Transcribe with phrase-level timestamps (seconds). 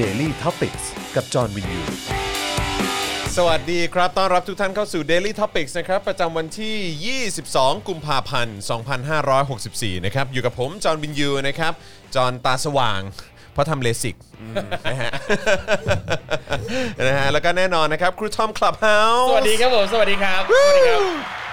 [0.00, 0.76] Daily t o p i c ก
[1.14, 1.80] กับจอห์นวินยู
[3.36, 8.58] สวัสดีครับ ต้อนรับทุกท่านเข้าสู่ Daily Topics นะครับ ประจำวันที่ 22 กุมภาพันธ์
[9.30, 11.72] 2564 นะครับ อยู่กับผม จอห์นวินยูนะครับ
[12.14, 13.00] จอห์นตาสว่าง
[13.52, 14.54] เพราะทำเลสิกอืม
[14.90, 15.10] นะฮะ
[17.06, 21.47] นะฮะ แล้วก็แน่นอนนะครับ ครูทอมคลับเฮาส์สวัสดีครับผม สวัสดีครับ สวัสดีครับ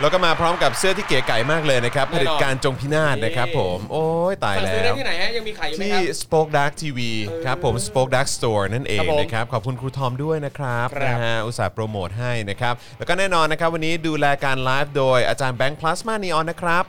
[0.00, 6.98] แล้วก็มาพร้อมกับเสื้อที่เก๋ไก่มากเลยนะครับแน่ผนอนลิตการจงพินาศนะครับนี่ผม โอ้ยตายสั่งแล้ซื้อได้ว ที่ไหนฮะยังมีขายอยู่ไหมที่ ครับ Spoke Dark TV
[7.44, 16.84] ครับผม Spoke Dark Store นั่นเองครับผมนะครับ ขอบคุณครูทอมด้วยนะครับครับนะฮะอุตส่าห์โปรโมทให้นะครับ แล้วก็แน่นอนนะครับ วันนี้ดูแลการไลฟ์โดยอาจารย์แบงค์พลาสมานีออนนะครับ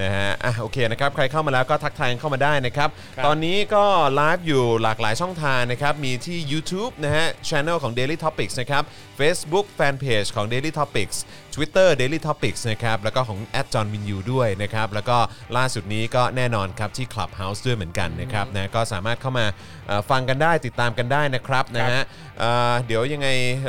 [0.00, 3.84] นะฮะอะโอเคนะครับใครเข้ามาแล้วก็ทักทายเข้ามาได้นะครับครับ ตอนนี้ก็
[4.14, 8.82] ไลฟ์อยู่หลากหลายช่องทางนะครับมีที่ YouTube นะฮะช anel ของ Daily Topics นะครับ
[9.18, 11.16] Facebook Fanpage ของ Daily Topics
[11.54, 13.38] Twitter Daily Topics นะครับแล้วก็ของ
[13.74, 15.18] j o h n w i n u ด้วยนะครับแล้วก็
[15.56, 19.46] ล่าสุดนี้ก็แน่นอนครับที่ Clubhouse ด้วยเหมือนกันนะครับนะก็สามารถเข้ามา
[19.86, 22.02] เอ่อฟังกันได้ติดตามกันได้นะครับนะฮะ
[22.38, 23.28] เอ่อเดี๋ยวยังไง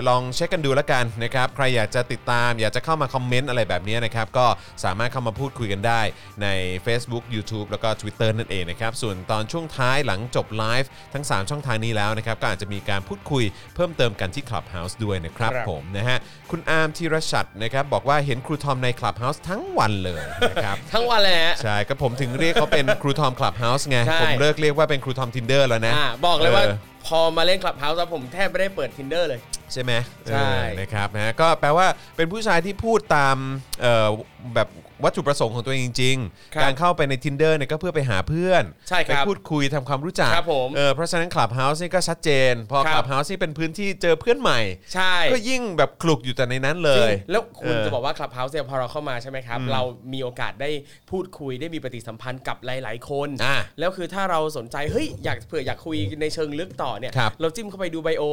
[0.09, 4.47] ลองเช็คกันดูแล้วกันนะครับใครอยากจะติดตามอยากจะเข้ามาคอมเมนต์อะไรแบบนี้นะครับก็
[4.83, 6.01] สามารถเข้ามาพูดคุยกันได้
[6.41, 6.47] ใน
[6.85, 13.43] Facebook YouTube แล้วก็ Twitter นั่นเองนะครับส่วนตอนช่วงท้ายหลังจบไลฟ์ทั้ง 3 ช่องทางนี้แล้วนะครับก็อาจจะมีการพูดคุย
[13.75, 16.17] เพิ่มเติมกันที่ Clubhouse ด้วยนะครับครับผมนะฮะ
[16.51, 29.39] คุณอาร์มธีรชัดนะครับบอกว่าเห็นครูทอมใน Clubhouse ทั้งวันเลยนะครับ ทั้งวันเลยฮะใช่ก็ผมถึงเรียกเขาเป็นครูทอม Clubhouse ไงใช่ ผมเลิกเรียกว่าเป็นครูทอม Tinder แล้วนะ อ่าบอกเลยว่าออ พอมาเล่นคลับเฮาส์แล้วผมแทบไม่ได้เปิด tinder เลย
[29.73, 29.91] ใช่ไหม
[30.29, 33.37] ใช่เออนะครับนะก็แปลว่าเป็นผู้ชายที่พูดตาม
[33.81, 34.07] เอ่อ
[34.55, 34.67] แบบ
[35.03, 36.17] วัตถุประสงค์ของตัวเองจริง
[36.55, 44.59] ครับๆ การเข้าไปใน Tinder เนี่ยก็เพื่อไปหาเพื่อนใช่ครับไปพูดคุยทำความรู้จักครับผมเออเพราะฉะนั้น Clubhouse นี่ก็ชัดเจน พอครับ Clubhouse นี่เป็นพื้นที่เจอเพื่อนใหม่
[44.93, 49.81] ใช่ ก็ยิ่งแบบคลุกอยู่แต่ในนั้นเลย จริงแล้วคุณเออจะบอกว่าคลับเฮาส์เนี่ยพอเราเข้ามาใช่ไหมครับ เรา
[50.13, 50.69] มีโอกาสได้
[51.11, 58.23] พูดคุยได้มีปฏิสัมพันธ์กับหลาย ๆ คน อะแล้วคือถ้าเราสนใจเฮ้ยอยากเผื่ออยากคุยในเชิงลึกต่อเนี่ย ครับเราจิ้มเข้าไปดูไบโอ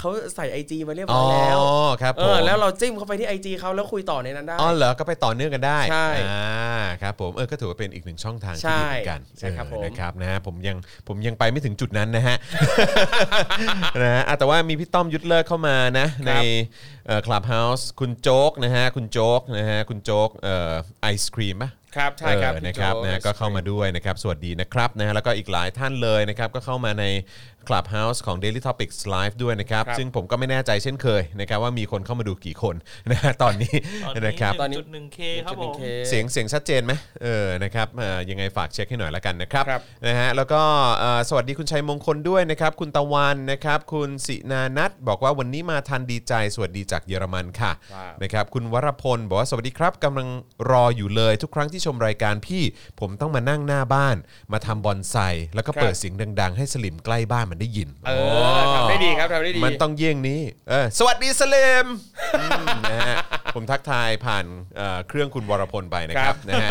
[0.00, 1.58] เขาใส่ IG มาเรียบอ๋ร้ออยแล้ว
[2.02, 10.76] ครับเอผมอแล้วเราจิ้มเข้าไปที่ IG เขาแล้วคุยต่อในนั้นได้อ๋อเหรอก็ไปต่อเนื่องกันได้ใช่อ่าครับผมเออก็ถือว่าเป็นอีกหนึ่งช่องทางที่ใช่ดีเหมือนกันใช่ครับเออผมนะครับนะฮะผมยัง
[11.08, 12.36] ผมยังไปไม่ถึงจุดนั้นนะฮะ
[14.02, 16.32] นะฮะอะแต่ว่ามีพี่ต้อมยุทธเลิกเข้ามานะใน
[17.26, 27.04] คลับเฮาส์คุณโจ๊กนะฮะคุณโจ๊กนะฮะคุณโจ๊กเอ่อไอศครีมปะครับใช่ครับเออนะครับพี่โจนะก็เข้ามาด้วยนะครับสวัสดีนะครับนะฮะแล้วก็อีกหลายท่านเลยนะครับก็เข้ามาใน
[27.68, 32.74] Clubhouse ของ Daily Topics Live ด้วยนะครับ ครับ ซึ่งผมก็ไม่แน่ใจเช่นเคยนะครับว่ามีคนเข้ามาดูกี่คน
[33.10, 33.74] นะฮะตอนนี้
[34.06, 40.60] ตอนนี้นะครับหนึ่งจุดหนึ่งเคครับผม 1.1K เสียงเสียงชัดเจนไหมเออนะครับเอ่อยังไงฝากเช็คให้หน่อยละกันนะครับครับ นะฮะแล้วก็
[40.98, 50.28] เอ่อสวัสดีคุณชัยมงคลด้วยนะครับ คุณตะวันนะครับ คุณสินานัทบอกว่าวันนี้มาทันดีใจสวัสดีจากเยอรมันค่ะว้าว นะครับคุณวรพลบอกว่าสวัสดีครับกำลัง
[50.70, 52.62] รออยู่เลยทุกครั้งที่ชมรายการพี่
[53.00, 54.16] ผมต้องมานั่งหน้าบ้าน
[54.52, 55.16] มาทำบอนไซ
[55.54, 58.12] แล้วก็เปิดเสียงดัง ๆ ให้สลิมใกล้บ้านมันได้ยินเอ
[58.58, 61.86] อทำได้ดีครับทำได้ดีมันต้องเยี่ยงนี้เออสวัสดีสเลม
[62.40, 63.16] อืมนะฮะ
[63.54, 64.44] ผมทักทายผ่าน
[64.76, 66.70] เอ่อเครื่องคุณวรพลไปนะครับนะฮะ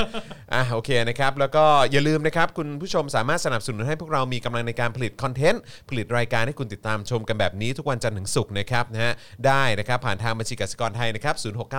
[0.53, 9.13] อะโอเคนะครับ แล้วก็อย่าลืมนะครับ คุณผู้ชมสามารถสนับสนุนให้พวกเรามีกำลังในการผลิตคอนเทนต์ผลิตรายการให้คุณติดตามชมกันแบบนี้ทุกวันจันทร์ถึงศุกร์นะครับนะฮะ
[9.47, 11.35] ได้นะครับผ่านทางบัญชีกสิกรไทยนะครับ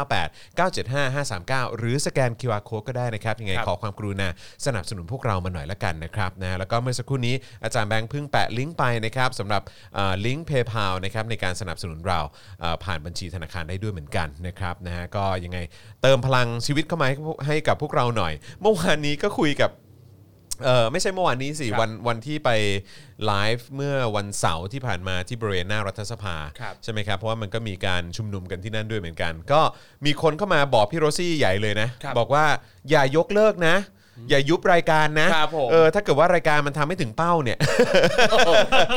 [0.08, 1.14] 0698 975
[1.70, 4.28] 539 หรือสแกน QR Code ก็ได้นะครับยังไงครับขอความกรุณา
[4.66, 7.34] สนับสนุนพวกเรามาหน่อยละกันนะครับนะแล้วก็เมื่อสักครู่นี้
[7.64, 9.62] อาจารย์แบงค์เพิ่งแปะลิงก์ไปนะครับสำหรับ
[10.26, 12.20] ลิงก์ PayPal นะครับในการสนับสนุนเรา
[12.60, 15.58] เอ่อผ่านบัญชีธนาคารได้ด้วยเหมือนกันนะครับนะฮะก็ยังไง
[16.02, 19.70] เติมพลังชีวิตเข้ามาให้พวกให้กับพวกเราหน่อย เมื่อวานนี้ก็คุยกับ
[20.64, 22.50] เออไม่ใช่เมื่อวานนี้สิครับวันวันที่ไป
[23.26, 29.60] ไลฟ์เมื่อวันเสาร์ที่ผ่านมาที่บริเวณหน้ารัฐสภาครับใช่ไหมครับ เพราะว่ามันก็มีการชุมนุมกันที่นั่นด้วยเหมือนกัน ก็
[30.06, 32.44] มีคนเข้ามาบอกพี่โรซี่ใหญ่เลยนะครับบอกว่า
[32.90, 33.76] อย่ายกเลิกนะ
[34.28, 37.58] อย่ายุบรายการนะครับผม เออถ้าเกิดว่ารายการมันทำไม่ถึงเป้าเนี่ย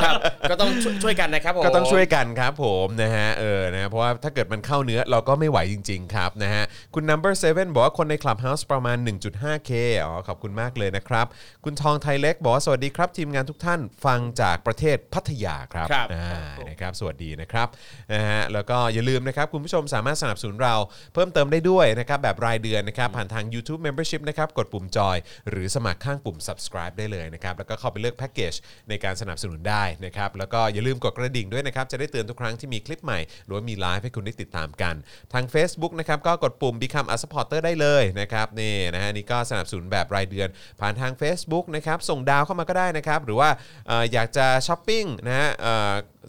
[0.04, 0.16] ครับ
[0.50, 6.64] ก็ต้องช่วยช่วยกันนะครับผม ก็ต้องช่วยกันครับผมนะฮะเออนะเพราะว่าถ้าเกิดมันเข้าเนื้อเราก็ไม่ไหวจริง ๆ ครับนะฮะ
[6.94, 9.72] คุณ number 7บอกว่าคนใน Clubhouse ประมาณ 1.5k
[10.04, 11.26] อ๋อขอบคุณมากเลยนะครับ
[11.66, 16.28] คุณทองไทยเล็กบอกว่าสวัสดีครับ ทีมงานทุกท่านฟังจากประเทศพัทยาครับครับ อ่า
[16.70, 17.68] นะครับสวัสดีนะครับ
[18.14, 20.76] นะฮะแล้วก็อย่าลืมนะครับ คุณผู้ชมสามารถสนับสนุนเรา
[21.14, 25.13] เพิ่มเติมได้ด้วยนะครับแบบรายเดือนนะครับผ่านทาง YouTube Membership นะครับกดปุ่มจอย
[25.50, 28.54] หรือสมัครข้างปุ่ม subscribe ได้เลยนะครับ แล้วก็เข้าไปเลือกแพ็กเกจ
[28.90, 34.96] ในการสนับสนุนได้นะครับ แล้วก็อย่าลืมกดกระดิ่งด้วยนะครับ จะได้เตือนทุกครั้งที่มีคลิปใหม่ หรือว่ามีไลฟ์ให้คุณได้ติดตามกัน
[35.34, 40.50] ทาง Facebook นะครับก็กดปุ่ม Become a supporter ได้เลยนะครับนี่นะฮะนี่ก็สนับสนุนแบบรายเดือน
[40.80, 43.50] ผ่านทาง Facebook นะครับส่งดาวเข้ามาก็ได้นะครับหรือว่า
[43.90, 45.50] อออยากจะช้อปปิ้งนะฮะ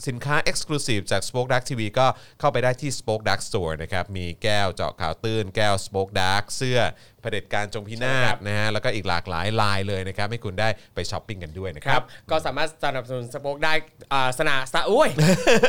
[0.09, 2.07] สินค้า Exclusive จาก Spoke Dark TV ก็
[2.41, 6.81] เข้าไปได้ที่ Spoke Dark Store นะครับมีแก้วเจาะข่าวตื้น แก้ว Spoke Dark เสื้อ
[7.25, 13.73] เผด็จการจงพินาใช่ครัศบนะฮะแล้วก็อีกหลากหลายลายเลยนะครับให้คุณได้ไปช้อปปิ้งกันด้วยนะคครัรับ บ ก็สามารถสนับสนุนสป o อคได้
[14.13, 15.09] อ่าสนาสะโอ้ย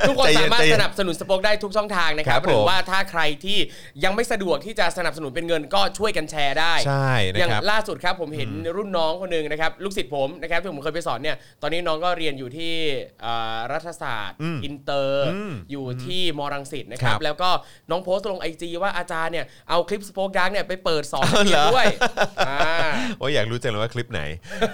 [0.08, 3.58] ทุกคนใจเย็นสามารถใจเย็นสนับสนุนสป o อคได้ทุกช่องทางนะครัครับบหรือผมว่าถ้าใครที่
[4.04, 12.74] ยังไม่สะดวกที่จะสนับสนุนเป็นเงินก็ช่วยกันแชร์ได้ ใช่นะอย่างครับ ล่าสุดครับผมเห็นรุ่นน้องคนหนึ่งนะครับลูกศิษย์ผมนะครับที่ผมเคยไปสอนเนี่ยตอนนี้น้องก็เรียนอยู่ที่
[13.26, 15.30] อ่ารัฐศาสตร์ อินเตอร์
[15.72, 17.50] อยู่ที่มรังสิตนะครัครับบแล้วก็
[17.90, 21.86] น้องโพสต์ลงไอจีว่าอาจารย์เนี่ยเอาคลิปสป o อคดังเนี่ยไปเปิดสอนเอาเหรอเรียนด้วย
[22.48, 22.60] อ่า
[23.20, 24.22] โอ้ยอยากรู้จังเลยว่าคลิปไหน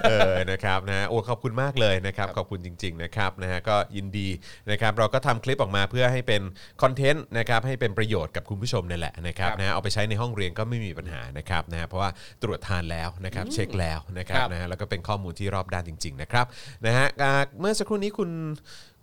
[0.09, 4.27] เออนะครับนะฮะโอ้ขอบคุณมากเลยนะครับ ขอบคุณจริง ๆ นะครับนะฮะก็ยินดี
[4.71, 6.41] นะครับเราก็ทำคลิปออกมาเพื่อให้เป็น
[6.81, 12.09] คอนเทนต์นะครับให้เป็นประโยชน์กับคุณผู้ชมนั่นแหละนะครับครับนะฮะเอาไปใช้ในห้องเรียนก็ไม่มีปัญหานะครับนะฮะเพราะว่า
[12.43, 16.45] ตรวจทานแล้วนะครับเช็คแล้วนะครับครับนะฮะแล้วก็เป็นข้อมูลที่รอบด้านจริง ๆ นะครับ
[16.85, 18.29] นะฮะอ่าเมื่อสักครู่นี้คุณ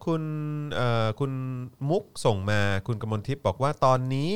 [0.07, 0.23] คุณ
[0.75, 1.33] เอ่อคุณ
[1.91, 4.33] มุกส่งมาคุณกมลทิพย์บอกว่าตอนนี้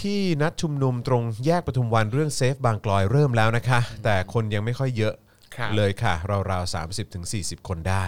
[0.00, 5.14] ที่นัดชุมนุมตรงแยกปทุมวันเรื่องเซฟบางกลอยเริ่มแล้วนะคะ แต่คนยังไม่ค่อยเยอะ
[5.56, 6.14] ครับเลยค่ะ
[6.50, 8.04] ราวๆ30ถึง40 คนได้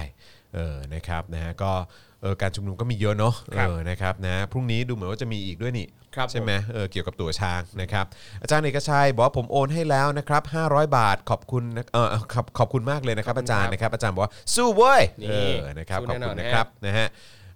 [0.54, 1.72] เออนะครับนะฮะก็
[2.11, 5.86] เออการชุมนุมก็มีเยอะเนาะครับเออนะครับนะพรุ่งนี้ดูเหมือนว่าจะมีอีกด้วยนี่
[6.16, 8.04] ครับใช่ไหมเออเกี่ยวกับตั๋วช้างนะครับ
[8.42, 17.06] อาจารย์เอกชัยบอกว่าผมโอนให้แล้วนะครับ500 บาทขอบคุณนะเออขอบขอบคุณมากเลยนะครับ อาจารย์นะครับอาจารย์บอกว่าสู้เว้ยนี่เออนะครับสู้ขอบแน่นคุอณนนะครับนะฮะ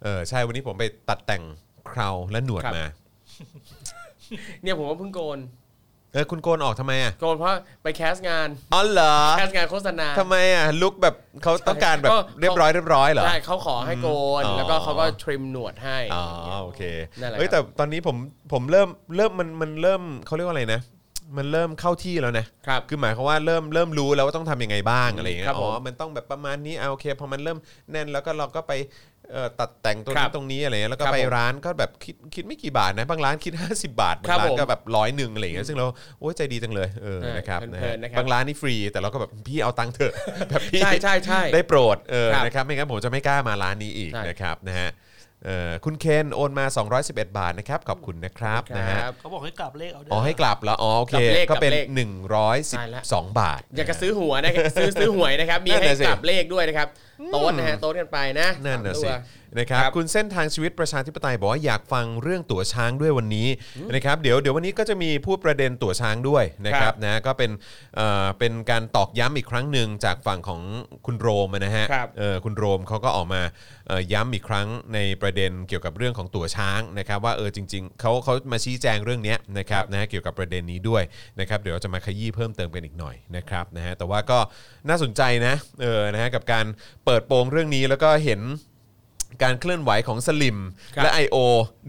[0.02, 1.42] เออใช่วันนี้ผมไปตัดแต่ง
[1.88, 2.84] เคราและหนวดครับมา
[4.62, 5.38] เนี่ยผมว่าเพิ่งโกน
[6.12, 14.08] เออคุณโกนออกทำไมอะโกนเพราะไปแคสงานอ๋อเหรอแคสงานโฆษณาทำไมอะลุกแบบเขาต้องการแบบก็เรียบร้อยเรียบร้อยเหรอใช่เขาขอให้โก
[14.40, 16.24] นอ๋อแล้วก็เขาก็ทริมหนวดให้อ๋อ
[16.62, 16.82] โอเค
[17.20, 18.16] นั่นแหละเฮ้ยครับแต่ตอนนี้ผม
[18.52, 20.80] ผมเริ่มเริ่มมันมันเริ่มเขาเรียกว่าอะไรนะ
[21.36, 27.58] มันเริ่มเข้าที่แล้วนะครับ คือหมายความว่าเริ่มเริ่มรู้แล้วว่าต้องทำยังไงบ้างอะไรอย่างเงี้ครัยบผมอ๋อมันต้องแบบประมาณนี้อะโอเคพอมันเริ่ม
[27.90, 28.72] แน่นแล้วก็เราก็ไป
[29.32, 35.86] เอ่อตัดแต่งตรงครันี้บตรงนี้อะไรเงี้ยแล้วก็ครับไปผมร้านก็แบบคิดคิดไม่กี่บาทนะบางร้านคิด 50 บาทบางครับร้านผมก็แบบร้อยหนึ่งอะไรอย่างเงี้ยซึ่งเรา
[36.18, 40.12] โอ้ยใจดีจังเลยเออเออนะครับเพลินๆนะฮะนะครับ บางร้านนี่ฟรีแต่เราก็แบบพี่เอาตังค์เถอะ
[40.50, 44.90] แบบพี่ ใช่ใช่ใช่ ได้โปรดเออครับนะครับไม่งั้นผมจะไม่กล้ามาร้านนี้อีกใช่ นะครับนะฮะ
[45.44, 46.64] เอ่อคุณเคนโอนมา
[47.02, 51.86] 211 บาทนะครับ ขอบคุณนะครับครับนะฮะเขาบอกให้กลับเลขเอาด้วย อ๋อให้กลับแล้วอ๋อโอเค กลับเลขก็เป็น กลับเลข
[52.68, 56.88] ใช่ละ112 บาท อยากจะซื้อหัวนะครับซื้อซื้อหวยนะครับ มีนั่นให้น่ะสิกลับเลขด้วยนะครับ
[57.32, 59.12] โต๊ดนะฮะโต๊ดกันไปนะนั่นน่ะสามสิตัว
[59.58, 63.48] นะครับครับคุณเส้นทางชีวิตประชาธิปไตยบอกว่าอยากฟังเรื่องตั๋วช้างด้วยวันนี้
[63.94, 67.50] นะครับเดี๋ยวเดี๋ยววันนี้ก็จะมีพูดประเด็นตั๋วช้างด้วยนะครับนะก็เป็น
[67.96, 70.60] เอ่อเป็นการตอกย้ำอีกครั้งหนึ่งจากฝั่งของ
[71.06, 73.42] คุณโรมนะฮะครับเออคุณโรมเขาก็ออกมา
[73.88, 81.02] เอ่อย้ำอีกครั้งในประเด็นเกี่ยวกับเรื่องของตั๋วช้างนะครับว่าเออจริง ๆเขาเขามาชี้แจงเรื่องเนี้ยนะครับนะฮะเกี่ยวกับประเด็นนี้ด้วย
[81.40, 84.38] นะครับเดี๋ยวเราจะมาขยี้เพิ่มเติมกันอีกหน่อยนะครับนะฮะแต่ว่าก็
[84.88, 86.66] น่าสนใจนะเออนะฮะกับการ
[87.04, 88.42] เปิดโปงเรื่องนี้แล้วก็เห็น
[89.42, 90.58] การเคลื่อนไหวของสลิม
[90.96, 91.36] ครับ และ I.O.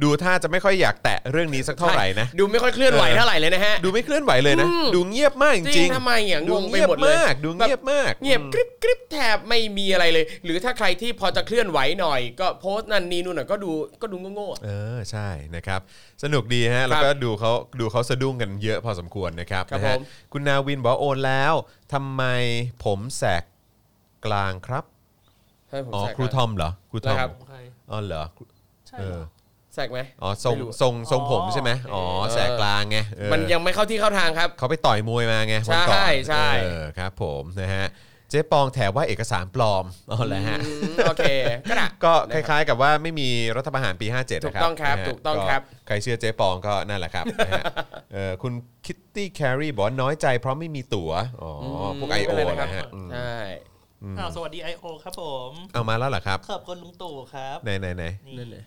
[0.04, 15.80] ดูท่าจะไม่ค่อยอยากแตะเรื่องนี้สักเท่าไหร่นะ ดูไม่ค่อยเคลื่อนไหวเออ เท่าไหร่เลยนะฮะ ดูไม่เคลื่อนไหวเลยนะ อืม ดูเงียบมากจจริริงงๆทำไมอะดูงงไปเงียบหมดเลยมากดูเงียบมากเงียบกริบกริบแทบไม่มีอะไรเลย หรือถ้าใครที่พอจะเคลื่อนไหวหน่อย ก็โพสต์นั่นนี่นู่นน่ะก็ดูก็ดูโง่ๆเออใช่นะครับ
[16.24, 20.02] สนุกดีฮะ แล้วก็ดูเขาดูเขาสะดุ้งกันเยอะพอสมควรนะครับครับนะฮะผม
[20.34, 21.54] คุณนาวินบอกว่าโอนแล้ว
[21.94, 22.24] ทำไม
[22.84, 23.44] ผมแสก
[24.26, 24.84] กลางครับ
[25.70, 27.58] ให้ผมอ๋อแทรกครูทอมเหรอครูทอมนะครับ ของใคร
[27.92, 28.24] อ๋อเหรอ
[28.88, 29.24] ใช่เอเหรออ
[29.74, 32.04] แทรกไหม อ๋อทรงไม่รู้ ทรงทรงผมอ๋อใช่ไหมโอเคอ๋อ
[32.34, 37.88] แสกกลางไงเออ มันยังไม่เข้าที่เข้าทางครับ เขาไปต่อยมวยมาไงวันก่อนใช่ใช่ เออครับผมนะฮะ
[38.30, 41.28] เจ๊ปองแถว่าเอกสารปลอมอ๋อเหรอฮะอืมโอเค
[41.70, 47.64] ก็ได้ ก็คนะครับล้ายๆกับว่าไม่มีรัฐประหารปี 57ถูนะกครับต้องครับนะฮะถูกต้องครับ ใครเชื่อเจ๊ปองก็นั่นแหละครับนะฮะ
[48.14, 48.54] เอ่อคุณ
[48.86, 51.12] คิตตี้แครีบอกว่าน้อยใจเพราะไม่มีตั๋ว
[51.42, 51.52] อ๋อ
[51.82, 52.34] อพวก I.O.
[52.36, 53.34] ไม่เป็นไรนะฮะครับอืมใช่
[54.18, 54.86] อ้าวสวัสดี I.O.
[55.04, 58.64] ครับผม เอามาแล้วเหรอครับ ขอบคุณลุงตู่ครับ ไหนไหนไหนนี่นั่นเลย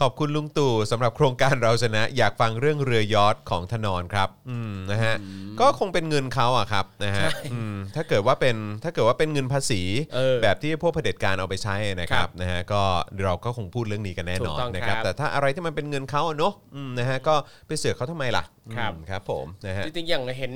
[0.00, 5.14] ขอบคุณลุงตู่สำหรับโครงการเราชนะ อยากฟังเรื่องเรือยอทของธนาธรครับอืมนะฮะ
[5.60, 9.82] ก็คงเป็นเงินเขาอะครับนะฮะอืมถ้าเกิดว่าเป็นถ้าเกิดว่าเป็นเงินภาษี
[10.14, 12.82] เออแบบที่พวกเผด็จการเอาไปใช้นะคครัรับบนะฮะก็
[13.24, 17.34] เราก็คงพูดเรื่องนี้กันแน่นอนถูกต้องนะครับ ครับ แต่ถ้าอะไรที่มันเป็นเงินเขาอะเนอะอืมนะฮะก็
[17.66, 18.44] ไปเสือกเขาทำไมล่ะ
[18.76, 20.52] ครับ อืมครับผมนะฮะ จริงๆอย่างเห็น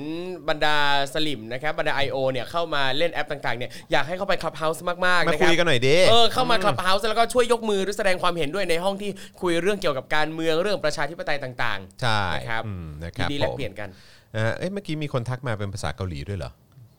[0.49, 0.75] บรรดา
[1.13, 2.17] สลิมนะครับบรรดา I.O.
[2.31, 13.89] เนี่ยเข้ามาเล่นแอปต่างๆเนี่ยอยากให้เข้าไปคลับเฮาส์มากๆมานะคคุรับยกันหน่อยดิ เออเข้ามาคลับเฮาส์แล้วก็ช่วยยกมือหรือแสดงความเห็นด้วยในห้องที่คุยเรื่องเกี่ยวกับการเมืองเรื่องประชาธิปไตยต่างใช่นะครับอืมนะคๆรับดีๆแลกผมเปลี่ยนกัน
[14.35, 16.51] นะฮะเอ๊ะเมื่อกี้มีคนทักมาเป็นภาษาเกาหลีด้วยเหรอ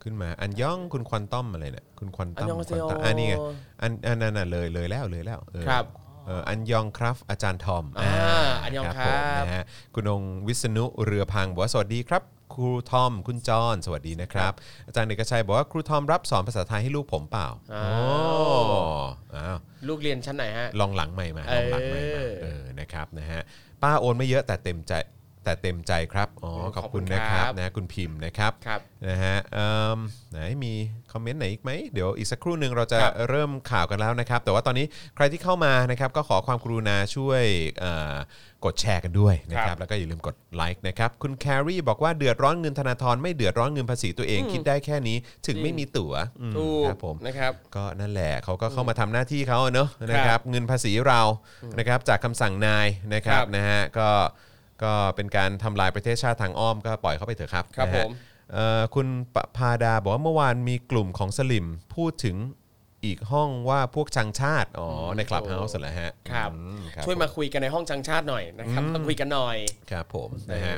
[0.03, 3.35] ขึ้นมาอันย่องคุณควันต้อมอะไรเนี่ยคุณควันต้อมอันยองคเซวันโยต้อมอ่านี่ไง
[3.83, 5.85] อันอันนั้นน่ะเลยเลยแล้วเลยแล้วเออครับ
[6.27, 8.13] เอออันยองครับอาจารย์ทอมอ่า
[8.63, 9.65] อันยองครับผมนะฮะ
[9.95, 12.23] คุณองค์วิษณุเรือพังบอกว่าสวัสดีครับ
[12.57, 14.53] ครูทอมคุณจอนสวัสดีนะครับ
[14.87, 18.07] อาจารย์เอกชัยบอกว่าครูทอมรับสอนภาษาไทยให้ลูกผมเปล่าอ้าโอ้
[18.71, 19.59] วอ้าว
[19.89, 23.41] ลูกเรียนชั้นไหนฮะ ลองหลังใหม่มาลองหลังใหม่มาเออเออนะครับนะฮะ
[23.83, 24.93] ป้าโอนไม่เยอะแต่เต็มใจ
[25.47, 29.99] แต่เต็มใจครับอ๋อขอบคุณนะครับนะคุณพิมพ์นะครับครับนะฮะเอิ่ม
[30.31, 30.73] ไหนมี
[31.13, 34.87] คอมเมนต์ไหนอีกไหมเดี๋ยวอีกสักครู่หนึ่งเราจะครับเริ่มข่าวกันแล้วนะครับ แต่ว่าตอนนี้
[35.17, 37.43] ใครที่เข้ามานะครับก็ขอความกรุณาช่วย
[37.81, 38.15] เอ่อ
[38.65, 51.21] กดแชร์กันด้วยนะคครัรับบแล้วก็อย่าลืมกดไลค์นะครับคุณแครีบอกว่าเดือดร้อนเงินธนาธรไม่เดือดร้อนเงินภาษีตัวเองคิดได้แค่นี้ถึงไม่มีตั๋วอืมถูกครับผมนะครับก็นั่นแหละเขาก็เข้ามาทำหน้าที่เขาอะเนอะนะครับเงินภาษีเรา
[51.79, 54.09] นะครับจากคำสั่งนายนะครับครับนะฮะก็
[54.83, 58.11] ก็เป็นการทำลายประเทศชาติทางอ้อมก็ปล่อยเขาไปเถอะครับครับนะผฮะม
[58.53, 62.37] เอ่อคุณปภาดาบอกว่าเมื่อวานมีกลุ่มของสลิมพูดถึง
[63.05, 66.59] อีกห้องว่าพวกชังชาติอ๋อในคลับเฮาส์เหรอฮะครับ อื
[66.95, 69.57] ครับช่วยมาคุยกันในห้องจังชาติหน่อยนะครับมาคุยกันหน่อย
[69.91, 70.77] ครับผมนะฮะ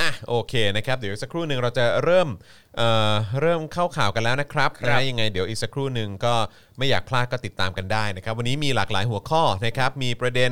[0.00, 2.28] อะโอเคนะครับ เดี๋ยวอีกสักครู่หนึ่งเราจะเริ่ม
[2.76, 6.34] เอ่อเริ่มเข้าข่าวกันแล้วนะครับครับนะยังไงเดี๋ยวอีกสักครู่หนึ่งก็
[6.78, 10.50] ไม่อยากพลาดก็ติดตามกันได้นะครับ วันนี้มีหลากหลายหัวข้อนะครับมีประเด็น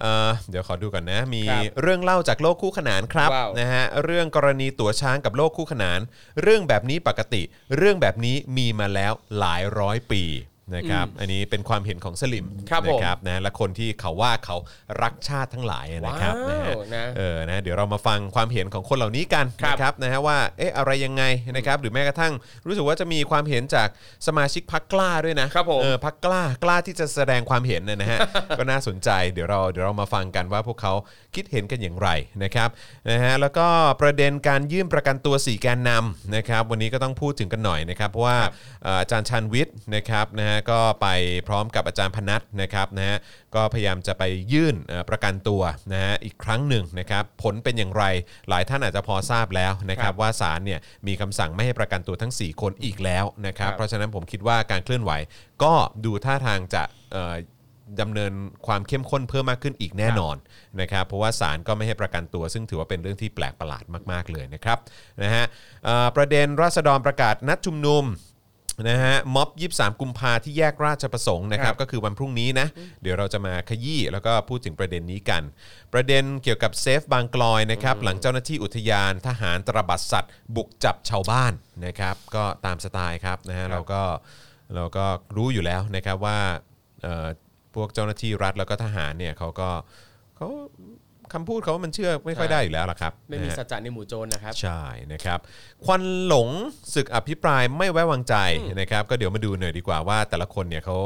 [0.00, 6.00] เอ่อเดี๋ยวขอดูก่อนนะ มีครับเรื่องเล่าจากโลกคู่ขนานครับว้าว นะฮะเรื่องกรณีตั๋วช้างกับโลกคู่ขนาน
[6.42, 7.42] เรื่องแบบนี้ปกติ
[7.76, 10.22] เรื่องแบบนี้มีมาแล้วหลายร้อยปี
[10.76, 14.56] นะครับอันนี้เป็นความเห็นของสลิมครับผมนะครับนะและคนที่เขาว่าเขา
[15.02, 21.22] รักชาติทั้งหลายนะครับนะฮะว้าวนะเออนะเดี๋ยวเรามาฟังความเห็นของคนเหล่านี้กันครับนะครับนะฮะว่าเอ๊ะอะไรยังไง
[21.56, 22.32] นะครับหรือแม้กระทั่ง
[22.66, 23.88] รู้สึกว่าจะมีความเห็นจาก
[24.26, 28.18] สมาชิกพักกล้าด้วยนะครับผม เออพักกล้ากล้าที่จะแสดงความเห็นนะฮะ
[28.58, 30.92] ก็น่าสนใจเดี๋ยวเราเดี๋ยวเรามาฟังกันว่าพวกเขา
[31.34, 32.08] คิดเห็นกันอย่างไร
[32.42, 32.68] นะครับ
[33.10, 33.66] นะฮะแล้วก็
[34.00, 38.38] ประเด็นการยื่นประกันตัวสี่แกนนำนะครับวันนี้ก็ต้องพูดถึงกันหน่อยนะครับเพราะว่า
[38.82, 41.08] เอ่ออาจารย์ชันวิทย์นะครับนะฮะก็ไป
[41.48, 43.18] พร้อมกับอาจารย์พนัทนะครับนะฮะ
[43.54, 48.04] ก็พยายามจะไปยื่นเอ่อประกันตัวนะฮะอีกครั้งหนึ่งนะครับผลเป็นอย่างไร
[48.48, 55.12] หลายท่านอาจจะพอทราบแล้วนะครับครับว่าศาลเนี่ยมีคำสั่งไม่ให้ประกันตัวทั้ง 4 คนอีกแล้วนะครับครับเพราะฉะนั้นผมคิดว่าการเคลื่อนไหว
[55.62, 55.72] ก็
[56.04, 57.34] ดูท่าทางจะเอ่อ
[58.00, 58.32] ดำเนิน
[58.66, 60.36] ความเข้มข้นเพิ่มมากขึ้นอีกแน่นอน
[60.80, 64.78] นะครับเพราะว่าศาลก็ไม่ให้ประกันตัว ซึ่งถือว่าเป็นเรื่องที่แปลกประหลาดมาก ๆ เลยนะครับ
[65.22, 65.44] นะฮะ
[65.84, 68.04] เอ่อประเด็นราษฎรประกาศนัดชุมนุม
[68.88, 72.66] นะฮะม็อบ23 กุมภาที่แยกราชประสงค์นะครับครับ ก็คือวันพรุ่งนี้นะ
[73.02, 75.42] เดี๋ยวเราจะมาขยี้แล้วก็พูดถึงประเด็นนี้กัน
[75.92, 81.52] ประเด็นเกี่ยวกับเซฟบางกลอยนะครับ หลังเจ้าหน้าที่อุทยานทหารตระบัดสัตว์ บุกจับชาวบ้าน
[81.86, 84.02] นะครับ ก็ตามสไตล์ครับนะฮะเราก็
[84.74, 85.04] เราก็
[85.36, 86.38] รู้อยู่แล้วนะครับว่า
[87.02, 87.26] เอ่อ
[87.74, 89.70] พวกเจ้าหน้าที่รัฐแล้วก็ทหารเนี่ยเขาก็
[90.36, 90.48] เขา
[91.32, 95.38] คำพูดเขามันเชื่อไม่ค่อยได้อยู่แล้วล่ะครับไม่มีนะฮะ สัจจะในหมู่โจรนะครับ ใช่นะครับ
[95.84, 96.48] ควันหลง
[96.94, 98.34] ศึกอภิปรายไม่ไว้วางใจ
[98.80, 100.96] นะครับก็เดี๋ยวมาดูหน่อยดีกว่าว่าแต่ละคนเนี่ยเขา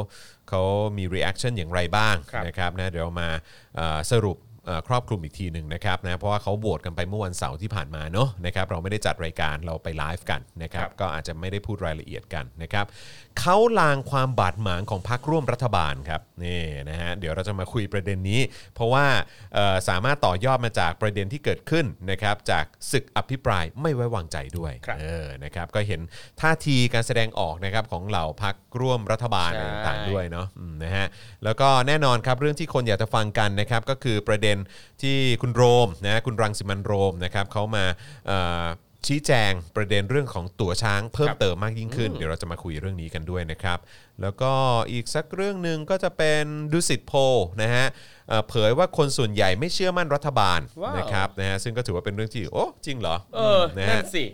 [0.48, 0.62] เขา
[0.98, 3.28] มี reaction อย่างไรบ้างครับ นะครับนะเดี๋ยวเรามา
[3.76, 12.86] เอ่อสรุปเอ่อครอบคลุมอีกทีหนึ่งนะครับนะเพราะว่าเขาโหวตกันไปเมื่อวันเสาร์ที่ผ่านมาเนอะนะครับเราไม่ได้จัดรายการเราไปไลฟ์กันนะครับครับก็อาจจะไม่ได้พูดรายละเอียดกันนะครับ
[13.40, 18.40] เขาลางความบาดหมางของพรรคร่วมรัฐบาลครับนี่นะฮะเดี๋ยวเราจะมาคุยประเด็นนี้
[18.74, 19.06] เพราะว่า
[19.54, 26.00] เอ่อสามารถต่อยอดมาจากประเด็นที่เกิดขึ้นนะครับจากศึกอภิปรายไม่ไว้วางใจด้วยครับเออนะครับก็เห็น
[26.40, 31.06] ท่าทีการแสดงออกนะครับของเหล่าพรรคร่วมรัฐบาลใช่ต่างๆด้วยเนาะอืมนะฮะ
[31.44, 34.56] แล้วก็แน่นอนครับเรื่องที่คนอยากจะฟังกันนะครับก็คือประเด็น
[35.02, 37.84] ที่คุณโรมนะคุณรังสิมันโรมนะครับเขามา
[38.26, 38.66] เอ่อ
[39.06, 43.78] ชี้แจงประเด็นเรื่องของตั๋วช้างเพิ่มครับเติมมากยิ่งขึ้น เดี๋ยวเราจะมาคุยเรื่องนี้กันด้วยนะครับ
[44.22, 44.52] แล้วก็
[44.92, 47.86] อีกสักเรื่องหนึ่งก็จะเป็นดุสิตโพลนะฮะ
[48.28, 54.24] เอ่อเผยว่าคนส่วนใหญ่ไม่เชื่อมั่นรัฐบาลว้าวนะครับนะฮะซึ่งก็ถือว่าเป็นเรื่องที่โอ้จริงเหรอเออนะนั่ฮะนสิ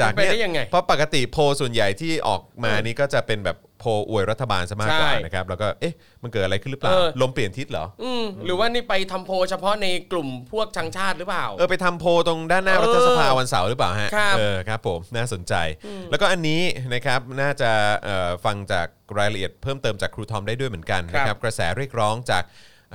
[0.00, 15.54] จากเป็นไปได้ยังไงเพราะปกติโพลส่วนใหญ่ที่ออกมานี่ก็จะเป็นแบบ โพลอวยรัฐบาลซะมากกว่าใช่ นะครับแล้วก็เอ๊ะมันเกิดอะไรขึ้นหรือเปล่าเออ ลมเปลี่ยนทิศเหรออืมหรือว่านี่ไปทำโพลเฉพาะในกลุ่มพวกชังชาติหรือเปล่า เออไปทำโพลตรงด้านหน้าเออรัฐสภาวันเสาร์หรือเปล่าฮะครับ เออครับผมน่าสนใจ
[16.10, 16.62] แล้วก็อันนี้
[16.94, 17.70] นะครับน่าจะ
[18.04, 18.86] เอ่อฟังจาก
[19.18, 22.44] รายละเอียดเพิ่มเติมจากครูทอมได้ด้วยเหมือนกันนะครับกระแสเรียกร้องจาก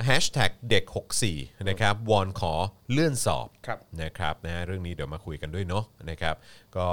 [0.06, 0.84] แฮชแท็กเด็ก
[1.26, 2.54] 64 นะครับวอนขอ
[2.92, 6.34] เลื่อนสอบ ครับ นะครับนะฮะเรื่องนี้เดี๋ยวมาคุยกันด้วยเนาะนะครับ
[6.76, 6.86] ก็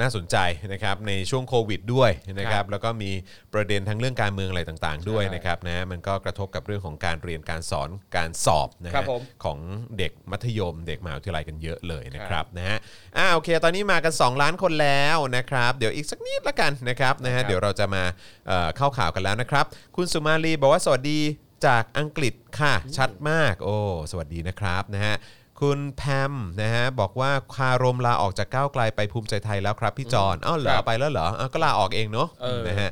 [0.00, 0.36] น่าสนใจ
[0.72, 3.10] นะครับในช่วงโควิดด้วยนะครับแล้วก็มี
[3.54, 9.58] ประเด็นทั้งเรื่องการเมืองอะไรต่างๆ ด้วยใช่นะครับนะมันก็กระทบกับเรื่องของการเรียนการสอนการสอบนะครัฮะบผมของ
[9.98, 12.78] เด็กมัธยม เด็กมหาวิทยาลัยกันเยอะเลยนะคครัรับบนะฮะ
[13.16, 18.02] อ่าโอเค ตอนนี้มากัน 2 ล้านคนแล้วนะครับเดี๋ยวอีกสักนิดละกันนะครับนะฮะครับเดี๋ยวเราจะมา
[18.48, 19.64] เอ่อเข้าข่าวกันแล้วนะครับ
[19.96, 21.20] คุณสุมาลีบอกว่าสวัสดี
[21.66, 23.76] จากอังกฤษค่ะชัดมาก โอ้
[24.10, 25.14] สวัสดีนะครับนะฮะ
[25.62, 32.90] คุณแพมนะฮะบอกว่าคารมลาออกจากก้าวไกลไปภูมิใจไทยแล้วครับพี่จอนอ้าวเหรอครับไปแล้วเหรออ้าวก็ลาออกเองเนาะเออนะฮะ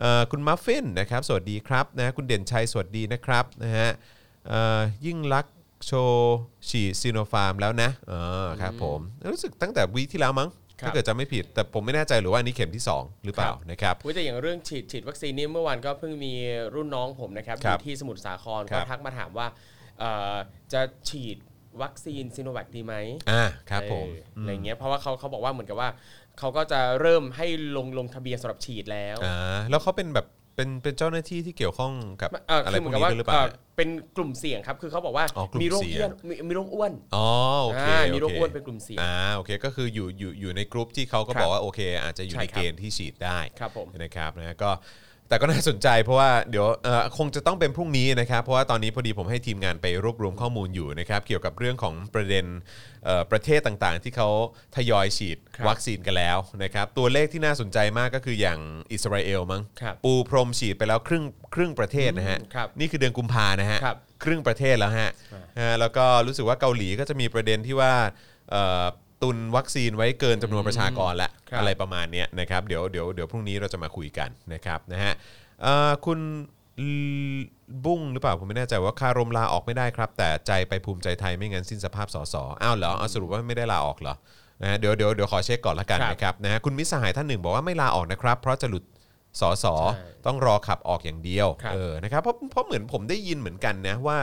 [0.00, 3.88] เอ่อคุณมัฟฟินนะครับสวัสดีครับนะคุณเด่นชัยสวัสดีนะครับนะฮะ
[4.48, 5.54] เอ่อยิ่งลักษณ์
[5.86, 6.36] โชว์
[6.68, 8.12] ฉีดซีโนฟาร์มแล้วนะเอ
[8.44, 9.00] อครับผม
[9.32, 10.48] รู้สึกตั้งแต่ week ที่แล้วมั้ง
[10.80, 16.32] ครับถ้าเกิดจะไม่ผิดแต่ผมไม่แน่ใจหรือว่าอันนี้เข็มที่ 2 หรือเปล่าครับนะครับอุ๊ยแต่อย่างเรื่องฉีดฉีดวัคซีนนี่เมื่อวานก็เพิ่งมี
[16.74, 19.46] รุ่นน้องผมนะครับอครับยู่ที่สมุทรสาครครัก็บทักมาถามว่า
[19.98, 20.34] เอ่อ
[20.72, 21.36] จะฉีด
[21.82, 22.94] วัคซีนซีโนแวคดีไหม
[23.30, 25.88] อ่าครับผมเอออะไรเงี้ยเพราะว่าเขาเขาบอกว่าเหมือนกับว่า
[26.38, 29.36] เขาก็จะเริ่มให้ลงลงทะเบียนสำหรับฉีดแล้วอ่า
[29.70, 30.26] แล้วเขาเป็นแบบ
[30.56, 37.28] เป็นเป็นเจ้าหน้าที่ที่เกี่ยวข้องกับเอ่ออะไรคือพเหวมืกอนกับว่านี้ด้วยหรือเปล่าเอ่อเป็นกลุ่มเสี่ยงครับ คือเขาบอกว่าอ๋อกลุ่มมีโรคเสี่เอี้ยยงนมีมีโรคอ้วนอ๋อ
[37.64, 44.70] โอเคอ่ามีโอโรคเคอ้วนเป็นกลุ่มเสี่ยงอ่าโอเคก็คืออยู่อยู่อยู่ในกลุ่มที่เขาก็ครับบอกว่าโอเค อาจจะอยู่ใช่ในครับเกณฑ์ที่ฉีดได้ครับผมนะครับนะก็
[45.32, 52.46] แต่ก็น่าสนใจเพราะว่าเดี๋ยวเอ่อคงจะต้องเป็นพรุ่งนี้นะครับ เพราะว่าตอนนี้พอดีผมให้ทีมงานไปรวบรวมข้อมูลอยู่นะครับ เกี่ยวกับเรื่องของประเด็น
[53.04, 54.28] เอ่อประเทศต่างๆ ที่เขา
[54.76, 58.58] ทยอยฉีดครับวัคซีนกันแล้วนะครับ ตัวเลขที่น่าสนใจมากก็คืออย่าง
[58.92, 61.24] อิสราเอลมั้งครับปูพรมฉีดไปแล้วครึ่ง
[61.54, 65.10] ครึ่งประเทศนะฮะครับนี่คือเดือนกุมภานะฮะครับ ครึ่งประเทศแล้วฮะ
[65.60, 67.92] ฮะแล้วก็รู้สึกว่าเกาหลีก็จะมีประเด็นที่ว่า
[68.50, 68.84] เอ่อ
[69.22, 75.12] ตุนวัคซีนไว้เกินจำนวนประชากรละครับ อะไรประมาณเนี้ยนะครับเดี๋ยวเดี๋ยวเดี๋ยวพรุ่งนี้เราจะมาคุยกันนะครับนะฮะ
[75.62, 76.18] เอ่อคุณ
[77.84, 84.14] บุ้งหรือเปล่าผมไม่แน่ใจว่าคารมลาออกไม่ได้ครับ แต่ใจไปภูมิใจไทยไม่งั้นสิ้นสภาพสสอ้าวเหรอเอาสรุปว่าไม่ได้ลาออกเหรอ
[84.62, 88.84] นะฮะเดี๋ยวเดี๋ยวเดี๋ยวขอเช็คก่อนละกันครับ นะครับนะฮะคุณมิตรสหายท่านหนึ่งบอกว่าไม่ลาออกนะครับ เพราะจะหลุด
[89.40, 94.18] สสใช่ต้องรอขับออกอย่างเดียวครับ เออนะครับเพราะเพราะเหมือนผมได้ยินเหมือนกันนะว่า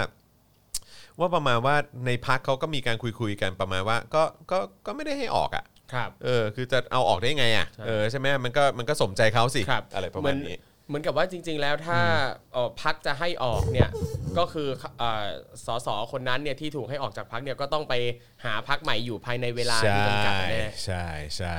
[1.19, 10.57] ว่าประมาณว่าในพักเขาก็มีการคุยคุยๆกันประมาณว่าก็ก็ก็ไม่ได้ให้ออกอะครับ เออคือจะเอาออกได้ไงอะใช่เออใช่ไหมมันก็มันก็สมใจเขาสิครับอะไรประเหมามืณอนนี้
[10.87, 11.99] เหมือนกับว่าจริง ๆ แล้วถ้า
[12.53, 13.89] เอ่อพักจะให้ออกเนี่ย
[14.37, 14.67] ก็คือ
[14.99, 15.25] เอ่อ
[15.65, 17.93] สสคนนั้นเนี่ยที่ถูกให้ออกจากพักเนี่ยก็ต้องไป
[18.45, 21.07] หาพักใหม่อยู่ภายในเวลาที่จำกัดแน่ใช่
[21.37, 21.57] ใช่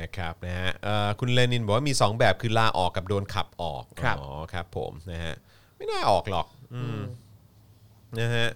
[0.00, 5.34] นะครับนะฮะเอ่อคุณเลนินบอกว่ามี 2 แบบคือลาออกกับโดนขับออกครับอ๋อครับผมนะฮะ
[5.76, 7.00] ไม่น่าออกหรอกอืม
[8.20, 8.48] นะฮะ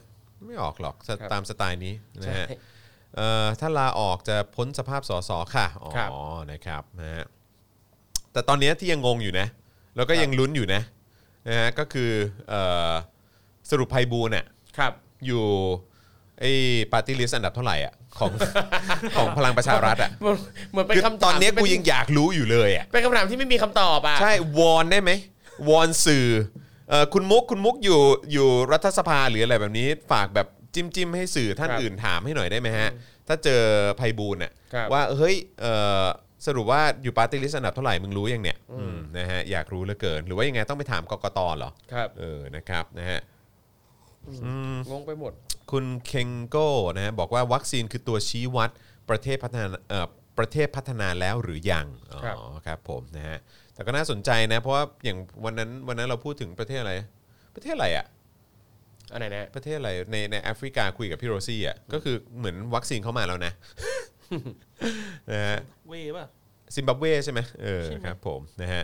[0.45, 2.47] ไม่ออกหรอกสครับตามสไตล์นี้นะใช่ฮะ
[3.17, 6.11] เอ่อถ้าลาออกจะพ้นสภาพสสค่ะอ๋อครับ
[6.51, 7.25] นะครับนะฮะ
[8.33, 9.47] แต่ตอนนี้ที่ยังงงอยู่นะ
[9.97, 10.83] แล้วก็ยังลุ้นอยู่นะ
[11.49, 12.11] นะฮะก็คือ
[12.49, 12.93] เอ่อ
[13.71, 14.47] สรุปไพบูลย์เนี่ย
[14.79, 14.93] ครับ
[15.27, 15.45] อยู่
[16.41, 16.53] ไอ้
[16.93, 18.33] ปาร์ตี้ลิสต์อันดับเท่าไหร่อะของ
[19.17, 20.37] ของพลังประชารัฐอะเหมือน
[20.71, 25.11] เหมือนเป็นคือคำตถาอนมเนี้ยที่กูเป็ยังอยากรู้อยู่เลยอะเป็นคำถามที่ไม่มีคำตอบอะใช่วอนได้ไหม
[25.69, 26.27] วอนสื่อ
[26.89, 28.01] เอ่อคุณมุกคุณมุกอยู่
[28.33, 32.89] อยู่รัฐสภาหรืออะไรแบบนี้ฝากแบบจิ้มจิ้มให้สื่อท่านครับอื่นถามให้หน่อยได้ไหมฮะ
[33.29, 33.63] ถ้าเจอ
[33.97, 36.05] ไพบูลย์น่ะครับว่าเฮ้ยเอ่อ
[36.47, 43.21] สรุปว่าอยู่ปาร์ตี้ลิสต์อันดับเท่าไหร่มึงรู้ยังเนี่ยอืมนะฮะอยากรู้เหลือเกิน หรือว่ายังไงต้องไปถามกกตเหรอครับ เออนะครับนะฮะ
[44.91, 45.33] งงไปหมด
[45.71, 48.71] คุณเคงโก้นะฮะบอกว่าวัคซีนคือตัวชี้วัด
[49.11, 50.07] ประเทศพัฒนาเอ่อ
[50.39, 53.39] ประเทศพัฒนาแล้วหรือยัง อ๋อครับครับผมนะฮะ
[53.77, 56.95] แต่ก็น่าสนใจนะ เพราะว่าอย่างวันนั้นวันนั้นเราพูดถึงประเทศอะไร
[57.55, 58.07] ประเทศอะไรอะ
[59.13, 63.53] อันไหนนะประเทศอะไรในในแอฟริกาคุยกับพี่โรซี่อะก็คือเหมือนวัคซีนเข้ามาแล้วนะ
[65.31, 65.59] นะฮะ
[65.89, 66.27] เว่ป่ะ
[66.75, 68.83] ซิมบับเวใช่ไหมเออใช่ไหมครับผมนะฮะ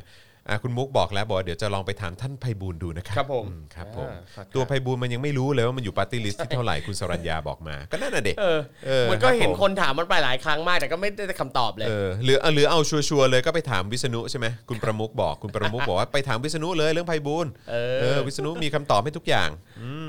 [0.49, 19.51] อะคุณมุกบอกแล้วบอกว่าเดี๋ยวจะลองไปถามท่านไพบูลย์ดูนะครับครับผมอืครับผม อ่าฝากตัวถามไพบูลย์มันยังไม่รู้เลยว่ามันอยู่ปาร์ตี้ลิสต์ที่เท่าไหร่คุณสรัญญาบอกมา ก็นั่นน่ะเด็ก เออเออมันก็ครับเห็นผม คนถามมันไปหลายครั้งมากแต่ก็ไม่ได้คำตอบเลย เออหรือเอาหรือเอาชัวร์ๆเลยก็ไปถามวิษณุใช่ไหมคุณประมุกบอกคุณประมุกบอกว่าไปถามวิษณุเลยเรื่องไพบูลย์เอเอออวิษณุมีคำตอบให้ทุกอย่าง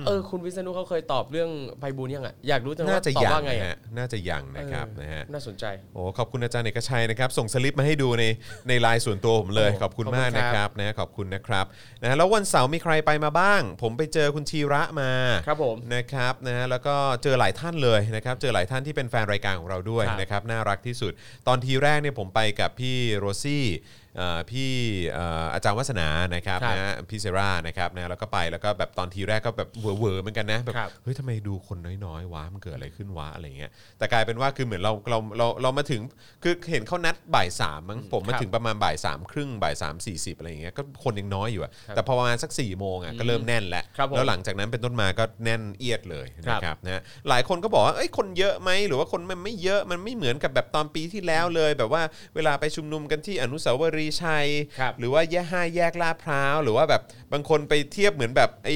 [0.06, 8.24] เออคุณวิษณุเขาเคยตอบเรื่องไพบูลย์ยังอะอยากรู้จังน่าว่าจะตอบยังว่าไงนะอะฮะน่าจะยังนะครับเออนะฮะน่าสนใจ โอ้ขอบคุณอาจารย์เอกชัยนะครับ ส่งสลิปมาให้ดูใน
[8.68, 11.66] ในไลน์ส่วนตัวผมเลยโอ้ขอบคุณขอบคุณมากนะคครัรับบนะขอบคุณนะครับ
[12.02, 15.12] นะฮะแล้ววันเสาร์มีใครไปมาบ้าง ผมไปเจอคุณชีระมา
[15.48, 21.12] ครับผมนะครับนะฮะแล้วก็เจอหลายท่านเลยนะครับเจอหลายท่านที่เป็นแฟนรายการของเราด้วยครับนะครับน่ารักที่สุด
[21.48, 24.03] ตอนทีแรกเนี่ยผมไปกับพี่โรซี่เอ่อ
[24.52, 24.72] พี่
[25.12, 36.02] เอ่ออาจารย์วัฒนานะครับครับนะฮะพี่เซรานะครับนะแล้วก็ไปแล้วก็แบบตอนทีแรกก็แบบเวอร์ๆเหมือนกันนะแบบครับเฮ้ยทำไมดูคนน้อยๆวะมันเกิดอะไรขึ้นวะอะไรเงี้ยแต่กลายเป็นว่าคือเหมือนเราเราเราเรามาถึง
[36.44, 52.04] คือเห็นเขานัดบ่ายสามมั้งผมมาครับถึงประมาณบ่ายสามครึ่งบ่ายสามสี่สิบอะไรเงี้ยก็คนยังน้อยอยู่อะแต่พอประมาณสัก4ี่โมงอะก็เริ่มแน่นแล้วครับผมแล้วหลังจากนั้นเป็นต้นมาก็แน่นเอียดเลยครับนะครับนะหลายคนก็บอกว่าเอ้ยคนเยอะไหมหรือว่าคนมันไม่เยอะมันไม่เหมือนกับแบบตอนปีที่แล้วเลย แบบว่า
[52.36, 54.48] เวลาไปชุมนุมกันที่อนุสาวรีย์ชัย
[54.80, 57.02] ครับหรือว่าแยกห้าแยกลาดพร้าว หรือว่าแบบ
[57.34, 58.76] บางคนไปเทียบเหมือนแบบไอ้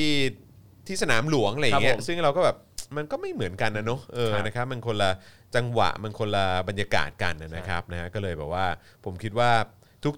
[0.88, 2.58] ที่สนามหลวงอะไรอย่างเงี้คยรับผมซึ่งเราก็แบบ
[2.98, 5.12] มันก็ไม่เหมือนกันนะเนอะเออครับนะครับมันคนละ
[5.56, 8.66] จังหวะมันคนละบรรยากาศกันนะครับนะฮะก็เลยแบบว่า
[9.06, 9.52] ผมคิดว่า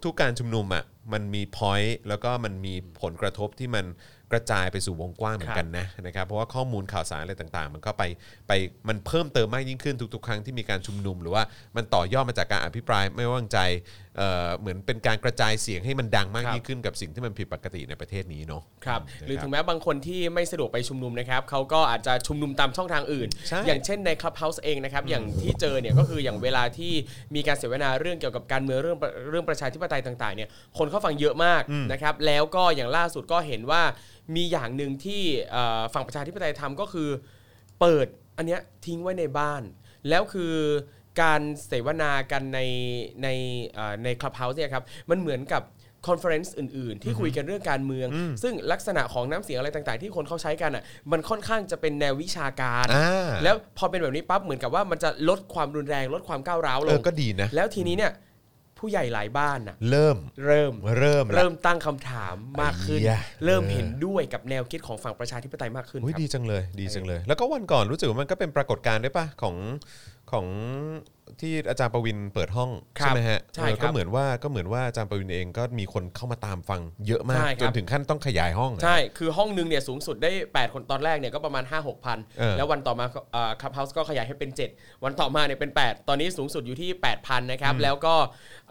[0.06, 3.86] ทุกๆการชุมนุมอะมันมี point แล้วก็มันมีผลกระทบที่มัน
[4.32, 8.04] กระจายไปสู่วงกว้างเหมือนกันนะนะครับเพราะว่าข้อมูลข่าวสารอะไรต่างๆ มันก็ไป
[8.48, 8.52] ไป
[8.88, 11.43] มันเพิ่มเติมมากยิ่งขึ้นทุกๆ ครั้งที่มีการชุมนุม หรือว่า
[11.76, 13.60] มันต่อยอดมาจากการอภิปรายไม่ไว้วางใจ
[14.20, 26.94] เอ่อเหมือนเป็นการกระจายเสียงให้มันดังมากครับยิ่งขึ้นกับสิ่งที่มันผิดปกติในประเทศนี้เนาะครับนะหรือถึงแม้บางคนที่ไม่สะดวกไปชุมนุมนะครับเขาก็อาจจะชุมนุมตามช่องทางอื่นใช่อย่างเช่นใน Clubhouse เองนะครับอย่างที่เจอเนี่ยก็คืออย่างเวลาที่
[27.36, 28.98] มีการเสวนาเรื่องเกี่ยวกับการเมืองเรื่อง
[29.30, 33.82] เรื่องประชาธิปไตยต่างๆเนี่ยคนเข้าฟังเยอะมากนะครับแล้วก็อย่างล่าสุดก็เห็นว่า
[34.36, 37.10] มีอย่างหนึ่งที่เอ่อฝั่งประชาธิปไตยทำก็คือ
[37.80, 39.62] เปิดอันเนี้ยทิ้งไว้ในบ้าน
[40.10, 40.54] แล้วคือ
[41.22, 42.60] การเสวนากันใน
[43.24, 43.28] ใน
[43.76, 45.64] เอ่อใน Clubhouse เนี่ยครับมันเหมือนกับ
[46.08, 48.08] conference อื่นๆ ที่คุยกันเรื่องการเมือง
[48.44, 58.12] ซึ่งลักษณะของน้ำเสียงอะไรต่างๆ ที่คนเขาใช้กันอะมันค่อนข้างจะเป็นแนววิชาการอ่าแล้วพอเป็นแบบนี้ปั๊บเหมือนกับว่ามันจะลดความรุนแรง ลดความก้าวร้าวลง เออก็ดีนะแล้วทีนี้เนี่ย
[58.80, 69.56] ผู้ใหญ่หลายบ้านน่ะเริ่มเริ่มเริ่มละเริ่มตั้งคำถามมากขึ้นไอ้เหี้ยเริ่มเออเห็นด้วยกับแนวคิดของฝั่งประชาธิปไตยมากขึ้นอุ้ยครับดีจังเลย ดีจังเลย แล้วก็วันก่อนรู้สึกว่ามันก็เป็นปรากฏการณ์ด้วยปะของ
[70.32, 70.46] ของ
[71.41, 83.06] ที่อาจารย์ประวินเปิดห้องครับใช่ไหมฮะใช่เออครับก็เหมือนว่าก็เหมือนว่าอาจารย์ประวินเองก็มีคนเข้ามาตามฟังเยอะมากใช่คจรันบถึงขั้นต้องขยายห้องอะใช่ คือห้องหนึงเนี่ยสูงสุดได้ 8 คนตอนแรกเนี่ยก็ประมาณ 5 6พัน เออแล้ววันต่อมา
[83.62, 86.89] คับเฮาส์ก็ขยายให้เป็น 7 วันต่อมาเนี่ยเป็น 8 ตอนนี้สูงสุดอยู่ที่
[87.21, 88.15] 8,000นะครับ แล้วก็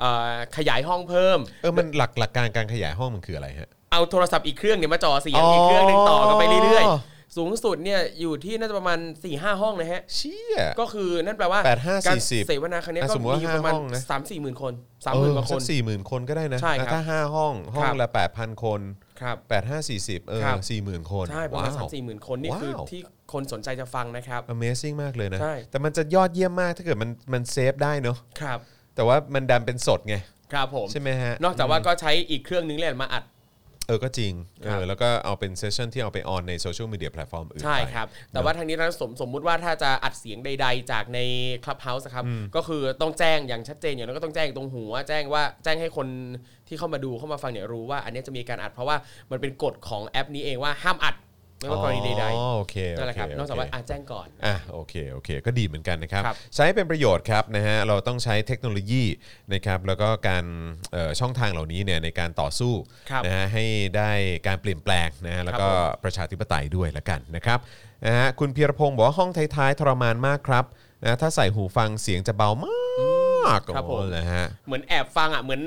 [0.00, 14.72] เอ่อขยายห้องเพิ่ม เออมันหลักหลักการการขยายห้องมันคืออะไรฮะ เอาโทรศัพท์อีกเครื่องเนี่ยมาจ่อเสียงอ๋ออีอีกเครื่องหนึงต่อกันไปเรื่อยๆ สูงสุดเนี่ยอยู่ที่น่าจะประมาณ4-5ห้องนะฮะเชี่ย ก็คือนั่นแปลว่าแปดห้าการสี่สิบเสวนาครั้งเนี้ยอะก็สมมุติว่ามีประมาณห้าห้องนะ สามสี่หมื่นคน
[15.04, 18.80] สามหมื่นกว่าคน สี่หมื่นคนก็ได้นะใช่ครับแล้วถ้าห้าห้องห้องครับ ละแปดพันคน
[19.20, 23.00] ครับ แปดห้าสี่สิบเออครับ สี่หมื่นคนใช่ประมาณว้ว สามสี่หมื่นคนนี่คือว้าว ทที่
[23.32, 28.58] คนสนใจจะฟังนะครับ Amazing มากเลยนะ ใช่ แต่มันจะยอดเยี่ยมมากถ้าเกิดมันมัน save ได้เนอะครับ
[28.94, 30.16] แต่ว่ามันดันเป็นสดไง
[30.52, 33.24] ครับผม ใช่ไหมฮะ นอกจากว่าก็ใช้อีกเครื่องนึงเลยมาอัด
[33.88, 41.20] เออก็จริงเออครับแล้วก็เอาเป็น session ที่เอาไป on ในโซเชียลมีเดียแพลตฟอร์มอื่นใช่ไปครับ แต่ว่าทางนี้นะสมสมมุติว่าถ้าจะอัดเสียงใด ๆ จากใน
[41.64, 42.24] Clubhouse อะครับ
[42.56, 46.06] ก็คือต้องแจ้งอย่างชัดเจนอย่างนั้นก็ต้องแจ้งตรงหัว แจ้งว่าแจ้งให้คน
[46.68, 48.96] ที่เข้ามาดูเข้ามาฟังเนี่ยรู้ว่า อันนี้จะมีการอัดเพราะว่า
[49.30, 51.14] มันเป็นกฎของแอปนี้เองว่าห้ามอัด
[51.58, 59.04] ไม่ว่ากรณีใดอ๋อโอเคๆนั่นแหละครับโเนอกจากว่าอาแจ้งก่อน อะโอเคโอเค ก็ดีเหมือนกันนะครับ ครับใช้เป็นประโยชน์ครับนะฮะเราต้องใช้เทคโนโลยี
[59.54, 60.44] นะครับแล้วก็การ
[60.92, 62.72] เอ่อช่องทางเหล่านี้เนี่ยในการต่อสู้
[63.10, 63.64] ครับนะฮะให้
[63.96, 64.10] ได้
[64.46, 67.58] การเปลี่ยนแปลงนะฮะแล้วก็ครับผม ประชาธิปไตยด้วยละกันนะครับ
[68.06, 70.64] นะฮะคุณพีรพงศ์บอกว่าห้องท้ายๆทรมานมากครับ
[71.04, 75.62] นะถ้าใส่หูฟังเสียงจะเบามากครับผม โอ้เลยฮะ เหมือนแอบฟังอะเหมือน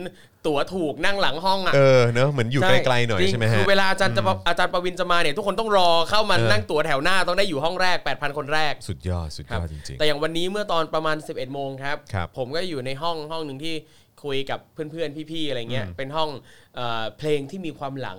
[0.48, 13.76] ตั๋วถูกนั่งหลังห้องอะ เออเนอะเหมือนอยู่ไกลๆหน่อยจริงใช่ไหมฮะ คือเวลาอาจารย์จะอาจารย์ประวินจะมาเนี่ยทุกคนต้องรอเข้ามาเออ นั่งตั๋วแถวหน้าต้องได้อยู่ห้องแรก 8,000 คนแรก สุดยอดสุดคยรับอดจริง แต่อย่างวันนี้เมื่อตอนประมาณ 11 โมงครับ ครับผมก็อยู่ในห้องห้องหนึ่งที่
[14.24, 16.30] คุยกับเพื่อนๆ พี่ๆ อะไรเงี้ย เป็นห้อง
[16.76, 18.18] เอ่อเพลงที่มีความหลัง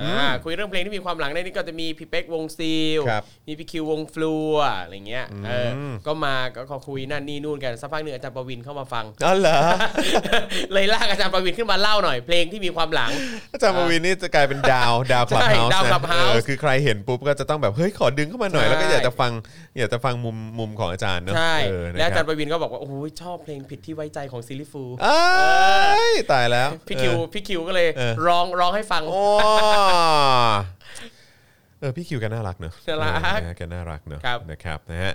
[0.00, 4.34] อ่าคุยเรื่องเพลงที่มีความหลังในนี้ก็จะมีพี่เป๊กวงซีลครับมีพี่คิววงฟลู
[4.82, 9.58] อะไรเงี้ยเอออก็มาก็ขอคุยนั่นนี่นู่นกันสักพักหนึ่งอาจารย์ประวินเข้ามาฟังๆอ๋อเหรอ
[10.72, 13.10] เลยลากอาจารย์ประวินขึ้นมาเล่าหน่อยเพลงที่มีความหลัง
[13.52, 19.32] อาจารย์ประวินนี่จะกลายเป็นดาวดาวคลับใช่เฮาส์ดาว Clubhouse คือใครเห็นปุ๊บก็จะต้องแบบเฮ้ยขอดึงเข้ามาหน่อยใช่แล้วก็อยากจะฟัง
[19.78, 25.20] อยากจะฟังมุมมุมของอาจารย์เนอะใช่เออนะครับและอาจารย์ปวินก็บอกว่าโอ้โหชอบเพลงผิดที่ไว้ใจของ Silly Fools อ้า
[26.10, 29.22] ยตายแล้วพี่คิวเออพี่คิวก็เลยเออร้องร้องให้ฟังโอ้
[31.80, 35.12] เออพี่คิวแกน่ารักเนอะน่ารักเออนะฮะแกน่ารักเนอะครับนะครับนะฮะ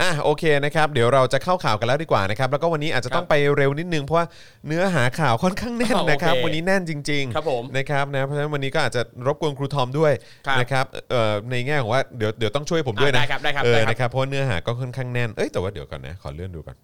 [0.00, 4.26] อะโอเคนะครับ เดี๋ยวเราจะเข้าข่าวกันแล้วดีกว่านะครับ แล้วก็วันนี้อาจจะต้องไปเร็วนิดนึงเพราะว่า
[4.66, 10.12] เนื้อหาข่าวค่อนข้างแน่นโอเคนะครับวันนี้แน่นจริงๆครับผมนะครับนะเพราะฉะนั้นวันนี้ก็อาจจะรบกวนครูทอมด้วย
[10.46, 16.76] ครับนะครับเอ่อในแง่ของว่าเดี๋ยวเดี๋ยวต้องช่วยผมด้วยนะอ่าได้ครับได้ครับเออได้ครับนะครับเพราะว่าเนื้อหาก็ค่อนข้างแน่นเอ้ยแต่ว่าเดี๋ยวก่อนนะขอเลื่อนดูก่อน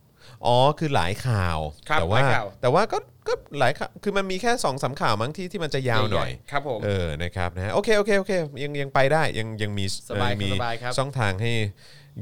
[0.47, 11.53] อ๋อคือหลายข่าวครับแต่ว่าหลายข่าว แต่ว่าก็ ก็หลายข่าวคือมันมีแค่2อสามข่าวมั้งที่ที่มันจะยาวหน่อย ครับผม เออ นะครับนะฮะโอเค โอเค โอเค ยังยังไปได้ ยังยังมีสบายเออมีสบายครับ ช่องทางให้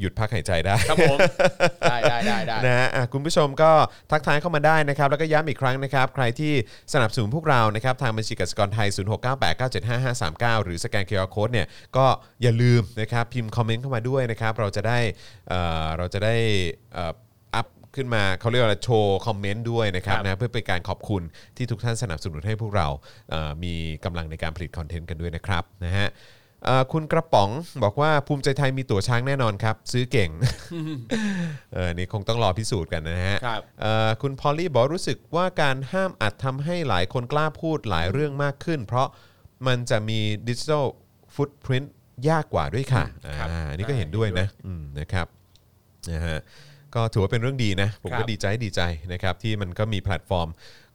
[0.01, 1.19] หยุดพักหายใจได้ ครับผม
[1.91, 3.71] ได้ได้ได้ได้ นะฮะอะคุณผู้ชมก็
[4.11, 6.53] ทักทายเข้ามาได้นะครับ แล้วก็ย้ำอีกครั้งนะครับ ใครที่
[6.93, 11.67] สนับสนุนพวกเรานะครับ ทางบัญชีกสิกรไทย 0698975539 หรือสแกน QR code เนี่ย
[11.97, 12.07] ก็
[12.43, 14.99] อย่าลืมนะครับ พิมพ์คอมเมนต์เข้ามาด้วยนะครับ เราจะได้
[15.49, 16.35] เอ่อเราจะได้
[16.95, 17.17] เอ่ออัพ
[17.97, 21.23] ขึ้นมาเขาเรียกว่าอะไรโชว์คอมเมนต์ด้วยนะครับครับนะเพื่อเป็นการขอบคุณ
[21.57, 22.89] ที่ทุกท่านสนับสนุนให้พวกเรา
[23.31, 26.09] เอ่อมีกำลังในการผลิตคอนเทนต์กันด้วยนะครับนะฮะ
[26.65, 27.51] เอ่อคุณกระป๋อง
[27.85, 30.31] บอกว่าภูมิใจไทยมีตั๋วช้างแน่นอนครับ ซื้อเก่ง
[31.75, 39.09] เออนี่คงต้องรอพิสูจน์กันนะฮะครับ เอ่อคุณพอลลี่บอกรู้สึกว่าการห้ามอัดทำให้หลายคนกล้าพูดหลายเรื่องมากขึ้น เพราะ
[39.67, 40.87] มันจะมีดิจิทัล
[41.35, 41.93] ฟุตพิ i นต์
[42.29, 43.05] ยากกว่าด้วยค่ะ
[43.39, 45.27] ครับ อ่าอันนี่ก็เห็นด้วยนะอืมนะครับ
[46.13, 46.39] นะฮะ
[46.97, 48.81] ก็ถือว่าเป็นเรื่องดีนะ ครับผมก็ดีใจดีใจ
[49.13, 50.49] นะครับที่มันก็มีแพลตฟอร์ม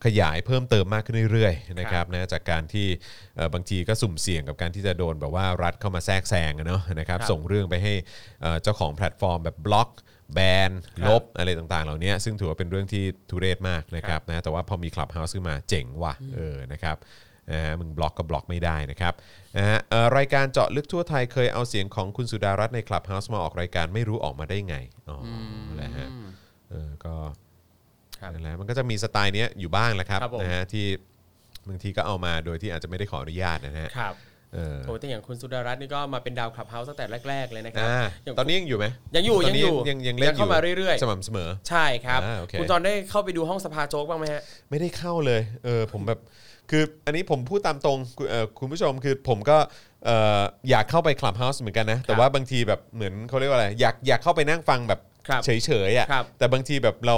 [0.05, 2.87] ขยายเพิ่มเติมมากขึ้นเรื่อยๆนะครับนะจากการที่
[3.35, 7.93] เอ่อบางทีก็สุ่มเสี่ยงกับการที่จะโดนแบบว่ารัฐเข้ามาแทรกแซงอะเนาะนะครับครับส่งเรื่องไปให้
[8.41, 9.89] เอ่อเจ้าของแพลตฟอร์มแบบบล็อก
[10.33, 10.71] แบน
[11.07, 16.97] ลบอะไรต่างๆ เหล่านี้ซึ่งถือว่าเป็นเรื่องที่ทุเรศมากนะครับนะแต่ว่าพอมี Clubhouse ขึ้นมาเจ๋งว่ะเออนะครับ
[17.51, 19.13] นะฮะมึงบล็อกก็บล็อกไม่ได้นะครับ
[19.57, 24.75] นะฮะเอ่อรายการเจาะลึกทั่วไทยเคยเอาเสียงของคุณสุดารัตน์ใน Clubhouse มาออกรายการไม่รู้ออกมาได้ไง
[25.09, 25.27] อ๋อ
[25.81, 26.07] นะฮะ
[26.69, 27.15] เออก็
[28.19, 30.85] ครับนั่นแหละมันก็จะมีสไตล์เนี้ยอยู่บ้างแหละครับครับผม นะฮะที่
[31.67, 34.15] บางทีก็เอามาโดยที่อาจจะไม่ได้ขออนุญาตนะฮะครับ
[34.53, 38.85] เออโอ้แต่อย่างคุณสุดารัตน์นี่ก็มาเป็นดาว Clubhouse ตั้งแต่แรก ๆ เลยนะครับอ่าอย่างตอนนี้ยังอยู่ไหม
[39.15, 46.19] ยังอยู่ ตอนนี้ยังอยู่ยังยังเล่นเข้ามาเรื่อยสม่ำเสมอ ๆ ใช่ครับ อ่าโอเค คุณจอห์นได้เข้าไปดูห้องสภาโจ๊กบ้างไหมฮะ ไม่ได้เข้าเลย เออผมแบบ
[46.71, 49.57] คืออันนี้ผมพูดตามตรงคุณเอ่อคุณผู้ชมคือผมก็
[50.05, 57.17] เอ่ออยากเข้าไป Clubhouse เหมือนกันนะ แต่ว่าบางทีแบบเหมือนเขาเรียกว่าอะไร อยากอยากเข้าไปนั่งฟังแบบครับเฉยๆอะครับแต่บางทีแบบเรา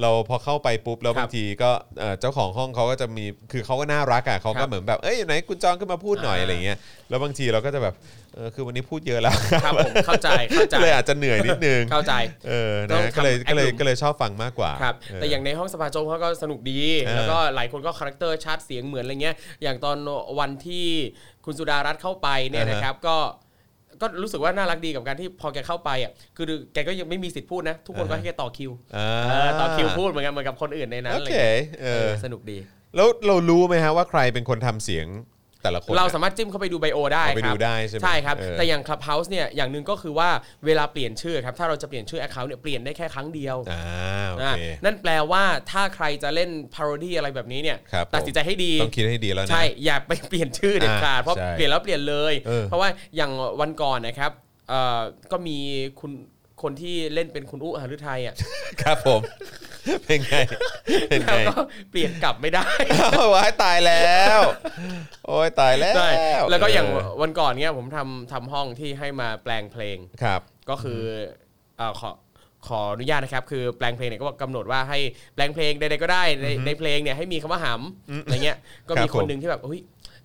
[0.00, 6.78] เราพอเข้าไปปุ๊บแล้วครับบางทีก็เอ่อเจ้าของห้องเขาก็จะมีคือเขาก็น่ารักอะครับเขาก็เหมือนแบบเอ้ยไหนคุณจอห์นขึ้นมาพูดหน่อยอ่าอะไรเงี้ย
[7.08, 7.94] แล้วบางทีเราก็จะแบบ
[8.34, 12.14] เออคือวันนี้พูดเยอะแล้วครับผมเข้าใจเข้าใจเลยอาจจะเหนื่อยนิดนึงเข้าใจ
[12.48, 19.96] เออต้อนะงก็เลยทำก็เลย act room ก็เลยชอบฟังมากกว่าครับเออแต่อย่างในห้องสภาโจ๊กเขาก็สนุกดีเออแล้วก็หลายคนก็ character ชัดเสียงเหมือนอะไรเงี้ยอย่างตอน
[20.38, 20.86] วันที่
[21.44, 23.16] คุณสุดารัตน์เข้าไปเนี่ยนะครับก็
[24.02, 32.58] ก็รู้สึกว่าน่ารักดีกับการที่พอแกเข้าไปอะคือแกก็ยังไม่มีสิทธิ์พูดนะ ทุกคนก็ให้แกต่อคิวอ่าเออต่อคิวพูดเหมือนกันเหมือนกับคนอื่นในนั้นโออะไรเคเงี้ยเอเอออสนุกดี
[32.96, 35.06] แล้วเรารู้ไหมฮะว่าใครเป็นคนทำเสียง
[35.62, 40.28] แต่ละคนเราอะสามารถจิ้มเข้าไปดูไบโอได้เอาไปครัดูบได้ใช่ไหมใช่ครับ เออ แต่อย่าง Clubhouse เนี่ยอย่างหนึ่งก็คือว่า
[40.66, 43.82] เวลาเปลี่ยนชื่อครับถ้าเราจะเปลี่ยนชื่อ Account เนี่ยเปลี่ยนได้แค่ครั้งเดียว อ่า
[44.30, 54.32] โออะเคนั่นแปลว่าถ้าใครจะเล่น parody อะไรแบบนี้เนี่ยครับผมตัดสินใจให้ดีต้องคิดให้ดีแล้วนะใช่อย่าไปเปลี่ยนชื่อเด็ดขาดอ่าเพราะใช่เปลี่ยนแล้วเปลี่ยนเลย เออเพราะว่าอย่างวันก่อนนะครับ
[54.68, 55.00] เอ่อ
[55.32, 55.58] ก็มี
[56.00, 56.12] คุณ
[56.62, 58.34] คนที่เล่นเป็นคุณอู้หฤทัยอะ
[58.82, 59.20] ครับผม
[60.04, 60.36] เป็นไง
[61.08, 61.54] เป็นแล้วไงก็
[61.90, 62.68] เปลี่ยนกลับไม่ได้
[63.18, 64.40] โอ้ยตายแล้ว
[65.26, 66.10] โอ้ยตายแล้วใช่
[66.50, 66.86] แล้วก็อย่าง
[67.18, 71.00] เวันก่อนเนี่ยผมทำทำห้องที่ให้มาแปลงเพลง ครับ ก็คือ
[71.78, 72.10] เอ่อขอ
[72.66, 74.98] ขออนุญาตนะครับ คือแปลงเพลงเนี่ยก็กำหนดว่าให้
[75.34, 79.80] แปลงเพลงใดๆก็ได้ในในเพลงเนี่ยให้มีคำว่าหำอะไรเงี้ย ครัมีคนหนึ่งที่แบบอุ้ย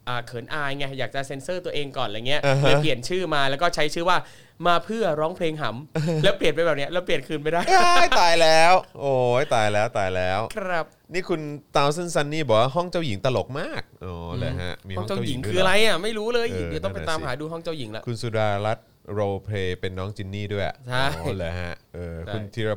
[0.08, 4.18] อ่าเขินอายไงอยากจะเซ็นเซอร์ตัวเองก่อนอะไรเงี้ยอ่าฮะเลยเปลี่ยนชื่อมาแล้วก็ใช้ชื่อว่า
[4.68, 11.42] มาเพื่อร้องเพลงหำแล้วเปลี่ยนไปแบบเนี้ยแล้วเปลี่ยนคืนไม่ได้อ้ายตายแล้ว โอ้ยตายแล้วตายแล้ว ครับ นี่คุณ
[11.76, 22.72] ตาวซันซันนี่บอกว่าห้องเจ้าหญิงตลกมากอ๋อเลยฮะมีห้องเจ้าหญิงด้วยคืออะไรอะไม่รู้เลยเออเดี๋ยวต้องไปนั่นน่ะตามสิหาดูห้องเจ้าหญิงละคุณสุดารัตน์role play เป็นน้องจินนี่ด้วยใช่อ๋อเลยฮะเออใช่คุณธีร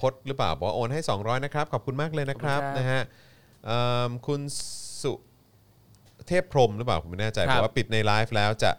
[0.00, 3.02] พจน์หรือเปล่าบอกว่าโอนให้ 200 นะครับ ขอบคุณมากเลยนะครับขอบคุณครับ นะฮะ
[3.66, 4.40] เอิ่มคุณ
[5.02, 5.12] สุ
[6.28, 8.70] เทพพรหมหรือเปล่าผมไม่แน่ใจครับบอกว่าปิดในไลฟ์แล้วจะ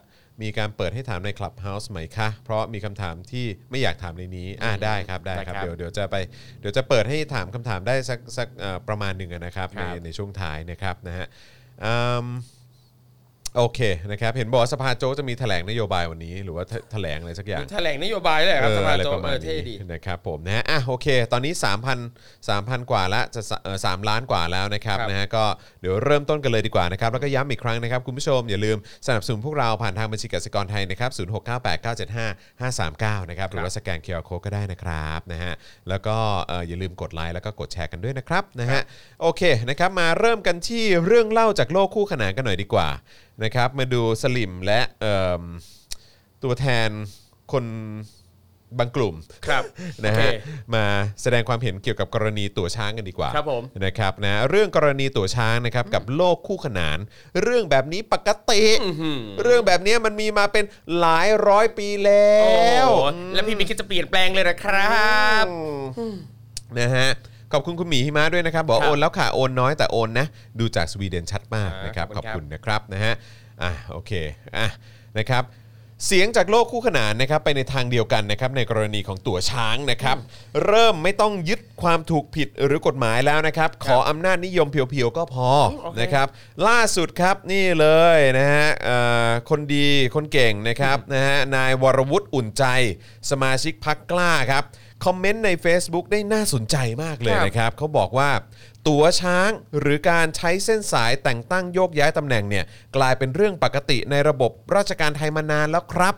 [0.41, 6.15] มีการเปิดให้ถามใน Clubhouse ไหมคะ เพราะมีคำถามที่ไม่อยากถามในนี้อ่าได้ครับได้ครับ ได้ครับเดี๋ยวเดี๋ยวจะไป
[6.59, 11.27] เดี๋ยวจะเปิดให้ถามคำถามได้สักสักเอ่อประมาณหนึ่งนะครับ ครับใน ในช่วงท้ายนะครับนะฮะ
[11.85, 11.93] อื
[12.23, 12.27] ม
[13.57, 13.79] โอเค
[14.11, 21.53] นะครับเห็นบอกว่าสภาโจ๊กจะมีแถลงนโยบายวันนี้หรือว่าแถแถลงอะไรสักอย่าง แถลงนโยบายเลยครับเออสภาโจ๊กเออเท่ดี อะไรประมาณนี้นะครับผมนะฮะอะโอเค ตอนนี้
[22.01, 25.43] 3,000 3,000 กว่าละจะสเออ3ล้านกว่าแล้วนะครับครับนะฮะก็
[25.81, 31.11] เดี๋ยวเริ่มต้นกันเลยดีกว่านะครับแล้วก็ย้ำอีกครั้งนะครับคุณผู้ชมอย่าลืมสนับสนุนพวกเราผ่านทางบัญชีกสิกรไทยนะครับ
[33.19, 35.53] 0698975539นะครับหรือว่าสแกน QR code ก็ได้นะครับนะฮะ
[35.89, 36.15] แล้วก็
[36.47, 38.81] เอ่ออย่าลืมกดไลค์แล้วก็กดแชร์กันด้วยนะครับนะฮะ
[39.21, 42.89] โอเคนะครับมาเริ่มกันที่เรื่องเล่าจากโลกคู่ขนานกันหน่อยดีกว่า
[43.43, 45.41] นะครับมาดูสลิมและเอิ่ม
[46.43, 46.89] ตัวแทน
[47.51, 47.65] คน
[48.79, 49.15] บางกลุ่ม
[49.47, 49.63] ครับ
[50.05, 50.35] นะโอฮะเค
[50.75, 50.85] มา
[51.21, 56.97] แสดงความเห็นเกี่ยวกับกรณีตั๋วช้างกันดีกว่าครับผมนะครับนะเรื่องกรณีตั๋วช้างนะครับกับโลกคู่ขนาน
[57.41, 58.61] เรื่องแบบนี้ปกติ
[59.43, 60.63] เรื่องแบบนี้มันมีมาเป็น
[60.99, 62.51] หลายร้อยปีแล้โอ้
[62.85, 63.01] วโห
[63.33, 65.03] แล้วพี่มิกคิดจะเปลี่ยนแปลงเลยนะครั
[65.43, 65.45] บ
[66.79, 67.09] นะฮะ
[67.53, 70.27] ขอบคุณคุณหมีหิมะด้วยนะครับบอกครับโอนแล้วค่ะโอนน้อยแต่โอนนะ
[70.59, 73.13] ดูจากสวีเดนชัดมากอ่านนะครับขขออบบคุคุณณนะครับนะฮะ
[73.61, 74.11] อะโอเค
[74.57, 74.67] อะ
[75.17, 75.45] นะครับ
[76.07, 80.17] เสียงจากโลกคู่ขนานนะครับไปในทางเดียวกันนะครับในกรณีของตั๋วช้างนะครับ
[80.65, 85.49] เริ่มไม่ต้องยึดความถูกผิดหรือกฎหมายแล้วนะครับ ขออำนาจนิยมเพียวๆก็พอ
[85.83, 86.27] โอเคนะครับ
[86.67, 92.65] ล่าสุดครับนี่เลยนะฮะเอ่อคนดีคนเก่งนะครับนะฮะนายวรวุฒิอุ่นใจ
[93.29, 94.63] สมาชิกพักกล้าครับ
[95.05, 98.29] คอมเมนต์ใน Facebook ได้น่าสนใจมากเลยครับนะครับเขาบอกว่า
[98.87, 102.65] ตั๋วช้างหรือการใช้เส้นสายแต่งตั้งโยกย้ายตำแหน่งเนี่ย
[102.97, 106.15] กลายเป็นเรื่องปกติในระบบราชการไทยมานานแล้วครับ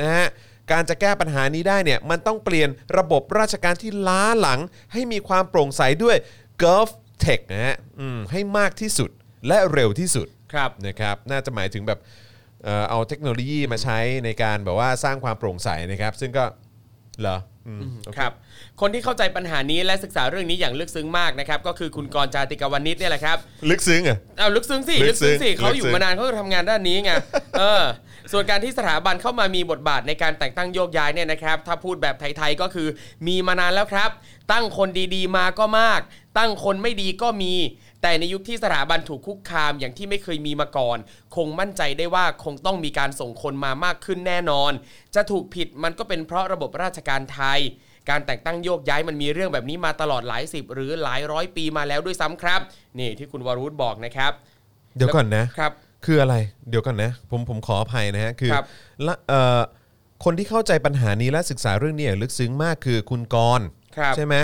[0.00, 0.26] นะฮะ
[0.72, 4.60] การจะแก้ปัญหานี้ได้เนี่ยมันต้องเปลี่ยนระบบราชการที่ล้าหลัง
[4.92, 6.16] ให้มีความโปร่งใสด้วย
[6.62, 9.10] GovTech นะฮะอืมให้มากที่สุด
[9.48, 11.98] และเร็วที่สุดครับนะครับ น่าจะหมายถึงแบบ
[12.64, 16.44] เอ่อเอาเทคโนโลยีมาใช้ในการแบบว่าสร้างความโปร่งใสนะครับ ซึ่งก็
[17.20, 18.32] เหรออืมโอเคครับ
[18.80, 23.36] คนที่เข้าใจปัญหานี้และศึกษาเรื่องนี้อย่างลึกซึ้งมากนะครับ ก็คือคุณกรณ์จาติกาวนิชเนี่ยแหละครับ
[23.70, 27.12] ลึกซึ้งอะ เอาลึกซึ้งสิลึลึกกซึ้ซึ้งงสิเขาอลึยู่กซึ้งมานานเขาก็ทำงานด้านนี้ไง
[27.60, 27.82] เออ
[28.32, 32.88] ส่วนการที่สถาบันเข้ามามีบทบาทในการแต่งตั้งโยกย้ายเนี่ยนะครับ ถ้าพูดแบบไทยๆก็คือ
[33.26, 34.10] มีมานานแล้วครับ
[34.52, 36.00] ตั้งคนดีๆมาก็มาก
[36.38, 37.54] ตั้งคนไม่ดีก็มี
[38.02, 40.98] แต่ในยุคที่สถาบันถูกคุกคามอย่างที่ไม่เคยมีมาก่อน
[41.36, 44.72] คงมั่นใจได้ว่าคงต้องมีการส่งคนมามากขึ้นแน่นอน
[45.14, 47.60] จะถูกผิดมันก็เป็นเพราะระบบราชการไทย
[48.10, 52.60] การแต่งตั้งโยกย้ายมันมีเรื่องแบบนี้มาตลอดหลายสิบหรือหลายร้อยปีมาแล้วด้วยซ้ำครับ
[52.98, 54.32] นี่ที่คุณวรุธบอกนะครับ
[54.96, 55.72] เดี๋ยวก่อนนะครับ
[56.04, 56.36] คืออะไร
[56.68, 58.66] เดี๋ยวก่อนนะ ผมผมขออภัยนะฮะคือครับ
[59.06, 59.60] ละเอ่อ
[60.24, 64.36] คนที่เข้าใจปัญหานี้และศึกษาเรื่องนี้อย่างลึกซึ้งมากคือคุณกรณ์ครับใช่ไหม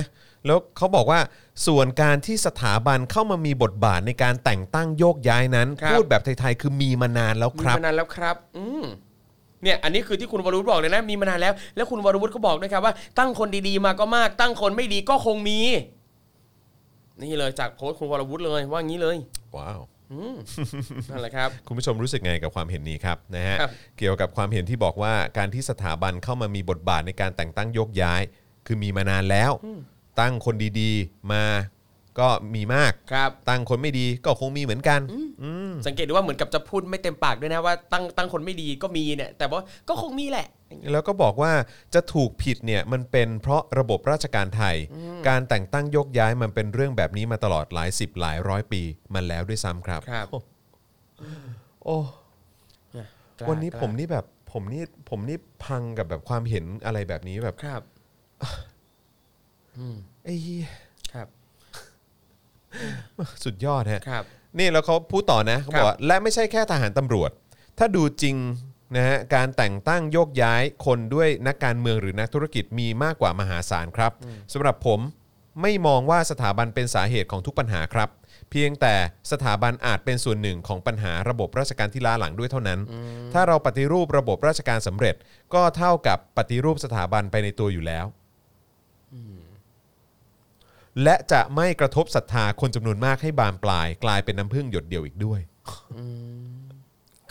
[0.47, 1.21] แล้วเขาบอกว่า
[1.67, 8.85] ส่วนการที่สถาบันเข้ามามีบทบาทในการแต่งตั้งโยกย้ายนั้นครับ พูดแบบไทยๆคือมีมานานแล้วมีครับ มานานแล้วครับ อืม
[9.63, 15.61] เนี่ยอันนี้คือที่คุณวรุธบอกเลยนะ มีมานานแล้ว แล้วคุณวรุธก็บอกด้วยครับว่า ตั้งคนดีๆมาก็มาก ตั้งคนไม่ดีก็คงมี
[17.23, 19.17] นี่เลยจากโพสต์คุณวรวุฒิเลยว่างี้เลย
[19.57, 19.81] ว้าว
[20.13, 20.37] อืม
[21.11, 28.23] นั่นแหละครับ คุณผู้ชมรู้สึกไงกับความเห็นนี้ครับนะฮะครับ เกี่ยวกับความเห็นที่บอกว่าการที่สถาบันเข้ามามีบทบาทในการแต่งตั้งโยกย้าย
[28.67, 29.53] คือมีมานานแล้ว
[30.21, 31.45] ตั้งคนดีๆ มา
[32.23, 35.01] ก็มีมาก ครับ ตั้งคนไม่ดีก็คงมีเหมือนกัน
[35.87, 40.47] สังเกตดูว่าเหมือนกับจะพูดไม่เต็มปากด้วยนะว่าตั้งตั้งคนไม่ดีก็มีเนี่ย แต่ว่าก็คงมีแหละ
[40.93, 41.53] แล้วก็บอกว่า
[41.95, 44.77] จะถูกผิดเนี่ยมันเป็นเพราะระบบราชการไทย
[45.29, 48.83] การแต่งตั้งโยกย้ายมันเป็นเรื่องแบบนี้มาตลอดหลายสิบหลายร้อยปี
[49.15, 50.27] มันแล้วด้วยซ้ำครับ ครับ
[51.85, 51.97] โอ้
[53.39, 57.83] กล้าวันนี้กล้า ผมนี่แบบผมนี่ผมนี่พังกับแบบความเห็นอะไรแบบนี้แบบ ครับ
[60.25, 60.67] ไอ้เหี้ย
[61.15, 61.29] ครับ
[63.45, 64.25] สุดยอดฮะครับ
[64.59, 67.31] นี่แล้วเขาพูดต่อนะเขาบอกว่าและไม่ใช่แค่ทหารตำรวจ
[67.79, 68.37] ถ้าดูจริง
[68.97, 74.13] นะฮะการแต่งตั้งโยกย้ายคนด้วยนักการเมืองหรือนักธุรกิจมีมากกว่ามหาศาลครับ
[74.53, 75.01] สำหรับผม
[75.63, 78.09] ไม่มองว่าสถาบันเป็นสาเหตุของทุกปัญหาครับ
[78.51, 78.95] เพียงแต่
[79.33, 82.81] สถาบันอาจเป็นส่วนหนึ่งของปัญหาระบบราชการที่ล้าหลังด้วยเท่านั้น
[83.33, 85.15] ถ้าเราปฏิรูประบบราชการสำเร็จ
[85.55, 88.07] ก็เท่ากับปฏิรูปสถาบันไปในตัวอยู่แล้ว
[91.03, 95.41] และจะไม่กระทบศรัทธาคนจำนวนมากให้บานปลาย กลายเป็นน้ำพึ่งหยดเดียวอีกด้วย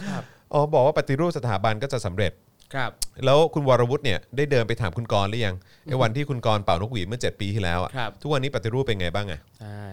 [0.03, 0.23] ครับ
[0.53, 2.31] อ๋อบอกว่าปฏิรูปสถาบันก็จะสำเร็จ
[2.75, 2.91] ครับ
[3.25, 9.83] แล้วคุณวรวุฒิเนี่ยได้เดินไปถามคุณกรณ์หรือยังไอ้วันที่คุณกรณ์เป่านกหวีดเมื่อ 7 ปีที่แล้วอะครับ ทุกวันนี้ปฏิรูปเป็นไงบ้างอะใช่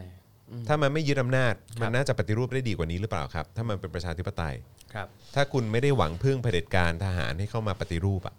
[0.68, 4.54] ถ้ามันไม่ยึดอำนาจครับมันน่าจะปฏิรูปได้ดีกว่านี้หรือเปล่าครับ ถ้ามันเป็นประชาธิปไตย
[4.94, 8.34] ครับ ถ้าคุณไม่ได้หวังพึ่งเผด็จการทหารให้เข้ามาปฏิรูปอะ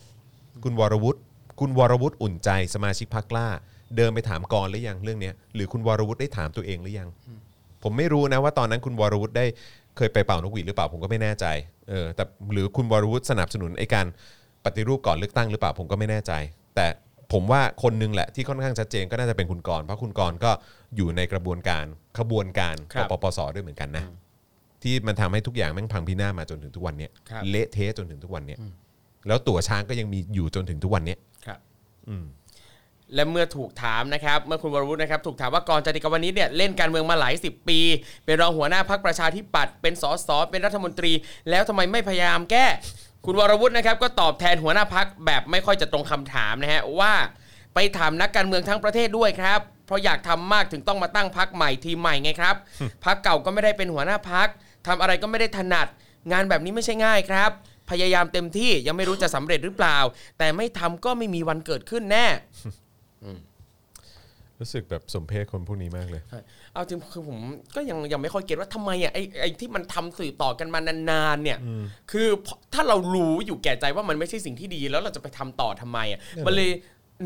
[0.63, 1.19] คุณวรวุฒิ
[1.59, 3.47] คุณวรวุฒิอุ่นใจสมาชิกพรรคกล้า
[3.97, 7.10] เดินไปถามกรณ์หรือยังเรื่องเนี้ยหรือคุณวรวุฒิได้ถามตัวเองหรือยัง
[7.84, 9.45] ผมไม่รู้นะว่าตอนนั้นคุณวรวุฒิได้
[9.97, 11.45] เคยไปเป่านกหวีดหรือเปล่าผมก็ไม่แน่ใจ
[11.89, 14.06] เออแต่หรือคุณวรวุฒิสนับสนุนไอ้การ
[14.65, 16.32] ปฏิรูปก่อนเลือกตั้งหรือเปล่าผมก็ไม่แน่ใจ
[16.75, 16.88] แต่
[17.34, 20.51] ผมว่าคนหนึงแหละที่ค่อนข้างชัดเจนก็น่าจะเป็นคุณกรณ์เพราะคุณกรณ์ก็
[20.95, 21.86] อยู่ในกระบวนการ
[22.19, 24.03] ขบวนการครับปปสด้วยเหมือนกันนะ
[24.84, 28.58] ที่มันทำให้ทุกอย่างแม่งพังพินาศมาจนถึงทุกวันเนี้ยครับ เละเทะจนถึงทุกวันเนี้ย
[29.27, 31.60] แล้วตั๋วช้างก็ยังมีอยู่จนถึงทุกวันเนี้ยครับ
[32.10, 32.25] อืม
[33.15, 37.79] และเมื่อถูกถามนะครับเมื่อคุณวรวุฒินะครับถูกถามว่ากรจติกาวนิชเนี่ยเล่นการเมืองมาหลายสิบปี
[38.25, 41.11] เป็นรองหัวหน้าพักประชาธิปัตย์เป็นสสเป็นรัฐมนตรี
[41.49, 42.65] แล้วทำไมไม่พยายามแก้
[43.25, 47.13] คุณวรวุฒินะครับก็ตอบแทนหัวหน้าพักแบบไม่ค่อยจะตรงคำถามนะฮะว่า
[47.73, 52.55] ไปถามนักการเมืองทั้งประเทศด้วยครับ เพราะอยากทำมากถึงต้องมาตั้งพักใหม่ทีใหม่ไงครับ
[53.05, 54.47] พักเก่าก็ไม่ได้เป็นหัวหน้าพัก
[54.87, 55.87] ทำอะไรก็ไม่ได้ถนัด
[56.31, 57.51] งานแบบนี้ไม่ใช่ง่ายครับ
[57.89, 59.97] พยายามเต็มที่ยังไม่รู้จะสำเร็จหรือเปล่า
[60.37, 62.25] แต่ไม่ทำก็ไม่มีวันเกิดขึ้นแน่
[64.63, 66.39] รู้สึกแบบสมเพศคนพวกนี้มากเลย ใช่
[66.73, 67.38] เอาจริงคือผม
[67.76, 71.58] ก็ยังยังไม่ค่อยเก็ตว่าทำไมอะไอ้ไอ้ที่มันทำสื่อต่อกันมานานๆเนี่ย
[72.12, 76.69] คือพอถ้าเรารู้อยู่แก่ใจว่ามันไม่ใช่สิ่งที่ดีแล้วเราจะไปทำต่อทำไมอะมันเลย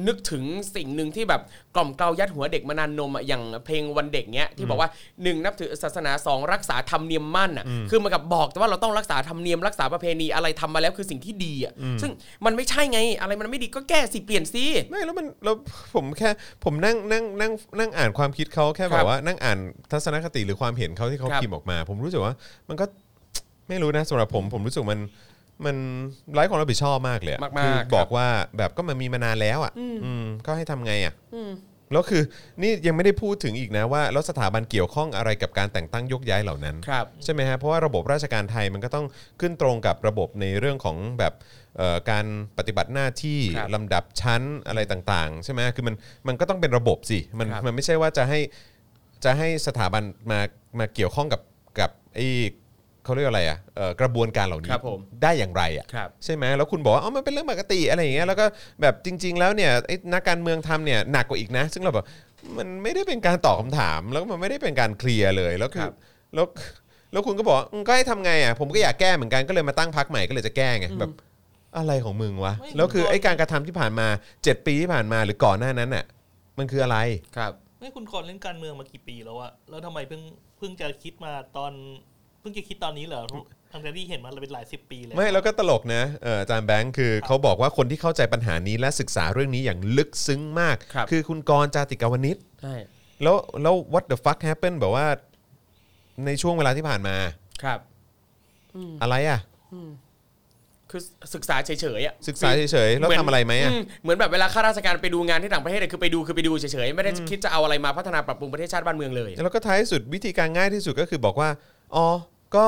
[0.08, 0.44] นึกถึง
[0.76, 1.42] สิ่งหนึ่งที่แบบ
[1.76, 4.90] กล่อมเกลายัดหัวเด็กมานานนมอะอย่างเพลงวันเด็กเนี้ยที่บอกว่า
[5.24, 12.12] หนึ่งนับถือศาสนาสองรักษาธรรมเนียมมั่นอะคือเหมันกับบอกแต่ว่าเราต้องรักษาธรรมเนียมรักษาประเพณีอะไรทำมาแล้วคือสิ่งที่ดีอะซึ่ง
[12.46, 15.56] มันไม่ใช่ไง อะไรมันไม่ดีก็แก้สิเปลี่ยนสิไม่แล้วมันแล้ว
[15.96, 16.30] ผมแค่
[16.64, 19.58] ผมนั่งนั่งนั่งนั่งอ่านความคิดเขาแค่คแบรับบว่านั่งอ่าน
[19.92, 22.34] ทัศนคติหรือความเห็นเขาที่เขาครับพิมพ์ออกมา ผมรู้สึกว่า
[22.70, 22.86] มันก็
[23.70, 25.02] ไม่รู้นะสำหรับผมผมรู้สึกมัน
[25.66, 25.76] มัน
[26.34, 31.14] ไร้ความรับผิดชอบมากเลยอะมากๆคือครับ บอกว่าแบบก็มันมีมานานแล้วอะอืมก็ให้ทำไงอะ
[31.92, 32.24] แล้วคือ
[32.62, 39.06] นี่ยังไม่ได้พูดถึงอีกนะว่าแล้วสถาบันเกี่ยวข้องอะไรกับการแต่งตั้งยกย้ายเหล่านั้น ครับ ใช่ไหมฮะเพราะว่าระบบราชการไทยมันก็ต้อง
[39.42, 41.34] ขึ้นตรงกับระบบในเรื่องของแบบ
[41.78, 42.26] เอ่อการ
[42.58, 45.96] ปฏิบัติหน้าที่ครับลำดับชั้นอะไรต่างๆ ใช่ไหมคือมัน
[46.28, 48.40] มันก็ต้องเป็นระบบสิมันครับมันไม่ใช่ว่าจะให้
[49.24, 50.40] จะให้สถาบันมา
[50.80, 51.42] มาเกี่ยวข้องกับ
[51.80, 52.28] กับไอ้
[53.08, 58.46] เขาเรียกอะไรอะเอ่อกระบวนการเหล่านี้ครับผมได้อย่างไรอะครับ ใช่ไหมแล้วคุณบอกว่าอ๋อมันเป็นเรื่องปกติอะไรอย่างเงี้ยแล้วก็
[58.82, 62.06] แบบจริง ๆ แล้วเนี่ยไอ้นักการเมืองทำเนี่ยหนักกว่าอีกนะ ซึ่งเราแบบ
[62.58, 65.94] มันไม่ได้เป็นการตอบคำถาม แล้วก็มันไม่ได้เป็นการเคลียร์เลยแล้วคืคอรับ
[66.36, 66.46] แล้ว
[67.12, 71.12] แล้วคุณก็บอกอืมก็ให้ทำไงอะผมก็อยากแก้เหมือนกันก็เลยมาตั้งพักใหม่ก็เลยจะแก้ไงแบบ
[71.78, 76.06] อะไรของมึงวะไม่แล้วคือคุณก็ ไอ้การกระทำที่ผ่านมา 7 ปีที่ผ่านมาหรือก่อนหน้านั้นน่ะ
[76.58, 76.98] มันคืออะไร
[77.38, 80.22] ครับ ไม่คุณก่อนเล่นการเมืองมากี่ปีแล้วอะแล้วทำไมเพิ่ง
[80.58, 81.72] เพิ่งจะคิดมาตอน
[82.17, 83.22] เพิ่งจะคิดตอนนี้เหรอ
[83.72, 92.76] ทั้งที่เห็นมาเป็นหลายสิบปีเลยไม่แล้วก็ตลกนะเอออาจารย์แบงค์คือเขาบอกว่าคนที่เข้าใจปัญหานี้และศึกษาเรื่องนี้อย่างลึกซึ้งมากครับอคุณกรณ์จาติกาวนิชใช่
[93.24, 95.08] แล้วแล้ว what the fuck happened แบบว่า
[96.26, 97.16] ในช่วงเวลาที่ผ่านมา
[97.64, 97.80] ครับ
[99.02, 99.40] อะไรอะ
[100.92, 101.02] คือ
[101.36, 111.50] ศึกษาเฉยๆอะศึกษาเฉยๆแล้วเหมืนทำอะไรไหมอะอืเหมือนแบบเวลาข้าราชการไปดูงานที่ต่างประเทศเนี่ยคือไปดูคือไปดูเฉยๆไม่ได้คิดจะเอาอะไรมาพัฒนาปรับปรุงประเทศชาติบ้านเมืองเลย แล้วก็ท้ายสุดวิธีการง่ายที่สุดก็คือบอกว่า
[111.96, 112.06] อ๋อ
[112.56, 112.66] ก็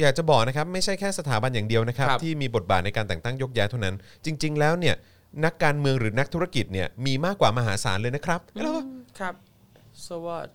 [0.00, 4.94] อยากจะบอกนะครับไม่ใช่แค่สถาบันอย่างเดียวนะครับ ครับที่มีบทบาทในการแต่งตั้งยกย้ายเท่านั้น จริง ๆ แล้วเนี่ย
[5.44, 8.80] นักการเมืองหรือนักธุรกิจเนี่ยมีมากกว่ามหาศาลเลยนะครับแล้วก็
[9.18, 9.34] ครับ
[10.06, 10.52] so what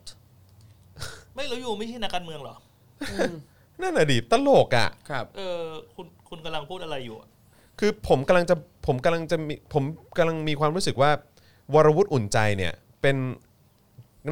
[1.33, 2.55] ไม่เราอยู่ไม่ใช่นักการเมืองเหรอ
[3.81, 5.61] นั่นน่ะดิตลกอะ ครับ เออ
[5.95, 7.27] คุณคุณกำลังพูดอะไรอยู่อะ
[7.79, 8.55] คือผมกำลังจะ
[8.87, 9.83] ผมกำลังจะมีผม
[10.17, 11.11] กำลังมีความรู้สึกว่า
[11.73, 13.15] วรวุฒิอุ่นใจเนี่ยเป็น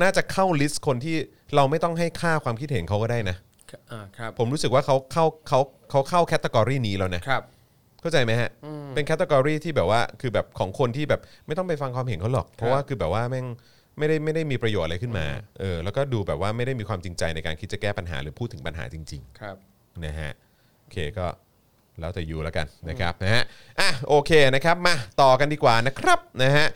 [0.01, 1.15] น่าจะเข้าลิสต์คนที่
[1.55, 3.48] เราไม่ต้องให้ค่าความคิดเห็นเขาก็ได้นะอ่า
[4.17, 5.59] ครับผมรู้สึกว่าเขาเข้าเขา
[5.89, 7.43] เขาเข้าแคตตากรีนี้แล้วนะครับ
[8.01, 8.49] เข้าใจไหมฮะ
[8.95, 13.45] เป็นแคตตากรีที่แบบว่าคือแบบของคนที่แบบไม่ต้องไปฟังความเห็นเขาหรอก เพราะว่าคือแบบว่าแม่ง
[13.97, 15.25] ไม่ได้ไม่ได้มีประโยชน์อะไรขึ้นมา
[15.59, 20.31] เออแล้วก็ดูแบบว่าไม่ได้มีความจริงใจในการคิดจะแก้ปัญหาหรือพูดถึงปัญหาจริงครับๆนะฮะ
[20.81, 21.25] โอเคก็
[21.99, 23.43] แล้วแต่ยูแล้วกันนะครับนะฮะ
[23.79, 26.67] อะโอเคนะครับมาต่อกันดีกว่านะครับนะฮะ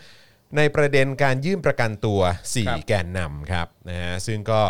[0.57, 2.21] ในประเด็นการยื่นประกันตัว
[2.67, 4.61] ครับ4แกนนำครับนะฮะซึ่งก็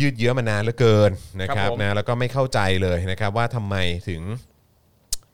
[0.00, 1.10] ยืดเยื้อมานานเหลือเกิน
[1.42, 3.76] นะคครัรับบผมนะแล้วก็ไม่เข้าใจเลยนะครับว่าทำไม
[4.08, 4.22] ถึง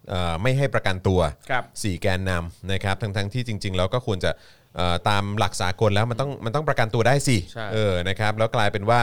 [0.09, 4.31] เอ่อไม่ให้ประกันตัวครับ4แกนนำนะครับทั้งทั้งที่จริง ๆ แล้วก็ควรจะ
[4.77, 9.01] เอ่อตามหลักสากลแล้วมันต้องมันต้องประกันตัวได้สิใช่ เออนะครับแล้วกลายเป็นว่า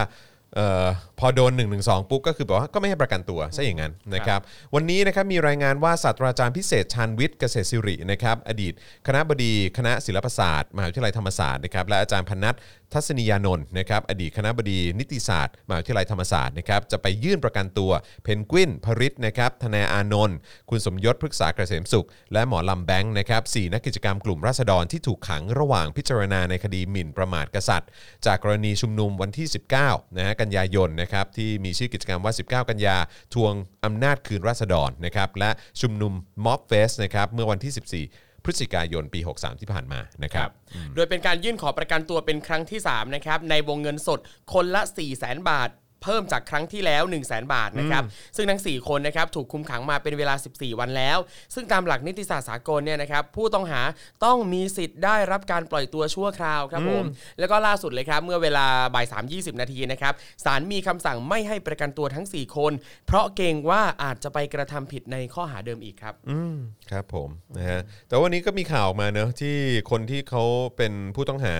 [0.56, 0.86] เออ
[1.20, 4.39] พอโดน1 1 2ปุ๊บก็คือแบบว่าก็ไม่ให้ประกันตัวซะอย่างนั้นนะครับ
[4.76, 8.74] วันนี้นะครับมีรายงานว่าศาสตราจารย์พิเศษชาญวิทย์เกษตรศิรินะครับอดีต
[9.07, 12.55] คณะบดีคณะศิลปศาสตร์มหาวิทยาลัยธรรมศาสตร์นะครับและอาจารย์พนัท
[12.93, 17.91] ทัศนียานนท์นะครับอดีตคณะบดีนิติศาสตร์มหาวิทยาลัยธรรมศาสตร์นะครับจะไปยื่นประกันตัว
[18.24, 20.38] เพนกวินพริตนะครับธนาอานนท์
[20.70, 27.89] คุณสมยศพฤกษาเกษมสุข และหมอลำแบงค์นะครับสี่นักกิจกรรมกลุ่มราษฎรที่ถูกขังระหว่างพิจารณาในคดีหมิ่นประมาทกษัตริย์
[28.26, 29.47] จากกรณีชุมนุมวันที่
[29.82, 32.97] 19นะฮะกันยายนนะครับที่มีชื่อกิจกรรมว่า 19 กันยา
[33.34, 33.53] ทวง
[33.86, 35.49] อำนาจคืนราษฎรนะครับและ
[35.82, 36.14] ชุมนุม
[36.45, 40.49] ม็อบเฟสนะครับเมื่อวันที่ 14พฤศจิกายนปี 63 ที่ผ่านมานะครับ
[40.95, 44.20] โดยเป็นการยื่นขอประกันตัวเป็นครั้งที่ 3 นะครับ ในวงเงินสด
[44.53, 45.70] คนละ 4 0 0 0 0 0 บาท
[46.06, 48.03] เพิ่มจากครั้งที่แล้ว 1 0 0 0 0แบาทนะครับ
[48.36, 51.18] ซึ่งทั้ง 4 คนนะครับถูกคุมขังมาเป็นเวลา 14 วันแล้ว
[51.53, 53.82] ซึ่งตามหลักนิติศาสตร์สากลเนี่ยนะครับผู้ต้องหา
[54.26, 57.06] ต้องมีสิทธิ์ได้รับการปล่อยตัวชั่วคราวครับผม
[57.39, 60.14] แล้วก็ล่าสุดเลยครับเมื่อเวลาบ่าย3 20นาทีนะครับ
[60.45, 62.72] ศาลมีคำสั่งไม่ให้ประกันตัวทั้ง 4 คน
[63.08, 66.56] เพราะเกรงว่าอาจจะไปกระทำผิดในข้อหาเดิมอีกครับอืม
[66.91, 69.56] ครับผมนะฮะแต่วันนี้ก็มีข่าวออกมาเนอะที่
[69.91, 70.43] คนที่เขา
[70.78, 71.56] เป็นผู้ต้องหา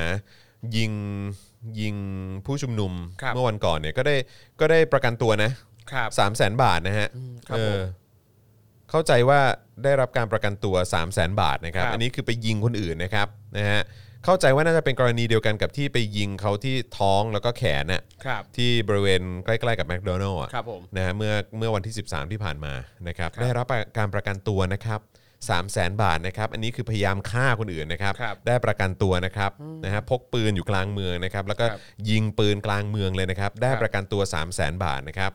[0.78, 0.92] ยิง
[1.80, 1.96] ยิง
[2.46, 2.92] ผู้ชุมนุม
[3.22, 4.16] ครับเมื่อวันก่อนเนี่ยก็ได้
[4.60, 5.52] ก็ได้ประกันตัวนะ
[5.92, 7.08] ครับสามแสนบาทนะฮะ
[7.50, 7.84] ครับเอผอม
[8.90, 9.40] เข้าใจว่า
[9.84, 13.82] ได้รับการประกันตัว3 0 0แสนบาทนะครับ ครับ อันนี้คือไปยิงคนอื่นนะครับนะฮะ
[14.26, 22.74] เข้าใจว่าน่าจะเป็นกรณีเดียวกันกับที่ไปยิงเขาที่ท้องแล้วก็แขนน่ะครับ ที่บริเวณใกล้ๆกับแมคโดนัลล์ครับผม นะฮะเมื่อเมื่อวันที่ 13 ที่ผ่านมา
[23.08, 23.66] นะครับ ครับ ได้รับ
[23.98, 25.00] การประกันตัวนะครับ
[25.40, 29.52] 3 0 0แสนบาทนะครับ อันนี้คือพยายามฆ่าคนอื่นนะครับ ครับได้ประกันตัวนะครับ
[29.86, 31.80] นะฮะพกปืนอยู่กลางเมืองนะครับ แล้วก็ครับ
[32.10, 35.32] ยิงปืนกลางเมืองเลยนะครับ ได้ครับประกันตัว 3 0 0แสนบาทนะครับ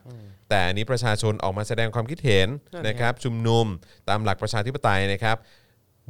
[0.49, 3.67] แต่อันนี้ประชาชนออกมาแสดงความคิดเห็นนั่นไง นะครับ ชุมนุม
[4.09, 5.37] ตามหลักประชาธิปไตยนะครับ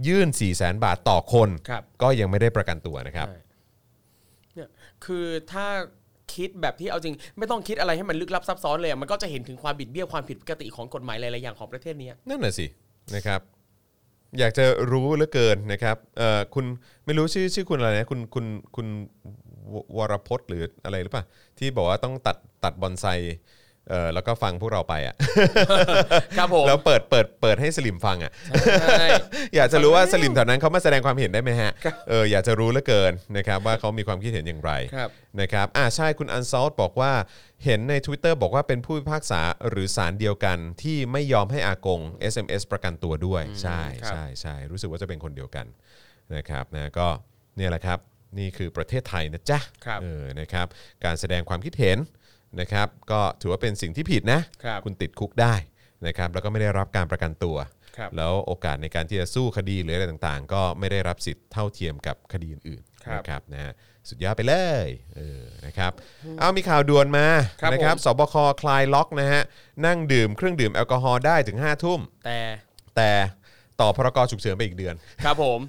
[0.07, 3.41] ยื่น 4 0 0แสนบาทต่อคน ครับ ก็ยังไม่ได้ประกันตัวนะครับ ใช่
[4.55, 4.68] เนี่ย
[5.05, 5.66] คือถ้า
[6.34, 12.66] คิดแบบที่เอาจริง ไม่ต้องคิดอะไรให้มันลึกลับซับซ้อนเลยอะมันก็จะเห็นถึงความบิดเบี้ยวความผิดปกติของกฎหมายหลายๆอย่างของประเทศเนี้ยนั่นน่ะสิ
[13.14, 13.41] นะครับ
[14.39, 16.64] อยากจะรู้เหลือเกินนะครับเอ่อคุณ
[17.05, 18.87] ไม่รู้ชื่อชื่อคุณอะไรนะคุณคุณคุณ
[19.97, 21.24] วรพจน์หรืออะไรหรือเปล่า
[21.59, 23.07] ที่บอกว่าต้องตัดตัดบอนไซ
[23.89, 25.14] เอ่อแล้วก็ฟังพวกเราไปอะ
[26.39, 28.33] ครับผมแล้วเปิดเปิดเปิดให้สลิมฟังอะ
[28.81, 29.07] ใช่
[29.57, 31.72] อยากจะรู้ว่าสลิมแถวนั้นเขามาแสดงความเห็นได้ไหมฮะ
[32.09, 35.11] เอออยากจะรู้เหลือเกินนะครับว่าเขามีความคิดเห็นอย่างไรครับ
[35.41, 37.12] นะครับอ่าใช่คุณอันซอลบอกว่า
[37.64, 42.01] เห็นใน Twitter บอกว่าเป็นผู้พิพากษาหรือศาลเดียวกันที่ไม่ยอมให้อากง
[42.33, 45.66] SMS ประกันตัวด้วย ใช่ครับใช่ใช่รู้สึกว่าจะเป็นคนเดียวกัน
[46.35, 47.09] นะครับนะก็
[47.57, 47.99] เนี่ยแหละครับ
[48.39, 50.66] นี่คือประเทศไทยนะจ๊ะครับเออนะครับ
[51.05, 51.99] การแสดงความคิดเห็น
[52.61, 55.55] นะครับก็ถือว่าเป็นสิ่งที่ผิดนะครับณติดคุกได้
[56.07, 57.57] นะครับแล้วก็ไม่ได้รับการประกันตัว
[57.96, 63.72] ครับ แล้วโอกาสในการที่จะสู้คดีหรืออะไรต่างๆ ก็ไม่ได้รับสิทธิ์เท่าเทียมกับคดีอื่นครับนะครับนะฮะ
[64.09, 64.86] สุดยอดไปเลย
[65.16, 65.92] เออนะครับ
[66.38, 67.26] เอามีข่าวด่วนมา
[67.61, 69.42] ครับนะครับผม สบคคลายล็อกนะฮะ
[69.86, 72.40] นั่งดื่มเครื่องดื่มแอลกอฮอล์ได้ถึง5ทุ่ม แต่
[72.96, 73.11] แต่
[73.81, 75.61] ต่อพรกฉุกเฉินไปอีกเดือน ครับผม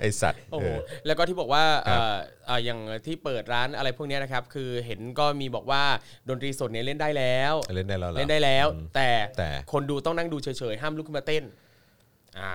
[0.00, 5.82] ไอสัตว์โอ้เอโหอแล้วก็ที่บอกว่าครับเอ่อเอ่ออย่างที่เปิดร้านอะไรพวกเนี้ยนะครับ คือเห็นก็มีบอกว่า
[6.28, 11.44] ดนตรีสดเนี่ยเล่นได้แล้ว เล่นได้แล้วหรอ เล่นได้แล้ว แต่แต่ คนดูต้องนั่งดูเฉยๆ ห้ามลุกขึ้นมาเต้น
[12.38, 12.52] อ่า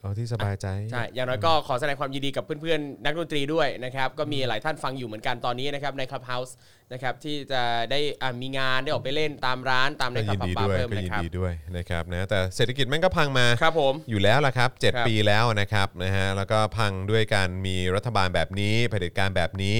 [0.00, 6.52] เอาที่สบายใจใช่อย่างน้อยก็ขอแสดงความยินดีกับเพื่อนๆ นักดนตรีด้วยนะครับ ก็มีหลายท่านฟังอยู่เหมือนกันตอนนี้นะครับใน Clubhouse
[6.92, 19.78] นะครับที่จะได้อ่ามีงานได้ออกไปเล่นตามร้านตามในก็คลัยิบนดีบาร์ด้วยเพิ่มก็นะยินครับดีด้วยนะครับนะแต่เศรษฐกิจแม่งก็พังมาครับผมอยู่แล้วล่ะครับครับ 7 ปีแล้วนะครับนะฮะแล้วก็พังด้วยการมีรัฐบาลแบบนี้เผด็จการแบบนี้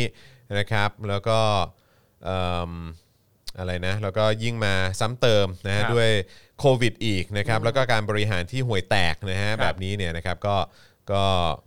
[0.59, 1.39] นะครับ แล้วก็
[2.25, 2.73] เอิ่ม
[3.59, 6.11] อะไรนะแล้วก็ยิ่งมาซ้ำเติมนะฮะครับด้วย
[6.61, 10.57] โควิดอีกนะครับแล้วก็การบริหารที่ห่วยแตกนะฮะครับแบบนี้เนี่ยนะครับก็
[11.13, 11.25] ก็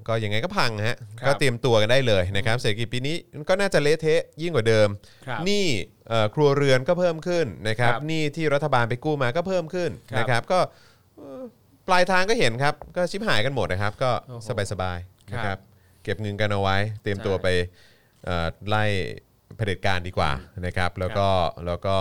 [0.07, 3.15] ก็ยังไงก็พังฮะครับก็เตรียมตัวกันได้เลยนะครับเศรษฐกิจปีนี้
[3.49, 4.87] ก็น่าจะเละเทะยิ่งกว่าเดิม
[5.27, 5.65] ครับหนี้
[6.09, 10.59] เอ่อครัวเรือนก็เพิ่มขึ้นนะครับครับหนี้ที่รัฐบาลไปกู้มาก็เพิ่มขึ้นครับนะครับก็
[11.87, 15.61] ปลายทางก็เห็นครับ ก็ชิบหายกันหมดนะครับ ก็โอ้โหสบายๆนะคครัรับบ
[16.03, 17.47] เก็บเงินกันเอาไว้ เตรียมใช่ตัวไป
[18.25, 18.83] เอ่อไล่
[19.57, 20.31] เผด็จการดีกว่า
[20.65, 21.27] นะครับ แล้วก็
[21.65, 21.95] แล้วก็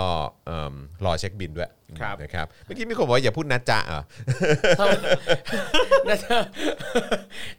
[0.47, 0.75] เอิ่ม
[1.05, 1.71] รอเช็คบินด้วย
[2.01, 4.03] ครับนะครับเมื่อกี้มีคนบอกว่าอย่าพูดนะจ๊ะเหรอ
[4.79, 4.93] ทำไม
[6.09, 6.39] นะจ๊ะ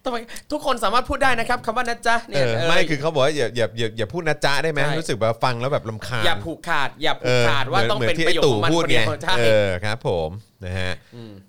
[0.04, 0.16] ทำไม
[0.52, 10.30] ทุกคนสามารถพูดได้นะครับคำว่านะจ๊ะเอเนี่ยอเออไม่คือเขาบอกว่าอย่าอย่าอย่าอย่าพูดนะจ๊ะได้ไหมใช่ รู้สึกแบบฟังแล้วแบบลำคาญอย่าผูกขาดอย่าผูเอกอขาดว่าต้องหมืเป็นที่ประโยคไตู่ของมันพูดคนเดีไงยวใช่ เออครับผม
[10.66, 10.94] นะฮะ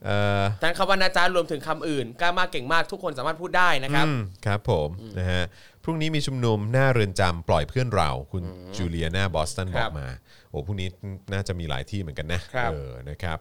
[0.06, 0.10] เอ
[0.40, 5.42] อทั้งคำว่านะจ๊ะรวมถึงคำอื่นกล้ามากเก่งมากทุกคนสามารถพูดได้นะครับ อืมครับผมนะฮะ
[5.84, 8.44] พรุ่งนี้มีชุมนุมหน้าเรือนจำปล่อยเพื่อนเรา คุณ
[8.76, 10.06] จูเลียนาบอสตันคบรัอบกมา
[10.50, 10.88] โอ้พรุ่งนี้
[11.32, 13.38] น่าจะมีหลายที่เหมือนกันนะครับเออนะครับ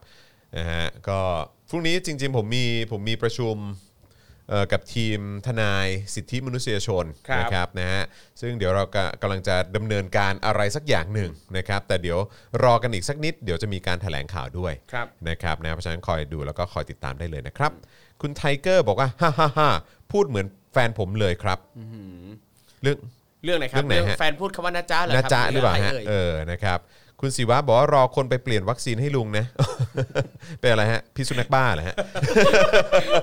[0.58, 1.20] นะฮะก็
[1.70, 3.56] พรุ่งนี้จริง ๆ ผมมีผมมีประชุม
[4.50, 8.04] เอ่อกับทีมทนายสิทธิมนุษยชนครับนะครับนะฮะ
[8.42, 12.20] ซึ่งเดี๋ยวเรากะกำลังจะดำเนินการอะไรสักอย่างหนึ่งนะครับ แต่เดี๋ยว
[12.64, 17.72] รอกันอีกสักนิด เดี๋ยวจะมีการแถลงข่าวด้วยครับนะครับนะเพราะฉะนั้นคอยดูแล้วก็คอยติดตามได้เลยนะครับ
[18.22, 19.70] คุณไทเกอร์บอกว่าฮ่าฮ่าฮ่า
[20.12, 21.60] พูดเหมือนแฟนผมเลยครับ
[22.82, 22.98] เรื่อง
[23.44, 26.80] เรื่องไหนครับเรื่องไหนฮะแฟนพูดคำว่านะจ๊ะเหรอนะครับจ๊ะหรือเปล่าะฮะไยเออนะครับ
[27.22, 29.46] คุณศิวะบอกว่ารอคนไปเปลี่ยนวัคซีนให้ลุงนะ
[30.60, 31.96] เป็นอะไรฮะพิษสุนัขบ้าเหรอฮะ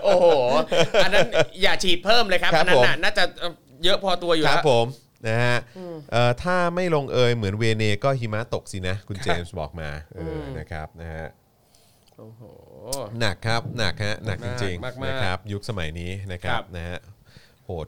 [0.05, 0.27] โอ้โห
[1.05, 1.27] อันนั้น
[1.63, 3.25] อย่าฉีดเพิ่มเลยครับครับอันนั้นผมน่ะน่าจะ
[3.85, 4.87] เยอะพอตัวอยู่แล้รับผม
[5.29, 5.57] นะฮะ
[6.13, 11.27] เอ่อถ้าไม่ลงเอยเหมือนเวเนก็หิมะตกสินะ คุณเจมส์บอกมาเอออนะครับนะฮะ
[12.19, 12.43] โอ้โห
[13.21, 16.99] หนักครับหนักฮะหนักจริงมากๆๆนะครับยุคสมัยนี้นะครับครับนะฮะ
[17.65, 17.87] โหด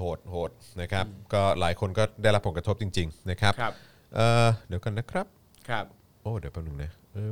[0.00, 3.72] โหดโหดนะครับ ก็หลายคนก็ได้รับผลกระทบจริง ๆ นะครับครับ
[4.14, 5.26] เอ่อเดี๋ยวกันนะครับ
[5.68, 5.84] ครับ
[6.22, 7.30] โอ้เดี๋ยวแป๊บหนึงนะเออ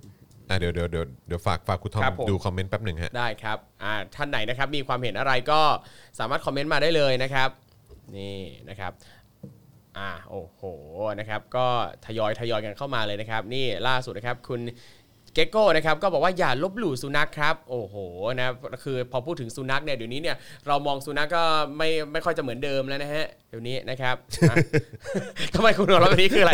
[0.48, 5.60] อะเดี๋ยวเดี๋ยวเดี๋ยวเดี๋ยวฝากฝากคุณทอมครับผม ดูคอมเมนต์แป๊บหนึ่งฮะ ได้ครับอ่าท่านไหนนะครับมีความเห็นอะไรก็
[6.18, 7.48] สามารถคอมเมนต์มาได้เลยนะครับ
[8.16, 8.38] นี่
[8.68, 8.92] นะครับ
[9.98, 10.62] อ่าโอ้โห
[11.18, 11.66] นะครับก็
[12.06, 14.60] ทยอยทยอยกันเข้ามาเลยนะครับ นี่ล่าสุดนะครับคุณ
[15.38, 17.94] เกโก้นะครับก็บอกว่าอย่าลบหลู่สุนัขครับ โอ้โห
[18.40, 18.48] นะ
[18.84, 20.36] คือพอพูดถึงสุนัขเนี่ยเดี๋ยวนี้เนี่ย
[20.66, 21.42] เรามองสุนัขก็
[21.78, 24.16] ไม่ไม่ค่อยจะเหมือนเดิมแล้วนะฮะเดี๋ยวนี้นะครับ
[24.50, 24.54] อะ
[25.54, 26.52] ทำไมคุณหัวเราะแบบนี้คืออะไร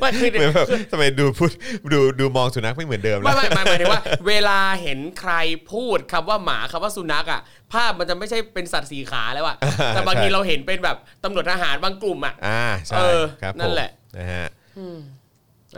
[0.00, 1.50] ไม่คือเหมือนแบบทำไมดูพูด
[1.92, 5.32] ดูดูมองสุนัขไม่เหมือนเดิมไม่แล้วไม่ไม่หมายถึงว่า เวลาเห็นใคร
[5.72, 7.40] พูดคำว่าหมาคำว่าสุนัขอะ
[7.72, 9.56] ภาพมันจะไม่ใช่เป็นสัตว์สีขาแล้วอะ
[9.88, 14.46] แต่บางทีเราเห็นเป็นแบบตำรวจทหารบางกลุ่มอะอ่าใช่เออครับนั่นผมแหละนะฮะ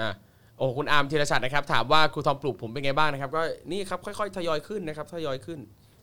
[0.00, 0.12] อะ
[0.58, 3.42] โอ้คุณอาร์มธีรชัดนะครับถามว่าครูทอมปลูกผมเป็นไงบ้างนะครับ ก็
[3.72, 5.60] นี่ครับค่อย ๆ ทยอยขึ้นนะครับทยอยขึ้น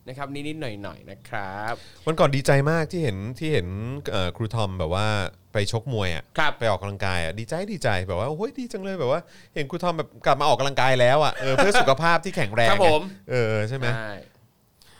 [0.07, 1.73] นะครับนิดๆหน่อยๆนะครับ
[2.05, 3.67] วันก่อนดีใจมากที่เห็นที่เห็น
[4.11, 5.07] เอ่อครูทอมแบบว่า
[5.53, 9.21] ไปชกมวยอะครับไปออกกำลังกายอะดีใจดีใจแบบว่าโอ้ยดีจังเลยแบบว่า
[9.55, 14.11] เห็นครูทอมแบบกลับมาออกกำลังกายแล้วอะเออเพื่อสุขภาพที่แข็งแรงครับผมไงเออใช่ไหมใช่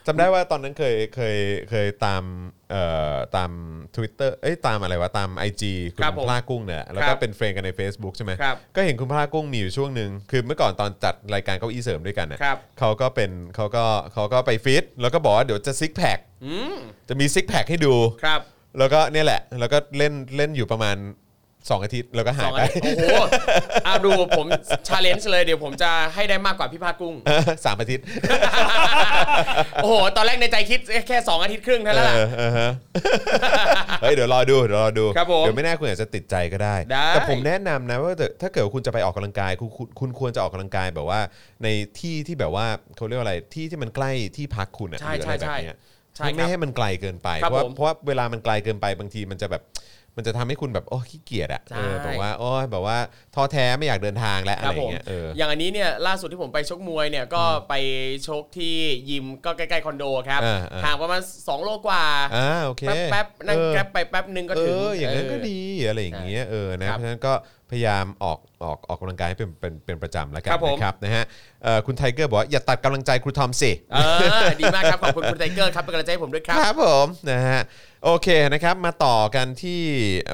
[0.07, 1.37] จำได้ว่าตอนนั้นเคยเคย
[1.69, 2.23] เคยตาม
[2.71, 2.83] เอ่
[3.13, 3.51] อตาม
[3.95, 16.75] Twitter เอ้ยตามอะไรวะตาม IG คุณพลากุ้งเนี่ยครับผมแล้วก็ครับเป็น friend กันใน Facebook ใช่ไหมครับก็เห็นคุณพลากุ้งมีอยู่ช่วงหนึ่งคือเมื่อก่อนตอนจัดรายการเก้าอี้เสริมด้วยกันน่ะครับ เขาก็เป็นเขาก็เขาก็ไปฟิตแล้วก็บอกว่าเดี๋ยวจะ six pack อืม
[17.09, 17.93] จะมี six pack ให้ดู
[18.25, 18.41] ครับ
[18.79, 20.97] แล้วก็เนี่ยแหละ แล้วก็เล่นเล่นอยู่ประมาณ
[21.67, 23.05] 2อาทิตย์แล้วก็สหายองไปอันโอ้โห
[23.85, 24.45] เอาดูผม
[24.87, 27.15] challenge์เลยเดี๋ยวผมจะให้ได้มากกว่าพี่ภาคกุ้ง
[27.65, 28.03] สามอาทิตย์
[29.83, 32.71] โอ้โห ตอนแรกในใจคิดแค่สองอาทิตย์ครึ่งเท่านั้นแหละ เออเออฮะ
[34.01, 41.19] เฮ้ยเดี๋ยวรอดูเดี๋ยวรอดูครับผมเดี๋ยวไม่แน่คุณอาจจะติดใจก็ได้ ได้ แต่ผมแนะนำนะว่าถ้าถ้าเกิดว่าคุณจะไปออกกำลังกายคุณคุณคุณควรจะออกกำลังกายแบบว่า
[41.63, 41.67] ใน
[41.99, 45.77] ที่ที่แบบว่าเขาเรียกว่าอะไรที่ที่มันใกล้ที่พักคุณอะใช่หรืออะไรใช่แบบเนี้ย
[46.15, 49.61] ใช่ไม่ครับ ให้มันไกลเกินไปครัเพบราะว่าผมเพราะว่าเวลามันไกลเกินไปบางทีมันจะแบบ
[50.17, 52.97] มันจะทำให้คุณแบบโอ้ขี้เกียจอะใช่เออแบบว่าโอ้ยแบบว่า
[53.35, 57.73] ท้อแท้ไม่อยากเดินทางแล้วอะไรอผย่างเงี้ยครับผมเออ อย่างอันนี้เนี่ยล่าสุดที่ผมไปชกมวยเนี่ยก็ไป
[58.27, 58.75] ชกที่
[59.09, 62.03] ยิมก็ใกล้ๆคอนโดครับเออเออห่างประมาณ2โลกว่า
[62.35, 67.33] อ่าโอเคแป๊บๆนั่งเออ Grab ไปแป๊บนึงก็เอถึง ออย่างนั้นก็เดีอะไรอย่างเงี้ยเออนะครับเพราะฉะนั้นก็
[67.71, 71.23] พยายามออกออกออกกำลังกายให้เป็นเป็นเป็นประจำแล้วกัครันบผม นะครับนะฮะ
[71.63, 73.97] เอ่อคุณไทเกอร์บอกว่าอย่าตัดกำลังใจครูทอมสิ เอ
[74.47, 77.61] อ ดีมากครับ ขอบคุณคุณไทเกอร์ครับเป็นกำลังใจให้ผมด้วยครับ ครับผมนะฮะ
[78.05, 79.81] โอเคนะครับมาต่อกันที่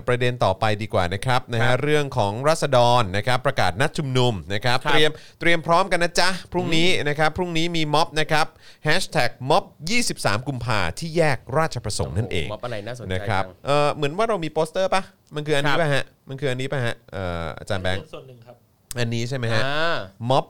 [0.08, 8.46] ประเด็นต่อไปดีกว่านะครับนะครับนะฮะเรื่องของราษฎรนะครับประกาศนัดชุมนุมนะครับครับเตรียมเตรียมพร้อมกันนะจ๊ะพรุ่งนี้นะครับพรุ่งนี้มีม็อบนะครับ
[8.84, 9.64] แฮชแท็กม็อบ
[10.06, 15.04] 23 กุมภาที่แยกราชประสงค์นั่นเองม็อบอะไรน่าสนใจนะครับจังเออเหมือนว่าเรามีโปสเตอร์ปะ
[15.36, 18.56] มันคืออันนี้ครับป่ะฮะมันคืออันนี้ป่ะฮะเอ่ออาจารย์แบงค์ส่วนหนึ่งครับ
[19.00, 19.98] อันนี้ใช่ไหมฮะอ่า
[20.30, 20.46] ม็อบ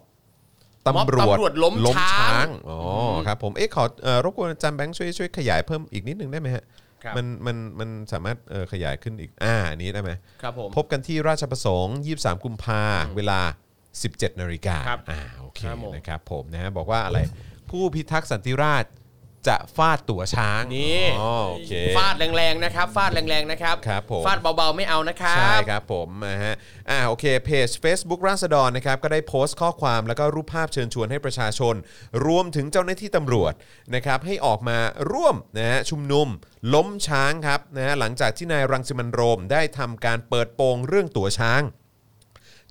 [0.95, 2.79] ม็อบตำรวจตำรวจล้มช้างอ๋อ
[3.27, 6.63] ครับผมเอ๊ะขอเอ่อรบกวนอาจารย์แบงค์ช่วยช่วยขยายเพิ่มอีกนิดนึงได้ไหมฮะ
[7.03, 12.81] ครับมันมันมันสามารถเอ่อขยายขึ้นอีกอ่าอันนี้ได้ไหมครับผม พบกันที่ราชประสงค์ 23 กุมภา
[13.15, 13.39] เวลา
[13.89, 17.19] 17 นาฬิกาครับอ่าโอเคครับผม นะครับผมนะฮะบอกว่าอะไร
[17.69, 18.91] ผู้พิทักษ์สันติราษฎร์
[19.49, 26.53] จะฟาดตั๋วช้างนี่อ๋อโอเคฟาดแรงๆนะครับ ฟาดแรงๆนะครับครับผมฟาดเบาๆไม่เอานะครับใช่ครับผมนะฮะ
[26.89, 31.75] อ่าโอเคเพจ Facebook ราษฎรนะครับก็ได้โพสต์ข้อความแล้วก็รูปภาพเชิญชวนให้ประชาชน
[32.25, 33.53] รวมถึงเจ้าหน้าที่ตำรวจ
[33.95, 34.77] นะครับให้ออกมา
[35.11, 36.27] ร่วมนะฮะชุมนุม
[36.73, 41.61] ล้มช้างครับนะฮะหลังจากที่นายรังสิมันต์โรมได้ทำการเปิดโปงเรื่องตั๋วช้าง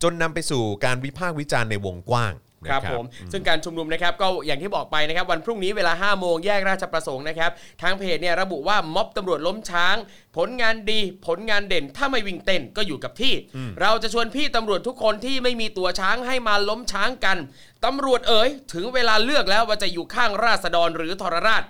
[0.03, 7.50] จนนำไปสู่การวิพากษ์วิจารณ์ในวงกว้างนะ ครับผมซึ่งการชุมนุมนะครับก็อย่างที่บอกไปนะครับวันพรุ่งนี้เวลา 5 โมงแยกราชประสงค์นะครับ
[7.82, 9.96] ทางเพจเนี่ยระบุว่าม็อบตำรวจล้มช้าง
[10.36, 13.34] ผลงานดี ผลงานเด่น ถ้าไม่วิ่งเต้นก็อยู่กับที่
[13.80, 17.38] เราจะชวนพี่ตำรวจทุกคนที่ไม่มีตัวช้างให้มาล้มช้างกัน
[17.84, 21.64] ตำรวจเอ๋ยถึงเวลาเลือกแล้วว่าจะอยู่ข้างราษฎรหรือทรราช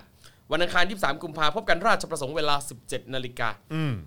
[0.51, 3.49] วันอังคารที่3กุมภาพบกันราชประสงค์เวลา 17นาฬิกา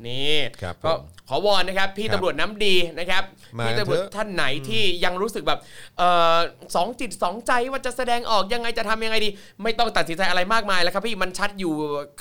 [0.06, 3.22] นี่ครับก็ผมขอวอนนะครับ พี่ครับตำรวจน้ำดีนะครับ
[3.58, 5.58] มาพี่ตำรวจเถอะท่านไหนที่ยังรู้สึกแบบ
[5.98, 6.02] เอ
[6.36, 6.38] อ
[6.76, 9.30] สองจิตสองใจว่าจะแสดงออกยังไงจะทำยังไงดี
[9.62, 11.72] ไม่ต้องตัดสินใจอะไรมากมายแล้วครับพี่มันชัดอยู่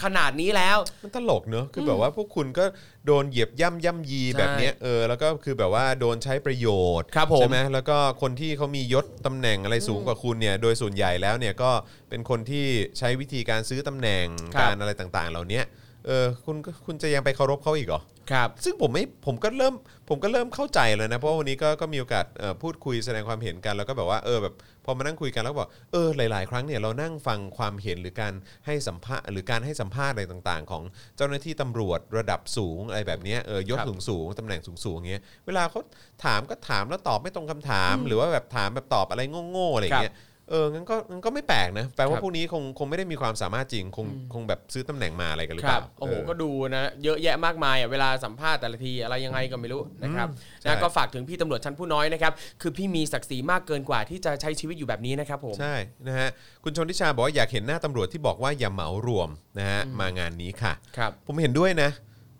[0.03, 2.65] ขนาดนี้แล้ว มันตลกเนอะคือแบบว่าพวกคุณก็
[3.07, 6.67] โดนเหยียบย่ำย่ำยีใช่แบบเนี้ยเออแล้วก็คือแบบว่าโดนใช้ประโย
[6.99, 11.71] ชน์ครับผม ใช่ไหมแล้วก็คนที่เขามียศตำแหน่งอะไรสูงกว่าคุณเนี่ยโดยส่วนใหญ่แล้วเนี่ยก็
[12.09, 12.65] เป็นคนที่
[12.97, 14.25] ใช้วิธีการซื้อตำแหน่ง
[14.55, 15.61] ครับ การอะไรต่างๆ เหล่านี้
[16.05, 18.01] เออคุณก็คุณจะยังไปเคารพเขาอีกเหรอ
[18.31, 19.73] ครับ ซึ่งผมไม่ผมก็เริ่ม
[20.09, 24.53] ผมก็เริ่มเข้าใจเลยนะ เพราะว่าวันนี้ก็ก็มีโอกาสเอ่อพูดคุยแสดงความเห็นกันแล้วก็แบบว่าเออแบบ
[24.85, 28.33] พอมานั่งคุยกันแล้วก็บอกเออหลาย ๆ ครั้งเนี่ยเรานั่งฟังความเห็นหรือการ
[28.65, 30.83] ให้สัมภาษณ์หรือการให้สัมภาษณ์อะไรต่างๆ ของ
[31.17, 35.79] เจ้าหน้าที่ตำรวจระดับสูงอะไรแบบเนี้ยเออยศครับสูงสูงๆตำแหน่งสูงสูงๆอย่างเงี้ยเวลาเขา
[36.25, 40.15] ถามก็ถามแล้วตอบไม่ตรงคำถาม หรือว่าแบบถามแบบตอบอะไรโง่ๆอะไรอย่างเงี้ย
[40.51, 50.27] เอองั้นก็งั้นก็ไม่แปลกนะแปลว่าครับพวกนี้คงคงไม่ได้มีความสามารถจริง คงคงแบบซื้อตำแหน่งมาอะไรกันหรือคเปรัล่าบโอ้โหเก็ดูนะเยอะแยะมากมายอะเวลาสัมภาษณ์แต่ละทีอะไรยังไงก็ไม่รู้นะครับ
[50.61, 55.75] ใช่นะก็ฝากถึงพี่ตำรวจชั้นผู้น้อยนะครับคือพี่มีศักดิ์ศรีมากเกินกว่าที่จะใช้ชีวิตอยู่แบบนี้นะครับผมใช่
[56.07, 56.29] นะฮะ
[56.63, 59.29] คุณชนทิชาบอกว่าอยากเห็นหน้าตำรวจที่บอกว่าอย่าเหมารวม
[59.59, 61.89] นะฮะมางานนี้ค่ะครับผมเห็นด้วยนะ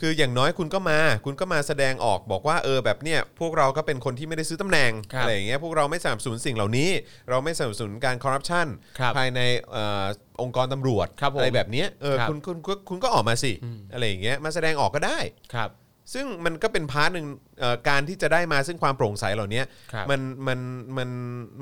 [0.01, 6.89] คืออย่างน้อยคุณก็มา คุณก็มาแสดงออกบอกว่าเออแบบเนี้ยพวกเราก็เป็นคนที่ไม่ได้ซื้อตำแหน่งครับอะไรอย่างเงี้ยพวกเราไม่สนับสนุนสิ่งเหล่านี้
[7.29, 8.67] เราไม่สนับสนุนการคอร์รัปชัน
[8.99, 9.39] ครับภายใน
[9.71, 10.05] เอ่อ
[10.41, 13.53] องค์กรตำรวจครับผมอะไรแบบเนี้ยเออครับ คุณคุณคุณคุณก็ออกมาสิ
[13.93, 15.19] อะไรอย่างเงี้ยมาแสดงออกก็ได้
[15.53, 15.69] ครับ
[16.13, 17.27] ซึ่งมันก็เป็น part หนึ่ง
[17.59, 19.61] เอ่อการที่จะได้มาซึ่งความโปร่งใสเหล่านี้
[19.93, 20.59] ครับมันมัน
[20.97, 21.09] มัน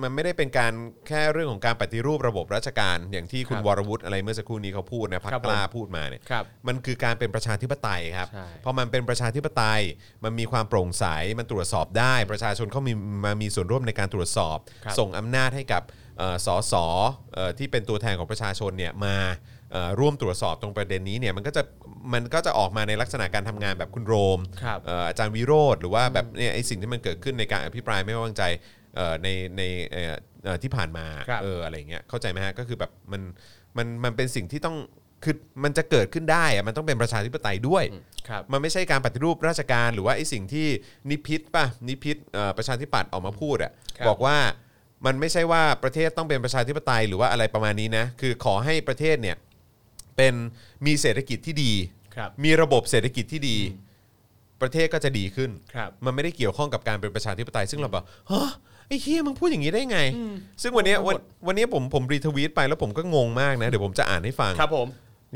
[0.01, 0.73] มันไม่ได้เป็นการ
[1.07, 9.81] แค่เรื่องของการปฏิรูประบบราชการ อย่างที่คุณครับวรวุฒิอะไรเมื่อสักครู่นี้เขาพูดนะครับพรรคกล้าพูดมาเนี่ยครับมันคือการเป็นประชาธิปไตยครับใช่ พอมันเป็นประชาธิปไตย
[10.23, 11.05] มันมีความโปร่งใส
[11.39, 12.93] มันตรวจสอบได้ ประชาชนเขามี
[13.23, 15.83] มามีส่วนร่วมในการตรวจสอบ ครับ ส่งอำนาจให้กับ
[16.17, 16.73] เอ่อสส
[17.33, 19.58] เอ่อที่เป็นตัวแทนของประชาชนเนี่ยมาเอ่อ
[19.99, 21.63] ร่วมตรวจสอบตรงประเด็นนี้เนี่ยมันก็จะ
[22.13, 28.43] มันก็จะออกมาในลักษณะการทำงานแบบคุณโรมครับเอ่ออาจารย์วิโรธหรือว่าแบบเนี่ยไอ้สิ่งที่มันเกิดขึ้นในการอภิปรายไม่ไว้วางใจ
[28.95, 29.61] เอ่อในใน
[29.91, 33.21] เอ่อเอ่อที่ผ่านมาครับเอออะไรอย่างเงี้ยเข้าใจไหมฮะก็คือแบบมัน
[33.77, 34.77] มันมันเป็นสิ่งที่ต้อง
[35.23, 37.83] คือมันจะเกิดขึ้นได้อะมันต้องเป็นประชาธิปไตยด้วย
[38.29, 40.67] ครับมันไม่ใช่การปฏิรูปราชการหรือว่าไอ้สิ่งที่
[41.09, 44.37] นิพิษป่ะนิพิษเอ่อประชาธิปัตย์ออกมาพูดอะครับบอกว่า
[45.05, 49.35] มันไม่ใช่ว่าประเทศต้องเป็นประชาธิปไตยหรือว่าอะไรประมาณนี้นะ คือขอให้ประเทศเนี่ย
[50.19, 50.35] เป็น
[50.85, 51.71] มีเศรษฐกิจที่ดี
[52.15, 53.57] ครับมีระบบเศรษฐกิจที่ดี
[54.61, 58.51] ประเทศก็จะดีขึ้น ครับ มันไม่ได้เกี่ยวข้องกับการเป็นประชาธิปไตยซึ่งเราแบบฮะ
[58.87, 59.99] ไอ้เฮียมึงพูดอย่างนี้ได้ไง
[60.61, 61.15] ซึ่งวันเนี้ยวัน
[61.47, 64.89] วันเนี้ยผมผมรีทวีตไปแล้วผมก็งงมากนะ เดี๋ยวผมจะอ่านให้ฟัง ครับผม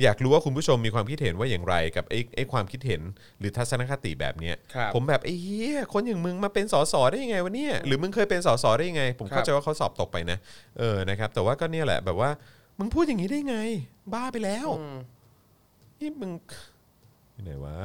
[0.04, 3.02] อยากรู้ว่าคุณผู้ชมมีความคิดเห็นว่าอย่างไรกับไอ้ไอ้ความคิดเห็น
[3.40, 10.38] หรือทัศนคติแบบเนี้ยครับ ผมแบบไอ้เฮียคนอย่างมึงมาเป็นสสได้ยังไงวะเนี่ยหรือมึงเคยเป็นสสได้ยังไง ผมเข้าใจว่าเขาสอบตกไปนะ
[10.80, 12.30] เออนะครับแต่ว่าก็เนี่ยแหละแบบว่า
[12.80, 13.58] มึงพูดอย่างนี้ได้ไง
[14.14, 14.68] บ้าไปแล้ว
[16.00, 16.32] นี่มึง
[17.34, 17.78] อยู่ไหนวะ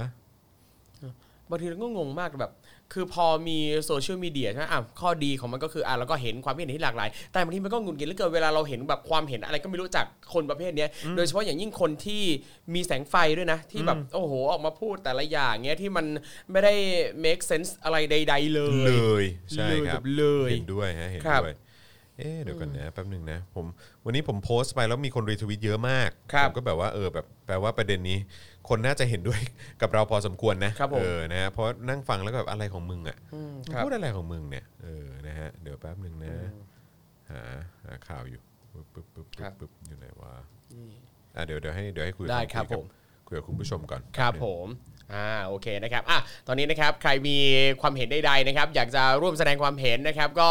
[1.51, 2.53] บางทีเราก็งงมากแบบ
[2.95, 12.23] คือพอมีโซเชียลมีเดียใช่ไหมอะข้อดีของมันก็คืออะเราก็เห็นความคิดเห็นที่หลากหลาย แต่บางทีมันก็หงุดหงิดเหลือเกินเวลาเราเห็นแบบความเห็นอะไรก็ไม่รู้จากคนประเภทเนี้ย โดยเฉพาะอย่างยิ่งคนที่
[12.75, 16.07] มีแสงไฟด้วยนะ ที่แบบโอ้โหออกมาพูดแต่ละอย่างเงี้ยที่มัน
[16.51, 16.75] ไม่ได้
[17.25, 21.55] make sense อะไรใด ๆ เลย เลย ใช่เลยครัแบบบเลย เห็นด้วยฮะเห็นครับ ด้วย
[22.19, 23.67] เอ๊ะเดี๋ยวกันนะแป๊บหนึ่งนะผม
[24.05, 28.19] วันนี้ผมโพสต์ไปแล้วมีคนรีทวิตเยอะมากครับผมก็แบบว่าเออแบบแปลว่าประเด็นนี้
[28.69, 29.41] คนน่าจะเห็นด้วย
[29.81, 36.33] กับเราพอสมควรนะครับผมเออนะฮะเพราะนั่งฟังแล้วก็แบบอะไรของมึงอะอืมมึงครับพูดอะไรของมึงเนี่ยเออนะฮะเดี๋ยวแป๊บหนึ่งนะ
[37.31, 37.41] หา
[37.85, 38.41] หาข่าวอยู่
[38.73, 40.33] ปึ๊บปึ๊บปึ๊บครับปึ๊บอยู่ไหนวะ
[41.37, 42.87] อะเดี๋ยวเดี๋ยวให้เดี๋ยวให้คุยได้คุยครับกัผม
[43.27, 44.67] คุยกับคุณผู้ชมก่อนครับแป๊หนึ่งผม
[45.15, 47.37] อ่าโอเคนะครับอะตอนนี้นะครับใครมี
[47.81, 50.51] ความเห็นใดๆนะครับอยากจะร่วมแสดงความเห็นนะครับก็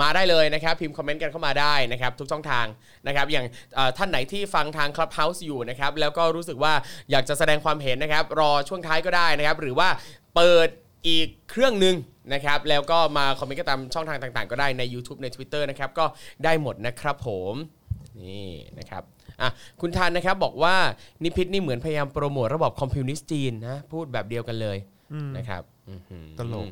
[0.00, 2.66] มาได้เลยนะครับพิมพ์คอมเมนต์กันเข้ามาได้นะครับทุกช่องทาง
[3.06, 3.46] นะครับอย่าง
[3.96, 6.72] ท่านไหนที่ฟังทาง Clubhouse อยู่นะครับแล้วก็รู้สึกว่า
[7.10, 9.88] อยากจะแสดงความเห็นนะครับรอช่วงท้ายก็ได้นะครับ หรือว่า
[10.34, 10.68] เปิด
[11.08, 11.96] อีกเครื่องหนึ่ง
[12.34, 16.06] นะครับแล้วก็มาคอมเมนต์กันตามช่องทางต่างๆ ก็ได้ใน YouTube ใน Twitter นะครับก็
[16.44, 17.54] ได้หมดนะครับผม
[18.22, 19.02] นี่นะครับ
[19.42, 20.74] อะคุณทันนะครับบอกว่า
[21.22, 24.76] นิพิษนี่เหมือนพยายามโปรโมทระบบคอมพิวนิสต์จีนนะพูดแบบเดียวกันเลย
[25.36, 26.66] นะครับอื้อหือตลก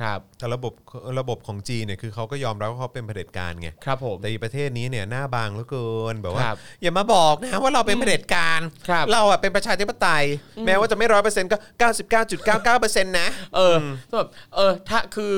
[0.00, 0.72] ครับแต่ระบบ
[1.20, 10.24] ระบบของจีนเนี่ยคือเขาก็ยอมรับว่าเขาเป็นเผด็จการไงครับผม แต่อีประเทศนี้เนี่ยหน้าบางเหลือเกินแบบว่าครับอย่ามาบอกนะว่าเราเป็นเผด็จการ ครับเราอะเป็นประชาธิปไตย
[10.66, 13.74] แม้ว่าจะไม่ร้อยเปอร์เซ็นต์ก็เก้าสิบเก้าจุดเก้าเก้าเปอร์เซ็นต์นะ เออ
[14.16, 15.36] แบบเออถ้าคือ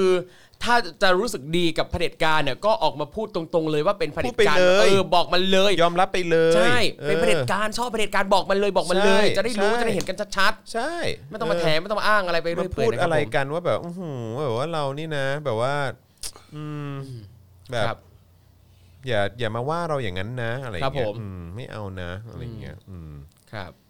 [0.65, 15.75] ถ้าจะรู้สึกดีกับเผด็จการเนี่ยก็ออกมาพูดตรงๆเลยว่าเป็นเผด็จการพูดไปเลย เออบอกมันเลยยอมรับไปเลยใช่ออเป็นเผด็จการชอบเผด็จการบอกมันเลยบอกมันเลย ใช่จะได้รู้ใช่ จะได้เห็นกันชัดใช่ๆไม่ต้องมาแถมไม่ต้องมาอ้างอะไรไปเรื่มาอยเปื่พูอยดนะคอะบไรผม กันว่าแบบอื้อหือแบบว่าเรานี่นะ แบบว่า
[16.55, 16.93] อืม
[17.73, 17.99] แบครับบ
[19.09, 23.13] อย่าอย่ามาว่าเราอย่างนั้นนะอะไรอย่างเงี้ครัยบผม อืมไม่เอานะอะไรอย่างเงี้ยอืม
[23.53, 23.90] ครับอื้อหืออ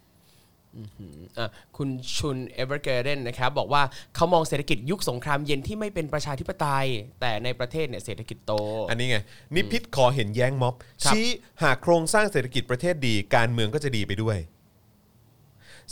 [1.77, 3.83] คุณชุนเอเวอร์เกเดนนะครับบอกว่า
[4.15, 6.87] เขามองเศรษฐกิจยุคสงครามเย็นที่ไม่เป็นประชาธิปไตย
[7.21, 8.53] แต่ในประเทศเนี่ยเศรษฐกิจโต
[8.89, 9.17] อันนี้ไง
[9.55, 11.27] นิพิษขอเห็นแย้งม็อบครับชี้
[11.63, 14.37] หากโครงสร้างเศรษฐกิจประเทศดีการเมืองก็จะดีไปด้วย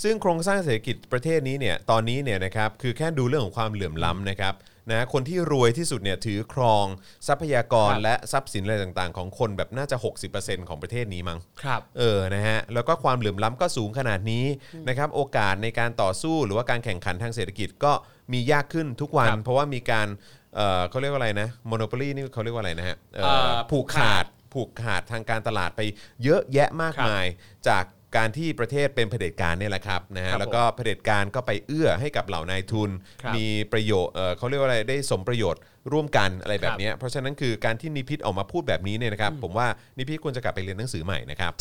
[0.03, 4.53] ซึ่งโครงสร้างเศรษฐกิจประเทศนี้เนี่ยตอนนี้เนี่ยนะครับคือแค่ดูเรื่องของความเหลื่อมล้ำนะครับ
[4.91, 6.85] นะคนที่รวยที่สุดเนี่ยถือครอง
[7.27, 9.97] ทรัพยากรครับและทรัพย์สินอะไรต่างๆ ของคนแบบน่าจะ
[10.31, 14.45] 60%ของประเทศนี้มั้งครับเออนะฮะแล้วก็ความเหลื่อมล้ำก็สูงขนาดนี้
[14.87, 17.93] นะครับโอกาสในการต่อสู้หรือว่าการแข่งขันทางเศรษฐกิจก็
[18.33, 20.07] มียากขึ้นทุกวันครับเพราะว่ามีการ
[20.55, 25.81] เออเขาเรียกว่าอะไรนะโมโนโปลีนี่เขาเรียกว่าอะไรนะฮะเอ่อเอ่อผูกขาดผูกขาดทางการตลาดไป
[26.23, 27.27] เยอะแยะมากครับมาย
[27.67, 27.83] จาก
[28.17, 32.89] การที่ประเทศเป็นเผด็จการเนี่ยแหละครับนะฮะครับแล้วก็เผด็จการก็ไปเอื้อให้กับเหล่านายทุน
[33.23, 41.51] ครับมีประโยชน์เอ่อเขาเรียกว่าอะไรได้สมประโยชน์ร่วมกันอะไรแบบเนี้ยเพราะฉะนั้นคือการที่นิพิษออกมาพูดแบบนี้เนี่ยนะครับ ผมว่านิพิษควรจะกลับไปเรียนหนังสือใหม่นะครับ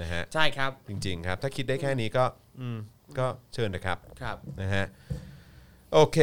[0.00, 2.24] นะฮะใช่ครับจริง ๆ ครับ ถ้าคิดได้แค่นี้ก็
[2.60, 2.78] อืม
[3.18, 4.84] ก็เชิญนะครับ ครับ นะฮะ
[5.94, 6.18] โอเค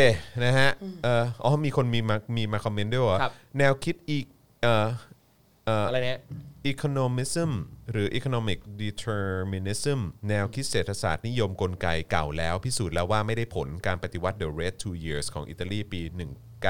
[0.46, 0.70] นะฮะ
[1.04, 4.26] เอ่ออ๋อมีคนมีมามีมาคอมเมนต์ด้วยว่าครับ แนวคิดอีก
[4.62, 4.86] เอ่อ
[5.66, 6.20] เอ่ออะไรเนี่ย
[6.72, 7.52] economism
[7.92, 10.00] หรือ economic determinism
[10.30, 16.02] แนวคิดเศรษฐศาสตร์นิยมกลไกเก่าแล้ว พิสูจน์แล้วว่าไม่ได้ผลการปฏิวัติ the red two years ของอิตาลีปี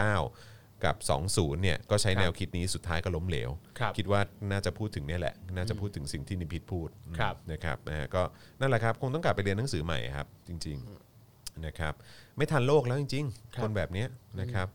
[0.08, 0.96] 19 กับ
[1.30, 4.22] 20 เนี่ย ก็ใช้ครับแนวคิดนี้สุดท้ายก็ล้มเหลวครับคิดว่า
[4.52, 6.90] น่าจะพูดถึงเนี่ยแหละ น่าจะพูดถึงสิ่งที่นิพิษพูด
[7.20, 8.24] ครับนะครับนะฮะก็
[8.60, 10.78] นั่นแหละครับ คงต้องกลับไปเรียนหนังสือใหม่ครับ จริง
[11.22, 11.94] ๆนะครับ
[12.38, 13.26] ไม่ทันโลกแล้วจริง
[13.56, 14.08] ครัๆบคนแบบเนี้ย
[14.40, 14.68] นะครับ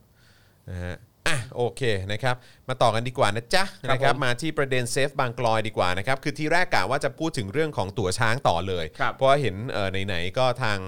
[0.69, 0.95] นะฮะ
[1.27, 2.35] อะโอเคนะครับ
[2.69, 10.79] มาต่อกันดีกว่านะจ๊ะครับนะครับผมมาที่ประเด็นเซฟบางกลอยดีกว่านะครับคือทีแรกกะว่าจะพูดถึงเรื่องของตั๋วช้างต่อเลย ครับเพราะว่าเห็นเอ่อไหนๆก็ทาง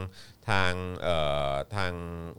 [0.50, 0.72] ทาง
[1.02, 1.16] เอ่
[1.52, 1.92] อทาง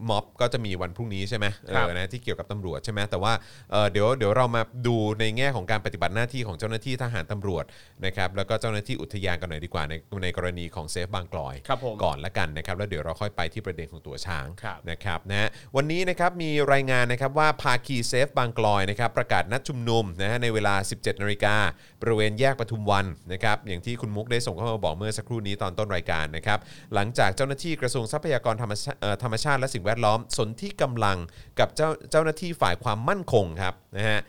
[0.08, 3.32] ม็อบก็จะมีวันพรุ่งนี้ใช่ไหมเอครับอนะที่เกี่ยวกับตำรวจใช่ไหมแต่ว่า
[3.70, 7.64] เอ่อเดี๋ยวเดี๋ยวเรามาดูในแง่ของการปฏิบัติหน้าที่ของเจ้าหน้าที่ทหารตำรวจ
[8.06, 21.56] นะครับแล้วก็เจ้าหน้าที่อุทยานกันหน่อยดีกว่าในในกรณีของเซฟบางกลอยครับผมก่อนละกันนะครับแล้วเดี๋ยวเราค่อยไปที่ประเด็นของตัวช้างครับนะครับนะฮะวันนี้นะครับมีรายงานนะครับว่าภาคีเซฟบางกลอยนะครับประกาศนัดชุมนุมนะฮะในเวลา 17นาฬิกา
[22.00, 26.58] บริเวณแยกปทุมวันนะครับอย่างที่คุณมุกได้ส่งเข้ามาบอกเมื่อสักครู่นี้ตอนต้นรายการนะครับ
[26.94, 31.18] หลังจากเจ้าหน้าที่กระทรวงทรัพยากรธรรมชาเอ่อธรรมชาติและสิ่งแวดล้อมสนที่กำลัง
[31.58, 34.20] กับเจ้าเจ้าหน้าที่ฝ่ายความมั่นคงครับนะฮะ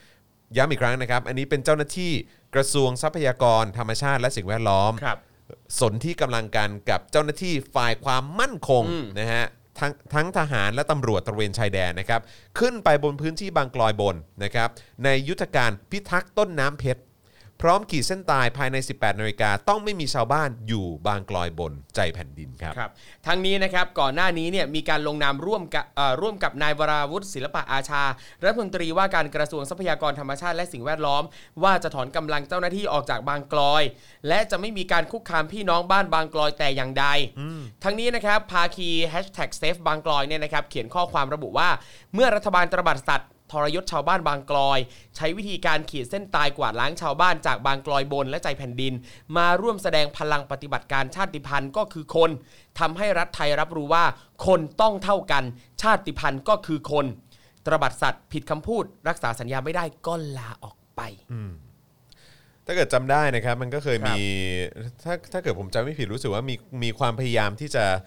[0.58, 2.12] ย้ำอีกครั้งนะครับ อันนี้เป็นเจ้าหน้าที่
[2.56, 5.20] กระทรวงทรัพยากรธรรมชาติและสิ่งแวดล้อม ครับ
[5.80, 9.46] สนที่กำลังกันกับเจ้าหน้าที่ฝ่ายความมั่นคงอืม นะฮะ
[9.80, 12.22] ทั้งทั้งทหารและตำรวจตระเวนชายแดนนะครับ
[12.60, 14.70] ขึ้นไปบนพื้นที่บางกลอยบนนะครับ
[15.04, 17.02] ในยุทธการพิทักษ์ต้นน้ำเพชร
[17.62, 22.92] พร้อมขีดเส้นตายภายใน 18นาฬิกาต้องไม่มีชาวบ้านอยู่บางกลอยบนใจแผ่นดินครับ ครับ
[23.28, 28.04] ทั้งนี้นะครับก่อนหน้านี้เนี่ยมีการลงนามร่วมกับเอ่อร่วมกับนายวราวุฒิศิลปะอาชา
[28.44, 31.24] รัฐมนตรีว่าการกระทรวงทรัพยากรธรรมชาติและสิ่งแวดล้อม
[31.64, 33.84] ว่าจะถอนกำลังเจ้าหน้าที่ออกจากบางกลอย
[34.28, 37.06] และจะไม่มีการคุกคามพี่น้องบ้านบางกลอยแต่อย่างใด
[37.84, 41.70] ทั้งนี้นะครับภาคี hashtag safe บางกลอยเนี่ยนะครับเขียนข้อความระบุว่า
[42.14, 44.80] เมื่อรัฐบาลตระบัดสัตว์ ทรยศชาวบ้านบางกลอย
[45.16, 48.94] ใช้วิธีการขีดเส้นตายกวาดล้างชาวบ้านจากบางกลอยบนและใจแผ่นดิน
[49.38, 52.30] มาร่วมแสดงพลังปฏิบัติการชาติพันธุ์ก็คือคน
[52.80, 54.06] ทำให้รัฐไทยรับรู้ว่า
[54.48, 55.44] คนต้องเท่ากัน
[55.82, 57.06] ชาติพันธุ์ก็คือคน
[57.66, 61.02] ตระบัดสัตว์ ผิดคำพูด รักษาสัญญาไม่ได้ก็ลาออกไป
[62.66, 64.22] ถ้าเกิดจำได้นะครับ มันก็เคยครับมี
[65.04, 67.98] ถ้าถ้าเกิดผมจำไม่ผิดรู้สึกว่ามีมีความพยายามที่จะเอ่อ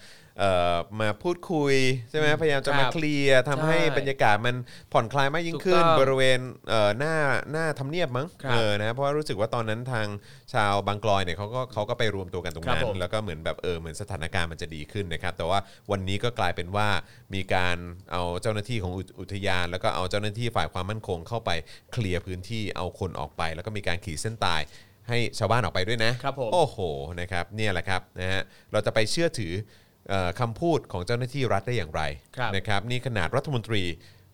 [1.01, 1.75] มาพูดคุย
[2.11, 4.57] ใช่ไหมพยายามจะมาครับเคลียร์ทำให้ใช่บรรยากาศมัน
[4.93, 7.15] ผ่อนคลายมากยิ่งขึ้นถูกต้องบริเวณเอ่อหน้า
[7.53, 10.07] หน้าทำเนียบมั้งครับเออนะเพราะว่ารู้สึกว่าตอนนั้นทาง
[10.55, 15.59] ชาวบางกลอยเนี่ยเขาก็เขาก็ไปรวมตัวกันตรงครันั้บนผมแล้วก็เหมือนแบบเออเหมือนสถานการณ์มันจะดีขึ้นนะครับ แต่ว่า
[15.91, 16.89] วันนี้ก็กลายเป็นว่า
[17.35, 17.77] มีการ
[18.13, 21.51] เอาเจ้าหน้าที่ของอุอุทยาน แล้วก็เอาเจ้าหน้าที่ฝ่ายความมั่นคงเข้าไป
[21.93, 24.61] เคลียร์พื้นที่เอาคนออกไป แล้วก็มีการขีดเส้นตาย
[25.09, 26.79] ให้ชาวบ้านออกไปด้วยนะครับผมโอ้โห
[27.21, 29.94] นะครับเนี่ยแหละครับนะฮะเราจะไปเชื่อถือเอ่อ
[30.41, 32.03] คำพูดของเจ้าหน้าที่รัฐได้อย่างไร
[32.37, 33.83] ครับนะครับนี่ขนาดรัฐมนตรี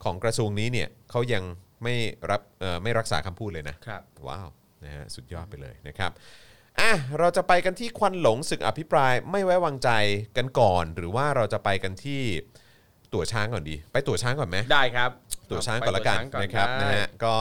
[0.05, 1.43] ของกระทรวงนี้เนี่ยเขายัง
[1.83, 1.95] ไม่
[2.31, 4.49] รับเอ่อไม่รักษาคำพูดเลยนะครับ ว้าว
[4.85, 6.11] นะฮะสุดยอดไปเลยนะครับ
[6.81, 9.91] อะเราจะไปกันที่ควันหลงศึกอภิปรายไม่ไว้วางใจ
[10.37, 12.23] กันก่อน หรือว่าเราจะไปกันที่
[13.13, 15.11] ตั๋วช้างก่อนดี ไปตั๋วช้างก่อนไหม ได้ครับ
[15.51, 17.35] ตั๋วช้างก่อนละกันไปตั๋วช้างนะครับได้ นะฮะก็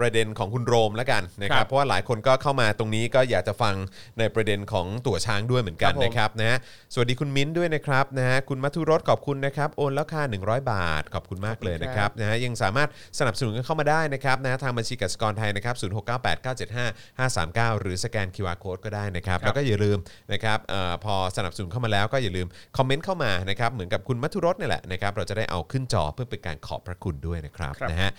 [0.00, 3.74] ประเด็นของคุณโรมละกันนะคครัรับบเพราะว่าหลายคนก็เข้ามาตรงนี้ก็อยากจะฟัง
[4.18, 6.58] ในประเด็นของตั๋วช้างด้วยเหมือนกันครับผม นะครับนะฮะ
[6.92, 12.88] สวัสดีคุณมิ้นท์ด้วยนะครับนะฮะคุณมัทุรสขอบคุณนะครับโอนแล้วค่า100 บาท ขอบคุณมากเลยนะครับนะฮะยังสามารถ
[13.18, 19.98] สนับสนุนกันเข้ามาได้นะครับนะฮะทางบัญชีกสิกรไทยนะครับ0698975539หรือสแกน QR Code ก็ได้นะครับ ครับ แล้วก็อย่าลืม
[20.32, 22.46] นะครับเออพอสนับสนุนเข้ามาแล้วก็อย่าลืม
[22.76, 28.10] คอมเมนต์เข้ามานะครับเหมือนกับคุณมัทุรสเนี่ยแหละนะครับเราจะได้เอาขึ้นจอเพื่อเป็นการขอบพระคุณด้วยนะครับ ครับ นะฮะ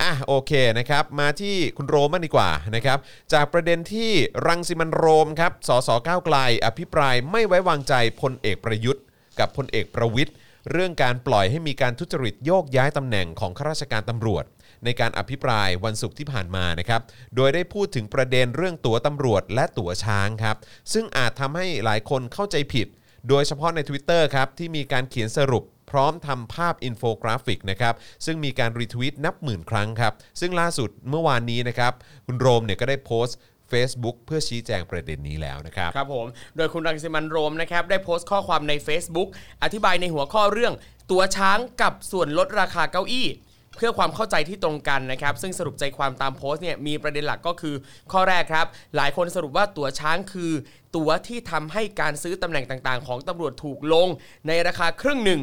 [0.00, 2.98] อะโอเคนะครับมาที่คุณโรมบ้างดีกว่านะครับ
[3.32, 4.10] จากประเด็นที่
[4.46, 6.36] รังสิมันโรมครับสสก้าวไกล
[6.66, 9.02] อภิปรายไม่ไว้วางใจพลเอกประยุทธ์
[9.38, 10.34] กับพลเอกประวิทย์
[10.72, 14.44] เรื่องการปล่อยให้มีการทุจริตโยกย้ายตำแหน่งของข้าราชการตำรวจ
[14.84, 17.00] ในการอภิปรายวันศุกร์ที่ผ่านมานะครับ
[17.36, 20.56] โดยได้พูดถึงประเด็นเรื่องตั๋วตำรวจและตั๋วช้างครับ
[20.92, 22.86] ซึ่งอาจทำให้หลายคนเข้าใจผิด
[23.28, 31.92] โดยเฉพาะใน Twitter ครับที่มีการเขียนสรุป พร้อมทำภาพอินโฟกราฟิกนะครับซึ่งมีการรีทวีตนับหมื่นครั้งครับ ซึ่งล่าสุดเมื่อวานนี้นะครับ
[32.26, 33.38] คุณโรมเนี่ยก็ได้โพสต์
[33.72, 36.26] Facebook เพื่อชี้แจงประเด็นนี้แล้วนะครับ ครับผม
[36.56, 39.28] โดยคุณรังสิมันต์ โรมนะครับ ได้โพสต์ข้อความใน Facebook
[39.62, 40.74] อธิบายในหัวข้อเรื่อง
[41.10, 43.28] ตั๋วช้างกับส่วนลดราคาเก้าอี้
[43.76, 47.74] เพื่อความเข้าใจที่ตรงกันนะครับ ซึ่งสรุปใจความตามโพสต์เนี่ยมีประเด็นหลักก็คือ
[48.12, 48.66] ข้อแรกครับ
[48.96, 50.52] หลายคนสรุปว่าตั๋วช้างคือ
[50.96, 54.08] ตัวที่ทำให้การซื้อตำแหน่งต่างๆ ของตำรวจถูกลง
[54.48, 55.40] ในราคาครึ่งหนึ่ง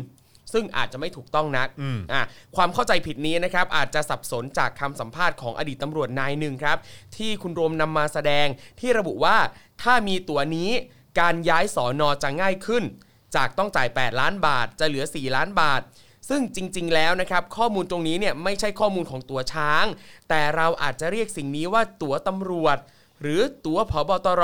[0.54, 1.68] ซึ่งอาจจะไม่ถูกต้องนัก
[2.14, 2.24] อะ
[2.56, 6.78] ความเข้าใจผิดนี้นะครับอาจจะสับสนจากคำสัมภาษณ์ของอดีตตำรวจนายหนึ่งครับ
[7.18, 8.47] ที่คุณโรมนำมาแสดง
[8.80, 9.38] ที่ระบุว่า
[9.82, 10.72] ถ้ามีตัวนี้
[11.20, 12.84] การย้ายสอนอจะง่ายขึ้น
[13.36, 15.82] จากต้องจ่าย 8 ล้านบาท จะเหลือ 4 ล้านบาท
[16.30, 19.86] ซึ่งจริง ๆ แล้วนะครับข้อมูลตรงนี้เนี่ยไม่ใช่ข้อมูลของตัวช้าง
[20.30, 22.78] แต่เราอาจจะเรียกสิ่งนี้ว่าตั๋วตำรวจ
[23.22, 24.43] หรือตั๋วผบ.ตร.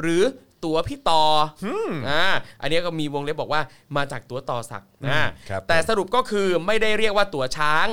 [0.00, 0.22] หรือ
[0.64, 1.22] ตั๋วพี่ต่อ
[1.66, 1.68] อ
[2.08, 2.24] อ่า
[2.60, 3.62] อันนี้ก็มีวงเล็บบอกว่า
[3.96, 7.86] มาจากตั๋วต่อศักดิ์อ่าครับแต่สรุปก็คือไม่ได้เรียกว่าตั๋วช้าง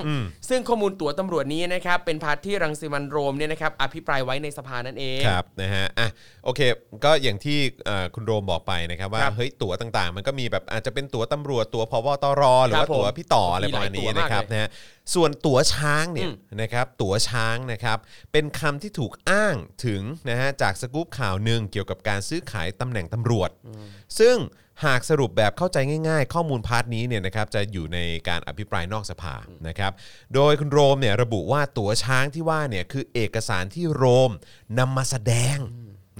[0.49, 6.09] ซึ่งข้อมูลตั๋วตำรวจนี้นะครับเป็น part ที่รังสิมันต์โรมเนี่ยนะครับอภิปรายไว้ในสภานั่นเองครับนะฮะอะ
[6.45, 6.61] โอเค
[7.05, 14.69] ก็อย่างที่เอ่อคุณโรมบอกไปนะครับว่าครับเฮ้ยตั๋วต่างๆ มันก็มีแบบอาจจะเป็นตั๋วตำรวจตั๋วผบ.ตร.หรือว่าบผมตั๋วพี่ต่ออะไรประมาณนี้ตั๋วมากนะครับนะฮะ
[15.15, 17.97] ส่วนตั๋วช้างเนี่ยอืม นะครับตั๋วช้างนะครับ
[18.31, 23.49] เป็นคำที่ถูกอ้างถึงนะฮะจากสกู๊ปข่าวหนึ่งเกี่ยวกับการซื้อขายตำแหน่งตำรวจ
[24.19, 24.35] ซึ่ง
[24.85, 25.77] หากสรุปแบบเข้าใจ
[26.07, 29.35] ง่าย ๆ ข้อมูลพาร์ทนี้เนี่ยนะครับจะอยู่ในการอภิปรายนอกสภา
[29.67, 29.91] นะครับ
[30.35, 34.31] โดยคุณโรมเนี่ยระบุว่าตั๋วช้างที่ว่าเนี่ยคือเอกสารที่โรม
[34.79, 35.57] นำมาแสดง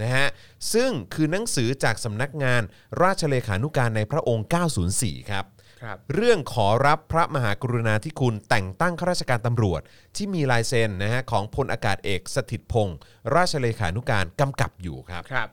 [0.02, 0.28] นะฮะ
[0.74, 2.62] ซึ่งคือหนังสือจากสำนักงาน
[3.02, 4.48] ราชเลขานุการในพระองค์
[4.88, 5.46] 904 ครับ
[5.84, 9.82] ครับ เรื่องขอรับพระมหากรุณาธิคุณแต่งตั้งข้าราชการตำรวจ
[10.16, 12.98] ที่มีลายเซ็นนะฮะของพลอากาศเอกสถิตพงศ์
[13.36, 15.48] ราชเลขานุการกำกับอยู่ครับ ครับ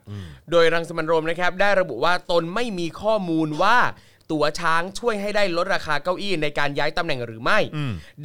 [0.51, 3.79] โดยรังสิมันต์โรมนะครับ ได้ระบุว่าตนไม่มีข้อมูลว่า
[4.33, 7.59] ตั๋วช้างช่วยให้ได้ลดราคาเก้าอี้ในการย้ายตำแหน่งหรือไม่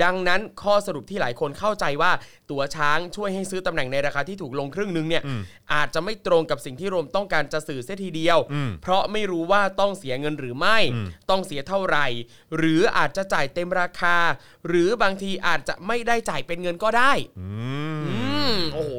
[0.04, 2.12] ดังนั้นข้อสรุปที่หลายคนเข้าใจว่า
[2.52, 5.24] ตั๋วช้างช่วยให้ซื้อตำแหน่งในราคาที่ถูกลงครึ่งหนึงเนี่ย
[5.74, 8.38] อาจจะไม่ตรงกับสิ่งที่โรมต้องการจะสื่อเสียทีเดียว
[8.82, 10.78] เพราะไม่รู้ว่าต้องเสียเงินหรือไม่
[11.30, 12.08] ต้องเสียเท่าไหร่
[12.58, 14.18] หรืออาจจะจ่ายเต็มราคา
[14.68, 17.48] หรือบางทีอาจจะไม่ได้จ่ายเป็นเงินก็ได้ อื
[18.54, 18.94] มโอ้โห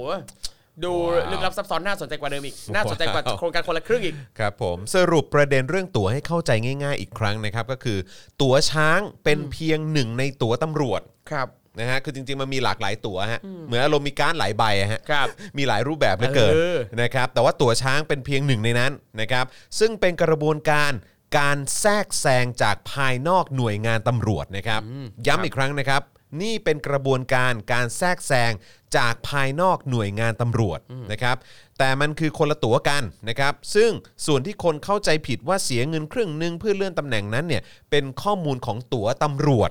[0.85, 7.99] ดูว้าวลึกลับซับซ้อนน่าสนใจกว่าเดิมอีก น่าสนใจกว่าว้าวโครงการคนละครึ่งอีก ครับผมสรุปประเด็นเรื่องตั๋วให้เข้าใจง่าย ๆ อีกครั้งนะครับ ก็คือ
[8.43, 11.01] ตั๋วช้างเป็นเพียงหนึ่งในตั๋วตำรวจ
[11.31, 11.49] ครับ
[11.81, 15.27] นะฮะคือจริงๆมันมีหลากหลายตั๋วฮะเหมือนอารมณ์มีการดหลายใบอะฮะครับ
[15.59, 19.45] มีหลายรูปแบบเหลือเกินเออนะครับแต่ว่าตั๋วช้างเป็นเพียงหนึ่งในนั้นนะครับ
[19.79, 20.93] ซึ่งเป็นกระบวนการ
[21.39, 24.81] การแทรกแซงจากภายนอกหน่วยงานตำรวจนะครับ
[25.27, 26.03] ย้ำอีกครั้งนะครับ
[26.41, 28.53] นี่เป็นกระบวนการการแทรกแซง
[28.97, 30.81] จากภายนอกหน่วยงานตำรวจ
[31.13, 31.37] นะครับ
[31.83, 33.91] แต่มันคือคนละตั๋วกันนะครับ ซึ่ง
[34.27, 39.71] ส่วนที่คนเข้าใจผิดว่าเสียเงินครึ่งหนึ่งเพื่อเลื่อนตำแหน่งนั้นเนี่ยเป็นข้อมูลของตั๋วตำรวจ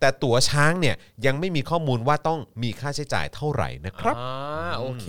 [0.00, 0.96] แต่ตั๋วช้างเนี่ย
[1.26, 5.08] ยังไม่มีข้อมูลว่าต้องมีค่าใช้จ่ายเท่าไหร่นะครับอ่าโอเค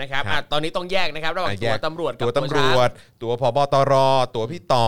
[0.00, 2.90] นะครับครับอะตอนนี้ต้องแยกนะครับระหว่างอะแยตัวกตำรวจกับตัวตำรช้างวจ
[3.22, 3.94] ตัวพบตร
[4.34, 4.86] ตัวพี่ต่อ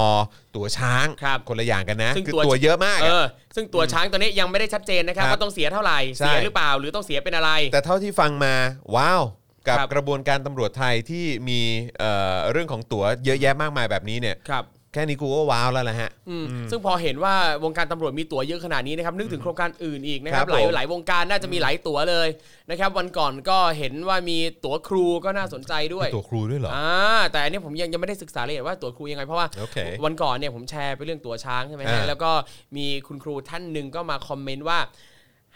[0.56, 3.26] ตัวช้างครับคนละอย่างกันนะ ซึ่งคือตัวตัวเยอะมากเออะ อ
[3.56, 8.54] ซึ่งตัวช้างตัวนี้ยังไม่ได้ชัดเจนนะครับครับว่าต้องเสียเท่าไหร่ใช่ เสียหรือเปล่าหรือต้องเสียเป็นอะไร แต่เท่าที่ฟังมา
[8.96, 9.22] ว้าว
[9.68, 11.60] กับครับกระบวนการตำรวจไทยที่มี
[11.98, 17.34] เอ่อเรื่องของตั๋วเยอะแยะมากมายแบบนี้เนี่ย ครับ แค่นี้กูก็ว้าวแล้วแหละฮะ อืมซึ่งพอเห็นว่า
[17.64, 22.28] วงการตำรวจมีตั๋วเยอะขนาดนี้นะครับนึกถึงโครงการอื่นอีกนะครัครับบหลายผม หลายวงการน่าจะมีหลายตั๋วเลย
[22.70, 32.30] นะครับ วันก่อนก็เห็นว่ามีตั๋วครูก็น่าสนใจด้วยตัวครูด้วยเหรอ อ่าแต่อันนี้ผมยังยังไม่ได้ศึกษารายละเอียดว่าตั๋วครูยังไงเพราะว่า โอเค วันก่อนเนี่ยผมแชร์ไปเรื่องตั๋วช้างใช่ไหมอ่าฮะแล้วก็
[32.76, 34.78] มีคุณครูท่านหนึ่งก็มาคอมเมนต์ว่า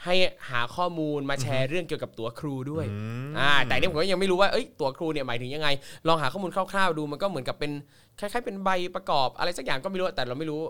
[0.05, 0.15] ให้
[0.51, 2.87] หาข้อมูลมาแชร์เรื่องเกี่ยวกับตั๋วครูด้วย
[3.39, 5.69] อ่าแต่อันนี่ผมก็ยังไม่รู้ว่าเอ้ยตั๋วครูเนี่ยหมายถึงยังไง
[6.09, 7.73] ลองหาข้อมูลคร่าวๆดูมันก็เหมือนกับเป็น
[8.19, 10.63] คล้ายๆเป็นใบประกอบอะไรสักอย่างก็ไม่รู้แต่เราไม่รู้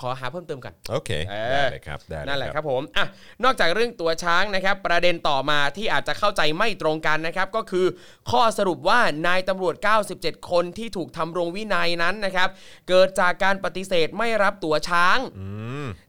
[0.00, 3.06] ขอหาเพิ่มเติมกันโอเคเออได้เลยครับได้เยนั่นแหละครับผมอะ
[3.44, 7.86] นอกจากเรื่องตัวช้างนะครับ ประเด็นต่อมาที่อาจจะเข้าใจไม่ตรงกันนะครับ ก็คือ
[8.30, 9.74] ข้อสรุปว่านายตำรวจ
[10.12, 12.48] 97 คนที่ถูกทำรงวินัยนั้นนะครับ
[12.88, 15.18] เกิดจากการปฏิเสธไม่รับตัวช้าง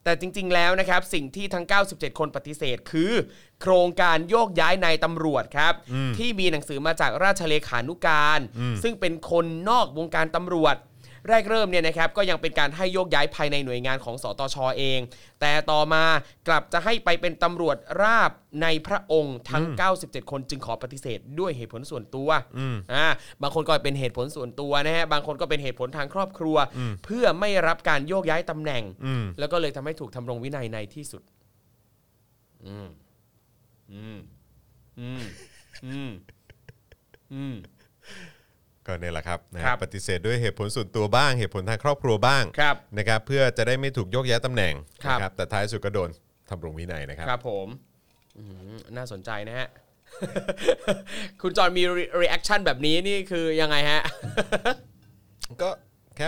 [0.04, 3.14] แต่จริง ๆ แล้วนะครับ สิ่งที่ทั้ง 97 คนปฏิเสธคือ
[3.62, 5.74] โครงการโยกย้ายนายตำรวจครับ
[6.18, 8.40] ที่มีหนังสือมาจากราชเลขานุการ
[8.84, 10.76] ซึ่งเป็นคนนอกวงการตำรวจ
[11.28, 15.00] แรกเริ่มเนี่ยนะครับก็ยังเป็นการให้โยกย้ายภายในหน่วยงานของสตชเอง
[15.42, 16.04] แต่ต่อมา
[16.48, 19.64] กลับจะให้ไปเป็นตำรวจราบในพระองค์ทั้ง
[19.98, 22.30] 97 คนจึงขอปฏิเสธด้วยเหตุผลส่วนตัว
[22.94, 23.06] อ่า
[23.42, 26.58] บางคนก็เป็นเหตุผลส่วนตัวนะฮะบางคนก็เป็นเหตุผลทางครอบครัว
[27.06, 31.24] เพื่อไม่รับการโยกย้ายตำแหน่งอืมแล้วก็เลยทำให้ถูกทำรงวินัยในที่สุด
[32.66, 32.88] อืม
[33.94, 34.20] อืม
[35.00, 35.24] อืม
[35.86, 36.12] อืม
[37.34, 37.56] อืม
[38.88, 44.74] ก็เนี่ยแหละครับนะฮะครับปฏิเสธด้วยเหตุผลส่วนตัวบ้าง เหตุผลทางครอบครัวบ้างครับนะครับเพื่อจะได้ไม่ถูกโยกย้ายตำแหน่ง
[45.04, 46.10] ครับ นะแต่ท้ายสุดก็โดน
[46.50, 47.68] ธำรงวินัยนะครับ ครับผม
[48.38, 49.68] อืมน่าสนใจนะฮะ
[51.42, 51.84] คุณจอห์นมี
[52.22, 54.02] reaction แบบนี้นี่คือยังไงฮะ
[55.62, 55.70] ก็
[56.18, 56.28] แค่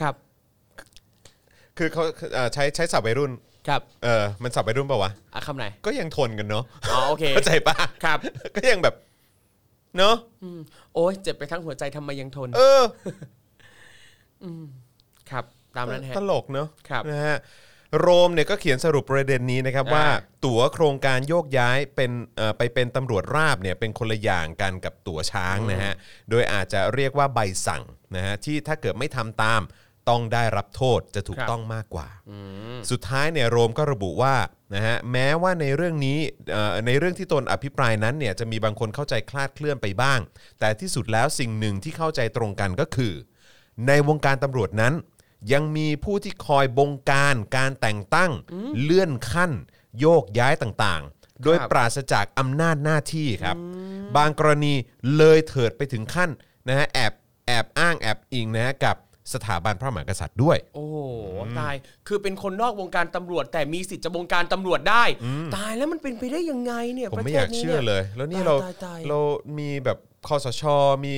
[0.00, 0.14] ครับ
[1.78, 2.04] คือเขา
[2.34, 3.32] เอ่อใช้ใช้ศัพท์วัยรุ่น
[3.68, 8.18] ครับเออมันศัพท์วัยรุ่นป่าวะ อะคำไหน ก็ยังทนกันเนาะ อ๋อโอเค เข้าใจปะครับ
[8.56, 8.94] ก็ยังแบบ
[9.98, 10.16] เนาะ
[10.94, 12.82] โอ้ยเจ็บไปทั้งหัวใจทำไมยังทนเออ
[15.30, 15.44] ครับ
[15.76, 17.36] ตามนั้นฮะ ตลกเนาะครับนะฮะ
[18.00, 20.06] โรมเนี่ยก็เขียนสรุปประเด็นนี้นะครับ อ่า ว่า
[20.44, 25.92] ตั๋วโครงการโยกย้ายเป็นเอ่อไปเป็นตำรวจราบเนี่ยเป็นคนละอย่างกันกับตั๋วช้างนะฮะ
[26.30, 27.82] โดยอาจจะเรียกว่าใบสั่ง
[28.16, 29.60] นะฮะที่ถ้าเกิดไม่ทำตาม
[30.08, 32.08] ต้องได้รับโทษจะถูกครับต้องมากกว่า
[32.90, 34.34] สุดท้ายเนี่ยโรมก็ระบุว่า
[34.74, 36.18] นะฮะแม้ว่าในเรื่องนี้
[36.52, 40.20] เอ่อในเรื่องที่ตนอภิปรายนั้นเนี่ยจะมีบางคนเข้าใจคลาดเคลื่อนไปบ้าง
[40.60, 43.12] แต่ที่สุดแล้วสิ่งหนึ่งที่เข้าใจตรงกันก็คือ
[43.88, 44.94] ในวงการตำรวจนั้น
[45.52, 48.32] ยังมีผู้ที่คอยบงการการแต่งตั้ง
[48.82, 49.52] เลื่อนขั้น
[50.00, 53.56] โยกย้ายต่างๆ โดยครับปราศจากอำนาจหน้าที่ครับ
[54.16, 54.74] บางกรณี
[55.16, 56.30] เลยเถิดไปถึงขั้น
[56.68, 57.12] นะฮะแอบ
[57.46, 58.96] แอบอ้างแอบอิงนะฮะกับ
[59.34, 60.96] สถาบันพระมหากษัตริย์ด้วย โอ้โห
[61.58, 61.74] ตาย
[62.08, 65.04] คือเป็นคนนอกวงการตำรวจ แต่มีสิทธิ์จะวงการตำรวจได้
[65.56, 69.18] ตายแล้วมันเป็นไปได้ยังไงเนี่ยผมประไม่เทอศยากนี้เชื่อเนี่ยเลย แล้วนี่ตายเราตายตายเรา
[69.58, 69.98] มีแบบ
[70.28, 70.62] คอสช
[71.06, 71.16] มี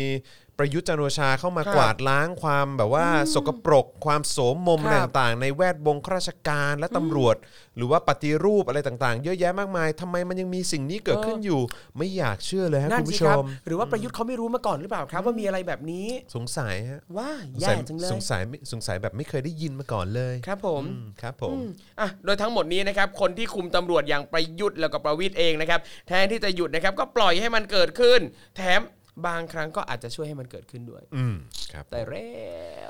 [0.59, 7.37] ประยุทธ์จันทร์โอชาเข้ามาครับกวาดล้างความแบบว่าสกปรก ความโสมมมคอะไรรับต่างๆ ในแวดวงข้าราชการและตำรวจ
[7.77, 11.61] หรือว่าปฏิรูปอะไรต่างๆ เยอะแยะมากมายทำไมมันยังมีสิ่งนี้เกิดขึ้นอยู่
[11.99, 18.43] ไม่อยากเชื่อเลยฮะนั่คุนณสิผู้ชครับมหรือว่าประยุทธ์เขาไม่รู้มาก่อนหรือเปล่าครับ ว่ามีอะไรแบบนี้ สงสัยฮะว้าสงแย่สัยจังเลยสงสัย
[18.73, 21.57] สงสัยแบบไม่เคยได้ยินมาก่อนเลยครับผมอืมครับผม
[22.01, 28.21] อะโดยทั้งหมดนี้นะครับคนที่คุมตำรวจอย่างประยุทธ์แล้วก็ประวิทย์เองนะครับแทนที่จะหยุดนะครับก็ปล่อยให้มันเกิดขึ้น
[28.57, 28.81] แถม
[29.27, 31.35] บางครั้งก็อาจจะช่วยให้มันเกิดขึ้นด้วย อืม
[31.73, 32.33] ครับแต่แล้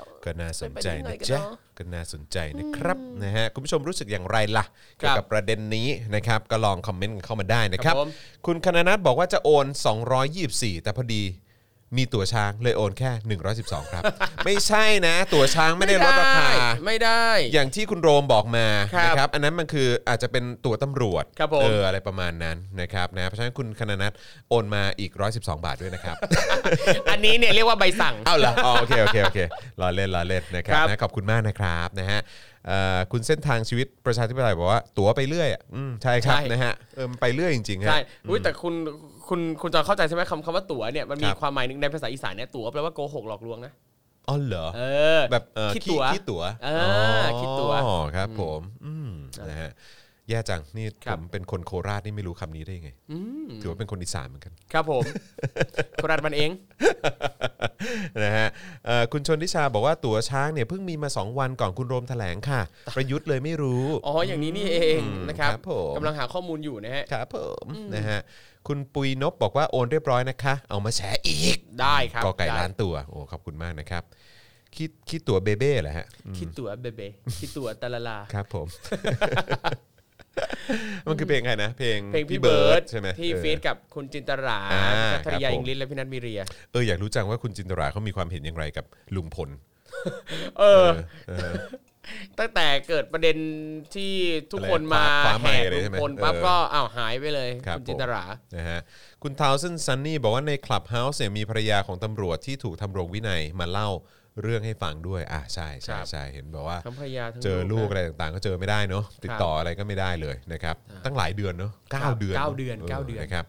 [0.01, 4.65] วก็น่าสนใจเป็นไปได้นะไงกันจ๊ะเนอะก็น่าสนใจนะครับนะฮะคุณผู้ชมรู้สึกอย่างไรล่ะ
[5.01, 8.09] คเกี่รัยวบกับประเด็นนี้นะครับก็ลองคอมเมนต์กันเข้ามาได้นะครับ ครับผม
[8.45, 9.67] คุณคณนัทบอกว่าจะโอน
[10.25, 11.23] 224 แต่พอดี
[11.97, 13.11] มีตั๋วช้างเลยโอนแค่
[13.57, 14.03] 112 ครับ
[14.45, 16.47] ไม่ใช่นะ ตั๋วช้างไม่ได้ลดราคา
[16.85, 24.13] ไม่ได้ อย่างที่คุณโรมบอกมาครับนะครับ อันนั้นมันคืออาจจะเป็นตั๋วตำรวจครับผม เอออะไรประมาณนั้นนะครับนะเพราะฉะนั้นคุณคณนัท
[24.49, 26.15] โอนมาอีก 112 บาทด้วยนะครับ
[27.11, 29.39] อันนี้เนี่ยเรียกว่าใบสั่ง เอาเหรออ๋อโอเคโอเคโอเค
[29.81, 32.21] รอเล่นรอเล่นนะครับครับนะขอบคุณมากนะครับนะฮะ
[32.67, 38.73] เอ่อคุณเส้นทางชีวิตประชาธิปไตยบอกว่าตั๋วไปเรื่อยอะอืมใช่ครับนะฮะเออมันไปเรื่อยจริงๆฮะ ใช่อุ้ยแต่คุณ
[39.29, 43.73] คุณคุณจอนเข้าใจใช่ไหมคำคำว่าตั๋วเนี่ยมันมีครับความหมายหนึ่งในภาษาอีสานเนี่ยตั๋วแปลว่าโกหกหลอกลวงนะ
[44.29, 44.81] อ๋อเหรอเอ
[45.19, 46.69] อแบบเออคิดขี้ตั๋วขี้ตั๋วเอ
[47.21, 49.09] อคิดตั๋วอ๋อครับ ผมอืม
[49.49, 49.71] นะฮะ
[50.29, 52.89] แย่จังนี่ครัผบมเป็นคนโคราชนี่ไม่รู้คำนี้ได้ยังไง
[53.61, 55.03] ถือว่าเป็นคนอีสานเหมือนกัน ครับผม
[55.95, 56.51] โคราชมันเอง
[58.23, 58.47] นะฮะ
[58.85, 62.61] เอ่อคุณชนทิชาบอกว่าตั๋วช้างเนี่ยเพิ่งมีมา 2 วันก่อนคุณโรมแถลงค่ะ
[62.95, 67.65] ประยุทธ์เลยไม่รู้ อ๋ออย่างนี้นี่เองนะครับครับผมกำลังหาข้อมูลอยู่นะฮะครับผม
[67.95, 68.19] นะฮะ
[68.67, 74.03] คุณปุยนบบอกว่าโอนเรียบร้อยนะคะ เอามาแชร์อีกได้ครับกอไก่ได้ล้านตัวโอ้ขอบคุณมากนะครับ
[74.77, 77.01] คิดคิดตั๋วเบเบ้เหรอฮะอืมคิดตั๋วเบเบ
[77.39, 78.67] คิดตั๋วตะละลาครับผม
[81.07, 86.41] มันคือเพลงใครนะ เพลงเพลงพี่เบิร์ดใช่ไหมที่เออ feat กับคุณจินตราอ่าแคทริยาครับผมอิงลิชและพี่นัทมิเรีย
[86.71, 88.85] เอออยากรู้จังว่าคุณจินตราเขามีความเห็นอย่างไรกับ
[89.15, 89.49] ลุงพล
[90.59, 90.87] เออ
[91.29, 91.51] เออ
[92.39, 93.37] ตั้งแต่เกิดประเด็น
[93.95, 94.13] ที่
[94.51, 98.23] ทุกคนมาอะไรคว้าไมแห่เลยใช่ไหมลุงพลปั๊บเออก็อ้าวหายไปเลยครับคุณจินตรา
[98.55, 98.79] นะฮะ
[99.23, 103.89] คุณทาวเซนซันนี่บอกว่าในคลับเฮาส์เนี่ยมีภรรยาของตำรวจที่ถูกธำรงวินัยมาเล่า
[104.41, 110.75] เรื่องให้ฟังด้วย อะใช่ใช่ครับใช่เห็นบอกว่าทั้งภรรยาทั้งเจอลูกนะอะไรต่างๆ ก็เจอไม่ได้เนาะติดต่ออะไรก็ไม่ได้เลยนะครับ
[111.05, 113.45] ตั้งหลายเดือนเนาะเก้าครับเดือนเก้าเดือนเก้าเดือนนะครับ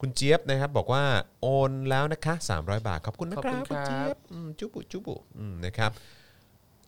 [0.00, 1.02] คุณเจี๊ยบนะครับบอกว่า
[1.42, 5.90] โอนแล้วนะคะ 300 บาทขอบคุณนะขอบครัคุบณคุณครับเจี๊ยบอืมจุบุจุบุอืมนะครับ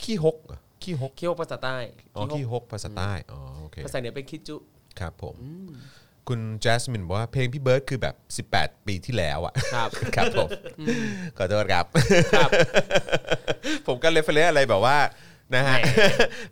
[0.03, 0.37] ขี้ฮก
[0.83, 1.77] เหรอขี้ฮกเคี่ยวภาษาใต้
[2.17, 4.57] อ๋อขี้ฮกภาษาใต้อ๋อโอเคภาษาเหนือเป็นคิดจุ
[5.01, 5.37] ครับผม
[6.29, 10.49] คุณแจสมินบอกว่าเพลงพี่เบิร์ดคือแบบ 18 ปีที่แล้วอะครับครับผม
[11.39, 11.85] ขอโทษครับ
[12.37, 12.51] ครับ
[13.87, 14.99] ผมก็เลฟเฟลอะไรแบบว่า
[15.55, 15.77] นะฮะ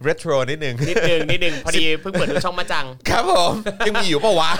[0.02, 3.52] เรโทรนิดนึงนิดนึงนิดนึงพอดีเพิ่งเปิดดูช่องมาจัง ครับผม
[3.86, 4.50] ยังมีอยู่ปะวะ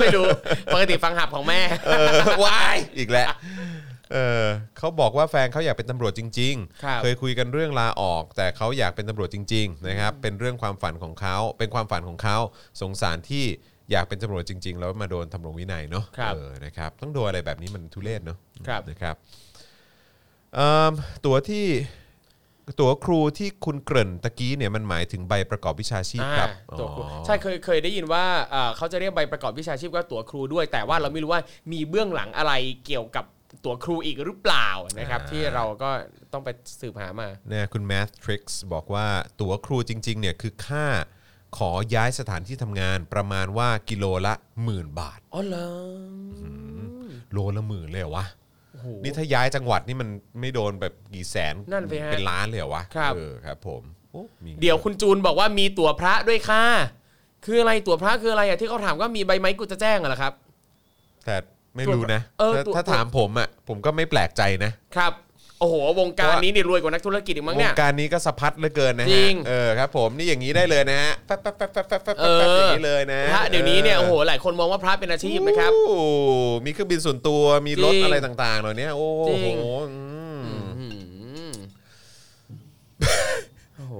[0.00, 0.24] ไม่รู้
[0.72, 2.08] ปกติฟังหับของแม่เออ
[2.44, 3.26] วายอีกแล้ว
[4.12, 4.46] เออ
[4.78, 6.54] เขาบอกว่าแฟนเขาอยากเป็นตำรวจจริง
[6.84, 12.36] ครับๆเคยคุยกันเรื่องลาออก แต่เขาอยากเป็นตำรวจจริง ๆ นะครับ เป็นเรื่องความฝันของเขาเป็นความฝันของเขา
[12.80, 13.44] สงสารที่
[13.90, 18.38] อยากเป็นตำรวจจริง ๆ แล้วมาโดนทำรงวินัยเนาะครับเออนะครับต้องโดนอะไรแบบนี้มันทุเรศเนาะ
[18.68, 19.14] ครับนะครับ
[20.54, 20.92] เอิ่ม
[21.26, 21.66] ตัวที่
[22.80, 31.42] ตัวครูที่คุณเกริ่นตะกี้เนี่ยมันหมายถึงใบประกอบวิชาชีพครับอ่าตัวครูอ๋อใช่เคยเคยได้ยินว่าเอ่อเขาจะเรียกใบประกอบวิชาชีพว่าตั๋วครูด้วย แต่ว่าเราไม่รู้ว่า
[31.72, 32.52] มีเบื้องหลังอะไร
[32.86, 33.24] เกี่ยวกับ
[33.66, 35.90] ตั๋วครูอีกหรือเปล่านะครับ ที่เราก็
[36.32, 36.48] ต้องไป
[36.80, 39.06] สืบหามาเนี่ยคุณ Math Tricks บอกว่า
[39.40, 40.86] ตั๋วครูจริง ๆ เนี่ยคือค่า
[41.58, 45.70] ขอย้ายสถานที่ทำงานประมาณว่ากิโลละหมื่นบาทอ๋อเหรอ
[47.32, 48.26] โลละหมื่นเลยเหรอวะ
[48.72, 50.08] โอ้โหนี่ถ้าย้ายจังหวัดนี่มัน
[50.40, 56.64] ไม่โดนแบบกี่แสนนั่นสิฮะเป็นล้านเลยเหรอวะครับเออครับผมโอ้มีเดี๋ยวคุณจูนบอกว่ามีตั๋วพระด้วยค่ะ
[57.44, 60.32] คืออะไรตั๋วพระคืออะไรอะที่เขาถามว่ามีใบไหมกูจะแจ้งอะเหรอครับ
[61.24, 61.36] แต่
[61.76, 65.12] ไม่รู้นะเออถ้าตัว ถ้าถามผมอะผมก็ไม่แปลกใจนะ ครับ
[65.60, 75.98] โอ้โห วงการนี้นี่รวยกว่านักธุรกิจอีกมั้งวเนี่งย การนี้ก็สะพัดเหลือเกินนะจริฮะงเออครับ ผมนี่อย่างนี้ได้เลยนะฮะแป๊บแป๊บแป๊บแป๊บแป๊บแป๊บเออแป๊บอย่างนี้เลยนะพระเดี๋ยวนี้เนี่ย โอ้โห หลายคนมองว่าพระเป็นอาชีพนะครับ โอ้
[76.66, 80.04] มีเครื่องบินส่วนตัวมีรถจริงอะไรต่างๆเหล่านี้โอ้จริโหง อื
[80.38, 80.42] ม
[80.78, 80.86] อื
[81.50, 81.52] ม
[83.76, 83.94] โอ้โห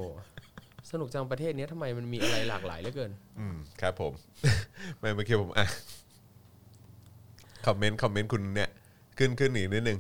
[0.91, 4.12] สนุกจังประเทศเนี้ยทำไมมันมีอะไรหลากหลายเหลือเกิน อืมครับผม
[4.99, 5.66] ไม่เมื่อกี้ผมอะ
[7.67, 8.71] คอมเมนต์คอมเมนต์คุณเนี่ย
[9.19, 9.99] ขึ้นขึ้นอีกนิดนึง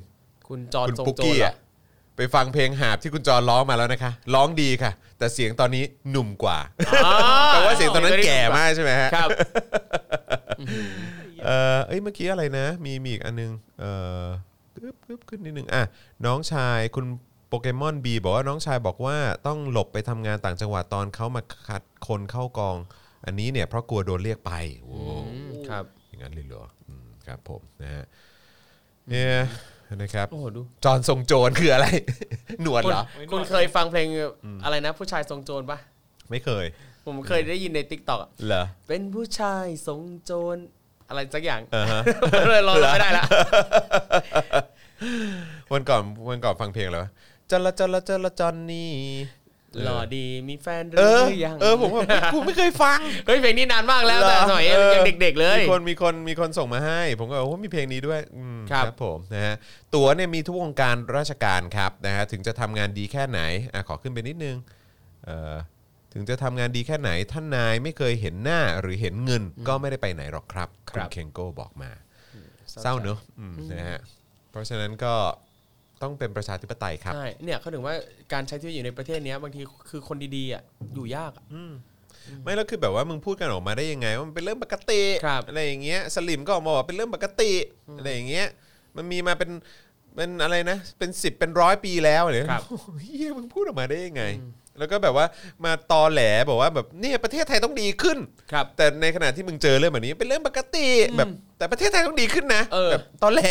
[0.48, 1.56] คุณจอนคุณทรงปุ๊กโจรกี้เหรอะอ
[2.16, 6.58] ไปฟังเพลงหาบที่คุณจอร้องมาแล้วนะคะ ร้องดีค่ะ แต่เสียงตอนนี้หนุ่มกว่า
[7.06, 7.12] อ๋อ
[7.48, 9.28] แต่ว่าเสียงตอนนั้นแก่มากใช่ไหมฮะ ครับ
[11.44, 13.84] เออเอ้ยเมื่อกี้อะไรนะ มีมีอีกอันนึงเอ
[14.22, 14.24] อ
[14.76, 15.82] กึบกึบขึ้นนิดนึงอะ
[16.26, 17.04] น้องชายคุณ
[17.48, 22.76] โปเกมอนบีบอกว่าน้องชายบอกว่าต้องหลบไปทำงานต่างจังหวัดตอนเขามาคัดคนเข้ากอง
[23.26, 24.52] อันนี้เนี่ยเพราะกลัวโดนเรียกไป
[24.82, 24.98] โอ้
[25.28, 28.04] อืมครับ อย่างนั้นเลยเหรออืม ครับผมนะฮะ
[29.08, 29.36] เนี่ย
[30.02, 31.86] นะครับโอ้โหดูจอห์นทรงโจรคืออะไร
[32.62, 34.06] หนวดคุณเหรอ คุณเคยฟังเพลง
[34.64, 35.78] อะไรนะ ผู้ชายทรงโจรปะ
[36.30, 36.66] ไม่เคย
[37.06, 40.56] ผมเคยได้ยินในติ๊กต็อกเหรอเป็นผู้ชายทรงโจร
[41.08, 42.02] อะไรสักอย่างอ่าฮะ
[42.48, 43.24] เลยรอไม่ได้ละ
[45.72, 47.10] วันก่อนวันก่อนฟังเพลงอะไรวะ
[47.50, 48.90] จละจละจละจอนนี่
[49.84, 52.02] หล่อดีมีแฟนหเอรืออยัง เออผมว่า
[52.34, 59.54] กูไม่เคยฟัง เฮ้ยเพลงนี้นานมากแล้วแต่สมัยหรอยังเด็ก ๆ เลย มีคนมีคนมีคนส่งมาให้ ผมก็โอ้โหมีเพลงนี้ด้วยอืมครับ ผมนะฮะ
[59.94, 63.40] ตั๋วเนี่ยมีทุกวงการราชการครับนะฮะถึงจะทำงานดีแค่ไหน
[63.72, 64.56] อะขอขึ้นไปนิดนึง
[65.24, 65.54] เอ่อ
[66.12, 71.90] ถึงจะทำงานดีแค่ไหนท่านนายไม่เคยเห็นหน้าหรือเห็นเงินก็ไม่ได้ไปไหนหรอกครับครับณเคงโก้บอกมา
[72.82, 74.00] เศร้าเนอะอืมนะฮะ
[74.50, 75.14] เพราะฉะนั้นก็
[76.02, 77.94] ต้องเป็นประชาธิปไตยครับ ใช่เนี่ยเขาถึงว่า
[78.32, 79.60] การใช้ชีวิตอยู่ในประเทศเนี้ยบางที
[79.90, 80.62] คือคนดีๆอะ
[80.94, 81.44] อยู่ยากอะ
[82.42, 87.50] ไม่แล้วคือแบบว่ามึงพูดกันออกมาได้ยังไงว่ามันเป็นเรื่องปกติครับอะไรอย่างเงี้ยสลิมก็ออกมาบอกเป็นเรื่องปกติ
[87.98, 88.46] อะไรอย่างเงี้ย
[88.96, 89.50] มันมีมาเป็น
[90.16, 94.22] เป็นอะไรนะ เป็นสิบเป็นร้อยปีแล้วเลยครับโอ้โหเฮียมึงพูดออกมาได้ยังไง
[94.78, 95.26] แล้วก็แบบว่า
[95.64, 96.20] มาตอแหล
[96.50, 98.18] บอกว่าแบบเนี่ยประเทศไทยต้องดีขึ้น
[98.52, 100.86] ครับ แต่ในขณะที่มึงเจอเรื่องแบบนี้เป็นเรื่องปกติ
[101.18, 101.28] แบบ
[101.58, 103.42] แต่ประเทศไทยต้องดีขึ้นนะเออแบบตอแหล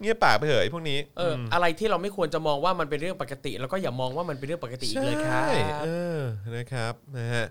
[0.00, 5.88] เงียบปากไปเหอะไอ้พวกนี้เอออ อะไรที่เราไม่ควรจะมองว่ามันเป็นเรื่องปกติ แล้วก็อย่ามองว่ามันเป็นเรื่องปกติอีกเลยครับใช่เอ
[6.18, 6.20] อ
[6.56, 7.46] นะครับนะฮะ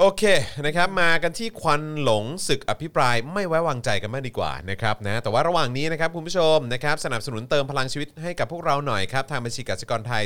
[0.00, 0.22] โอเค
[0.66, 10.22] นะครับมากันที่ควันหลงศึกอภิปรายไม่ไว้วางใจกันมากดีกว่านะครับนะแต่ว่าระหว่างนี้นะครับคุณผู้ชมนะครับสนับสนุนเติมพลังชีวิตให้กับพวกเราหน่อยครับ ทางบัญชีกสิกรไทย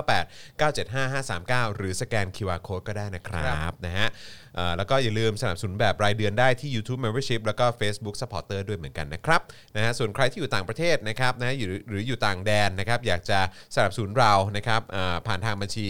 [0.00, 4.45] 0698 975 539 หรือสแกน QR Code ก็ได้นะครับนะฮะเอ่อ
[4.76, 9.40] แล้วก็อย่าลืมสนับสนุนแบบรายเดือนได้ที่ YouTube Membership แล้วก็ Facebook Supporter ด้วยเหมือนกันนะครับ
[9.76, 13.40] นะฮะส่วนใครที่อยู่ต่างประเทศนะครับนะหรือหรืออยู่ต่างแดนนะครับอยากจะ
[13.74, 15.88] สนับสนุนเรานะครับเอ่อผ่านทางบัญชี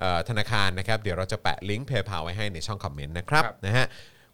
[0.00, 3.86] เอ่อธนาคารนะครับ เดี๋ยวเราจะแปะลิงก์เพย์พาไว้ให้ในช่องคอมเมนต์นะครับครับนะฮะ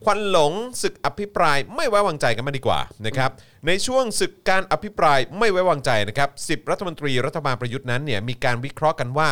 [0.05, 0.53] ควันหลง
[0.83, 3.31] ศึกอภิปรายไม่ไว้วางใจกันมาดีกว่านะครับ
[3.67, 9.29] ในช่วงศึกการอภิปรายไม่ไว้วางใจนะครับ 10 รัฐมนตรีรัฐบาลประยุทธ์นั้นเนี่ยมีการวิเคราะห์กันว่า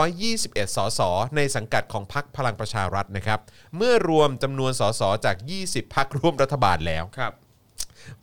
[0.00, 1.00] 121 สส
[1.36, 3.38] ในสังกัดของพักพลังประชารัฐนะครับ
[3.76, 7.32] เมื่อรวมจำนวนสสจาก 20 พักร่วมรัฐบาลแล้วครับ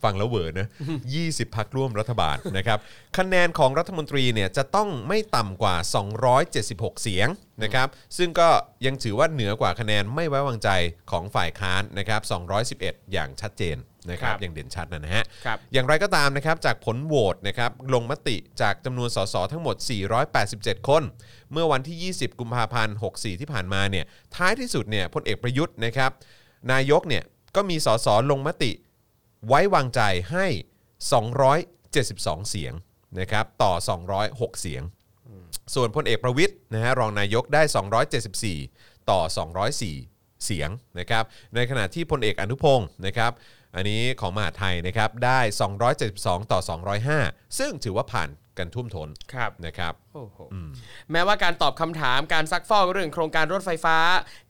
[0.02, 0.66] ฟังแล้วเวอร์นะ
[1.10, 2.78] 20 พักร่วมรัฐบาลนะครับ
[3.18, 5.76] คะแนนของรัฐมนตรีเนี่ยจะต้องไม่ต่ำกว่า
[6.38, 7.28] 276 เสียง
[7.62, 7.88] นะครับ
[8.18, 8.48] ซึ่งก็
[8.86, 10.70] ยังถือว่าเหนือกว่าคะแนนไม่ไว้วางใจ
[11.10, 12.20] ของฝ่ายค้านนะครับ
[12.66, 13.78] 211 อย่างชัดเจน
[14.10, 19.76] นะครับครับอย่างเด่นชัดนะนะฮะครับอย่างไรก็ตามนะครับจากผลโหวตนะครับลงมติจากจำนวนสสทั้งหมด
[20.32, 21.02] 487 คน
[21.52, 24.04] เมื่อวันที่ 20 กุมภาพันธ์ 64 ที่ผ่านมาเนี่ย
[24.36, 26.10] ท้ายที่สุดเนี่ยพลเอกประยุทธ์นะครับ
[26.72, 27.22] นายกเนี่ย
[27.56, 28.70] ก็มีสสลงมติ
[29.46, 30.00] ไว้วางใจ
[30.32, 30.46] ให้
[31.28, 32.72] 272 เสียง
[33.20, 33.72] นะครับต่อ
[34.16, 34.82] 206 เสียง
[35.74, 37.62] ส่วนพลเอกประวิทย์นะฮะรองนายกได้
[38.56, 39.20] 274 ต่อ
[39.82, 43.32] 204 เสียงนะครับในขณะที่พลเอกอนุพงศ์นะครับ
[43.74, 45.40] อันนี้ของมหาดไทยนะครับได้
[45.96, 46.60] 272 ต่อ
[47.08, 50.38] 205 ซึ่งถือว่าผ่านกันทุ่วมท้นครับนะครับโอ้โห
[51.12, 53.98] แม้ว่าการตอบคำถามการซักฟอกเรื่องโครงการรถไฟฟ้า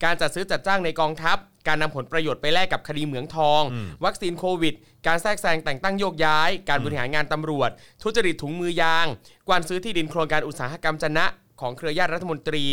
[0.04, 3.62] การจัดซื้อจัดจ้างในกองทัพ การนำผลประโยชน์ไปแลกกับคดีเหมืองทอง
[4.04, 4.74] วัคซีนโควิด
[5.06, 7.70] การแทรกแซงแต่งตั้งโยกย้าย การบริหารงานตำรวจ
[8.02, 9.06] ทุจริตถุงมือยาง
[9.48, 11.24] กวานซื้อที่ดินโครงการอุตสาหกรรมจนะ
[11.60, 12.64] ของเครือญาติรัฐมนตรี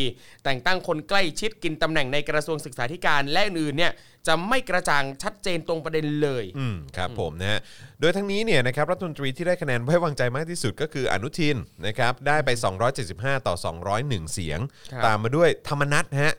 [0.44, 3.94] แต่งตั้งคนใกล้ชิดกินตำแหน่งในกระทรวงศึกษาธิการและอื่นๆเนี่ย
[4.28, 7.60] จะไม่กระจ่างชัดเจนตรงประเด็นเลยอืมครับผมนะฮะ
[8.00, 11.58] โดยทั้งนี้เนี่ยนะครับรัฐมนตรีที่ได้คะแนนไว้วางใจมากที่สุดก็คืออนุทิน
[11.88, 12.50] นะครับได้ไป
[12.98, 13.56] 275 ต่อ
[13.94, 14.60] 201 เสียง
[14.92, 16.34] ครับ ตามมาด้วยธรรมนัฐฮะ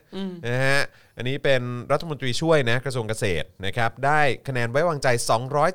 [0.47, 0.81] นะฮะ
[1.17, 1.61] อันนี้เป็น
[1.91, 5.07] รัฐมนตรีช่วยนะกระทรวงเกษตรนะครับได้คะแนนไว้วางใจ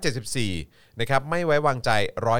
[0.02, 1.90] 274 นะครับไม่ไว้วางใจ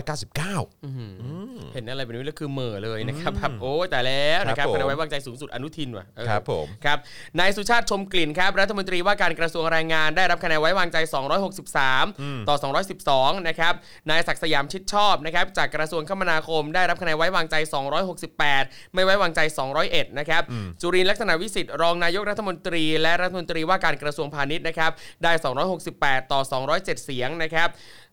[0.02, 6.98] 199 เห็นอะไรแบบนี้แล้วคือเหม่อเลยนะครับแบบโอ้ยแต่แล้วนะครับครับผมคะแนนไว้วางใจสูงสุดอนุทินว่ะเออครับผมครับ
[7.39, 10.98] นายสุชาติชมกลิ่นครับรัฐมนตรีว่าการกระทรวงแรงงานได้รับคะแนนไว้วางใจ
[11.72, 12.56] 263 ต่อ
[13.02, 13.74] 212 นะครับ
[14.10, 17.56] นายศักดิ์สยามชิดชอบนะครับจากกระทรวงคมนาคม ได้รับคะแนนไว้วางใจ
[18.24, 19.40] 268 ไม่ไว้วางใจ
[19.81, 20.43] 201 นะครับ
[20.81, 24.90] จุรินทร์ลักษณะวิสิทธิ์รองนายกรัฐมนตรี และรัฐมนตรีว่าการกระทรวงพาณิชย์นะครับ
[25.24, 25.32] ได้
[25.82, 26.40] 268 ต่อ
[26.72, 28.03] 207 เสียงนะครับเอ่อ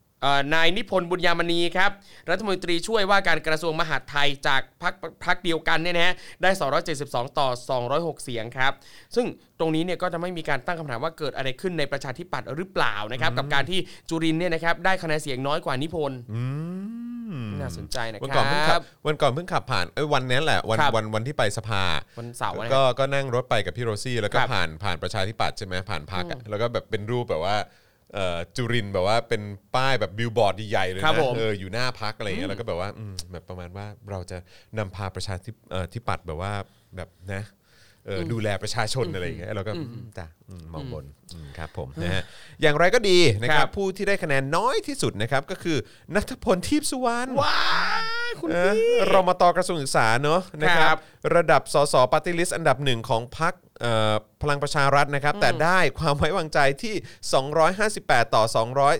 [0.54, 1.92] นายนิพนธ์บุญยามณีครับ
[2.30, 4.94] รัฐมนตรีช่วยว่าการกระทรวงมหาดไทยจากพรรค
[5.26, 6.50] พรรคเดียวกันเนี่ยนะฮะได้
[6.96, 7.50] 272 ต่อ
[7.88, 8.72] 206 เสียงครับ
[9.16, 9.26] ซึ่ง
[9.60, 13.80] ตรงนี้เนี่ยก็จะไม่มีการตั้งคำถามว่าเกิดอะไรขึ้นในประชาธิปัตย์หรือเปล่านะครับกับการที่
[14.10, 16.20] จุรินทร์เนี่ยนะครับได้คะแนนเสียงน้อยกว่านิพนธ์
[17.62, 21.84] น่าสนใจนะครับวันก่อนเพิ่งขับวันก่อนเพิ่งขับผ่านเอ้ยวันนั้นแหละวันครับวันวันที่ไปสภา
[22.20, 27.70] วันเสาร์นะก็ครับก็นั่งรถไปกับพี่โรซี่แล้วก็ครับผ่านผ่านประชาธิปัตย์ใช่ไหมผ่านพรรคอะแล้วก็แบบเป็นรูปแบบว่าเอ่อ
[28.56, 29.42] จุรินทร์แบบว่าเป็น
[29.76, 34.38] ป้ายแบบบิลบอร์ดใหญ่ๆเลยครับนะผมเอออยู่หน้าพรรคอะไรอย่างเงี้ยแล้วก็แบบว่าอืมแบบประมาณว่าเราจะ
[34.78, 36.54] นำพาประชาธิปเอ่อธิปัตย์แบบว่า
[36.96, 37.44] แบบนะ
[38.06, 42.24] เอออดูแลประชาชนอะไรอย่างเงี้ยเราก็อืมจ้ะอืมมองบนอืมครับผมนะฮะ
[42.62, 45.78] อย่างไรก็ดีนะคครัรับบผู้ที่ได้คะแนนน้อยที่สุดนะครับก็คือ
[46.16, 47.58] นัทพลทีพสุวรรณว้า
[48.04, 51.00] ย คุณเออพี่รมตกระทรวงศึกษาเนอะนะคครัรับบ
[51.36, 56.96] ระดับสสปฏิลิสอันดับหนึ่งของพรรคเอ่อพลังประชารัฐนะครับ แต่ได้ความไว้วางใจที่
[57.66, 58.44] 258 ต่อ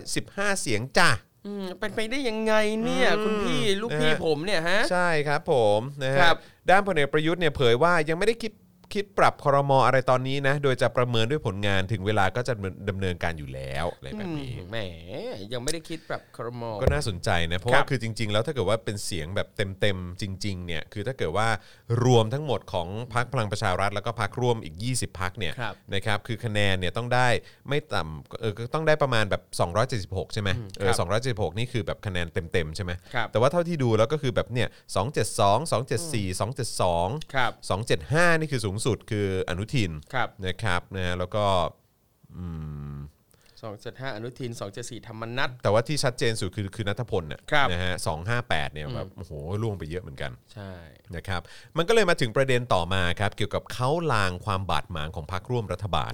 [0.02, 1.10] 215 เสียงจ้ะ
[1.46, 2.54] อืมเป็นไปได้ยังไง
[2.84, 6.36] เนี่ยอืมคุณพี่ลูกนะฮะพี่ผมเนี่ยฮะ ใช่ครับผมนะฮะครับ
[6.70, 8.52] ด้านพลเอกประยุทธ์เนี่ยเผยว่ายังไม่ได้คิด
[8.94, 12.54] คิดปรับครมอะไรตอนนี้นะ โดยจะประเมินด้วยผลงานถึงเวลาก็จะ
[12.88, 14.76] ดำเนินการอยู่แล้วอะไรแบบนี้ แหม
[15.52, 19.48] ยังไม่ได้คิดแบบครมก็น่าสนใจนะ เพราะครัว่าบคือจริง ๆ แล้วถ้าเกิดว่าเป็นเสียงแบบ
[19.80, 21.48] เต็มๆจริงๆเนี่ยคือถ้าเกิดว่า
[22.04, 27.28] รวมทั้งหมดของพรรคพลังประชารัฐแล้วก็พรรคร่วมอีก 20พรรคเนี่ยครับนะครับคือคะแนนเนี่ยต้องได้
[27.68, 29.42] ไม่ต่ำเออก็ต้องได้ประมาณแบบ
[29.88, 30.92] 276 ใช่ไหมเออ
[31.26, 34.68] 276 นี่คือแบบคะแนนเต็มๆใช่ไหมครับแต่ว่าเท่าที่ดูแล้วก็คือแบบเนี่ย
[35.22, 36.42] 272 274
[36.80, 37.52] 272ครับ
[38.00, 41.44] 275 นี่คือสูงสุดคืออนุทินครับ นะครับนะแล้วก็
[43.62, 49.32] สองเจ็ดห้าอนุทินสองเจ็ดสี่ธรรมนัต แต่ว่าที่ชัดเจนสุดคือคือนัทพลน่ะครับ นะฮะสองห้าแปดเนี่ยแบบโอ้โห
[49.62, 50.72] ล่วงไปเยอะเหมือนกัน ใช่
[51.16, 51.40] นะครับ
[51.76, 56.12] มันก็เลยมาถึงประเด็นต่อมาครับเกี่ยวกับเขาลางความบาดหมางของพรรคร่วมรัฐบาล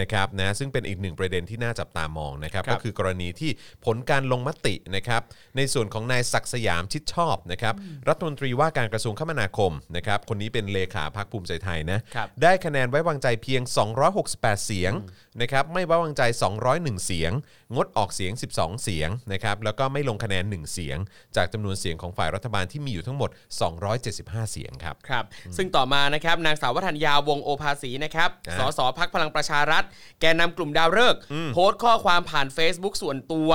[0.00, 3.50] นะครับนะซึ่งเป็นอีกหนึ่งประเด็นที่น่าจับตามองนะครับครับก็คือกรณีที่
[3.84, 5.22] ผลการลงมตินะครับ
[5.56, 7.74] ในส่วนของนายศักดิ์สยามชิดชอบนะครับ
[8.08, 13.62] รัฐมนตรีว่าการกระทรวงคมนาคมนะครับคนนี้เป็นเลขาพรรคภูมิใจไทยนะครับได้คะแนนไว้วางใจเพียง
[14.14, 14.92] 268 เสียง
[15.40, 16.22] นะครับไม่ไว้วางใจ
[16.64, 17.32] 201 เสียง
[17.74, 20.98] งดออกเสียง 12 เสียงนะครับแล้วก็ไม่ลงคะแนน 1 เสียง
[21.36, 23.30] จากจำนวนเสียงของฝ่ายรัฐบาลที่มีอยู่ทั้งหมด
[23.90, 25.24] 275 เสียงครับ ครับ
[25.56, 29.84] ซึ่งต่อมานะครับนางสาววัฒนยาวงศ์โอภาสีนะครับอ่าสสพักพลังประชารัฐ
[30.20, 31.20] แกนนำกลุ่มดาวฤกษ์
[31.52, 33.50] โพสต์ข้อความผ่าน Facebook ส่วนตัว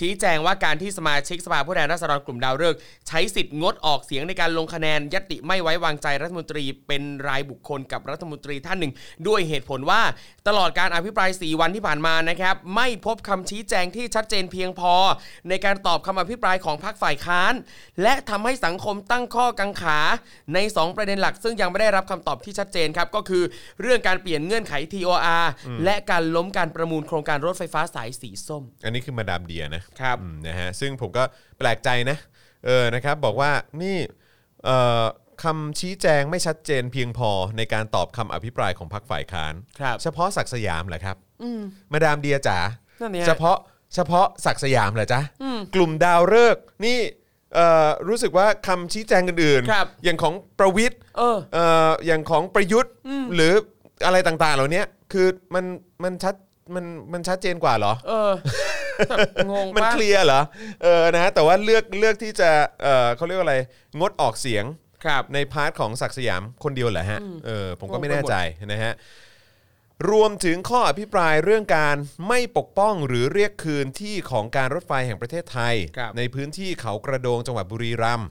[0.00, 2.78] ชี้แจงว่าการที่สมาชิกสภาผู้แทนราษฎรกลุ่มดาวฤกษ์
[3.08, 8.92] ใช้สิทธิ์งดออกเสียงในการลงคะแนนยติไม่ไว้วางใจรัฐมนตรี เป็นรายบุคคลกับรัฐมนตรีท่านหนึ่ง
[9.28, 10.02] ด้วยเหตุผลว่า
[10.48, 14.94] ตลอดการอภิปราย 4 วันที่ผ่านมานะครับ ไม่พบคำชี้แจงที่ชัดเจนเพียงพอ
[15.48, 17.54] ในการตอบคำอภิปรายของพรรคฝ่ายค้าน
[18.02, 19.98] และทำให้สังคมตั้งข้อกังขา
[20.54, 23.42] ใน 2 ประเด็นหลัก ซึ่งยังไม่ได้รับคำตอบที่ชัดเจนครับก็คือ
[23.80, 25.44] เรื่องการเปลี่ยนเงื่อนไข TOR
[25.84, 31.24] และการล้มการประมูลโครงการรถไฟฟ้าสายสีส้ม อันนี้คือมาดามเดียนะครับอืมนะฮะซึ่งผมก็
[31.58, 32.16] แปลกใจนะ
[32.66, 33.50] เออนะครับบอกว่า
[33.82, 33.96] นี่
[34.64, 35.04] เอ่อ
[35.44, 41.16] คำชี้แจงไม่ชัดเจนเพียงพอในการตอบคำอภิปรายของพรรคฝ่ายค้านครับเฉพาะศักดิ์สยามเหรอครับ
[41.92, 42.58] มาดามเดียจ๋า
[43.00, 43.56] นั่นเนี่ย เฉพาะ
[43.94, 45.20] เฉพาะศักดิ์สยามเหรอจ๊ะ
[45.74, 46.98] กลุ่มดาวฤกษ์นี่
[47.54, 52.92] เอ่อรู้สึกว่าคำชี้แจงอื่นครับๆอย่างของประวิตรเออ เอ่ออย่างของประยุทธ์
[53.34, 53.52] หรือ
[54.04, 54.82] อะไรต่างๆ เหล่านี้
[55.12, 55.64] คือมัน
[56.04, 56.34] มันชัด
[56.74, 58.32] มันมันชัดเจนกว่าเหรอ เออ
[59.08, 59.18] แบบ
[59.50, 60.40] งงมันปะ เคลียร์เหรอ
[60.82, 62.50] เออนะฮะแต่ว่าเลือกเลือกที่จะ
[62.82, 63.56] เออเขาเรียกว่าอะไร
[63.98, 64.64] งดออกเสียง
[65.04, 68.36] ครับใน part ของศักดิ์สยามคนเดียวเหรอฮะเออผมก็งงไปไม่แน่หมดใจ
[68.66, 68.92] นะฮะ
[70.10, 71.96] รวมถึงข้ออภิปรายเรื่องการ
[72.28, 78.28] ไม่ปกป้องหรือเรียกคืนที่ของการรถไฟแห่งประเทศไทย ครับ ในพื้นที่เขากระโดงจังหวัดบุรีรัมย์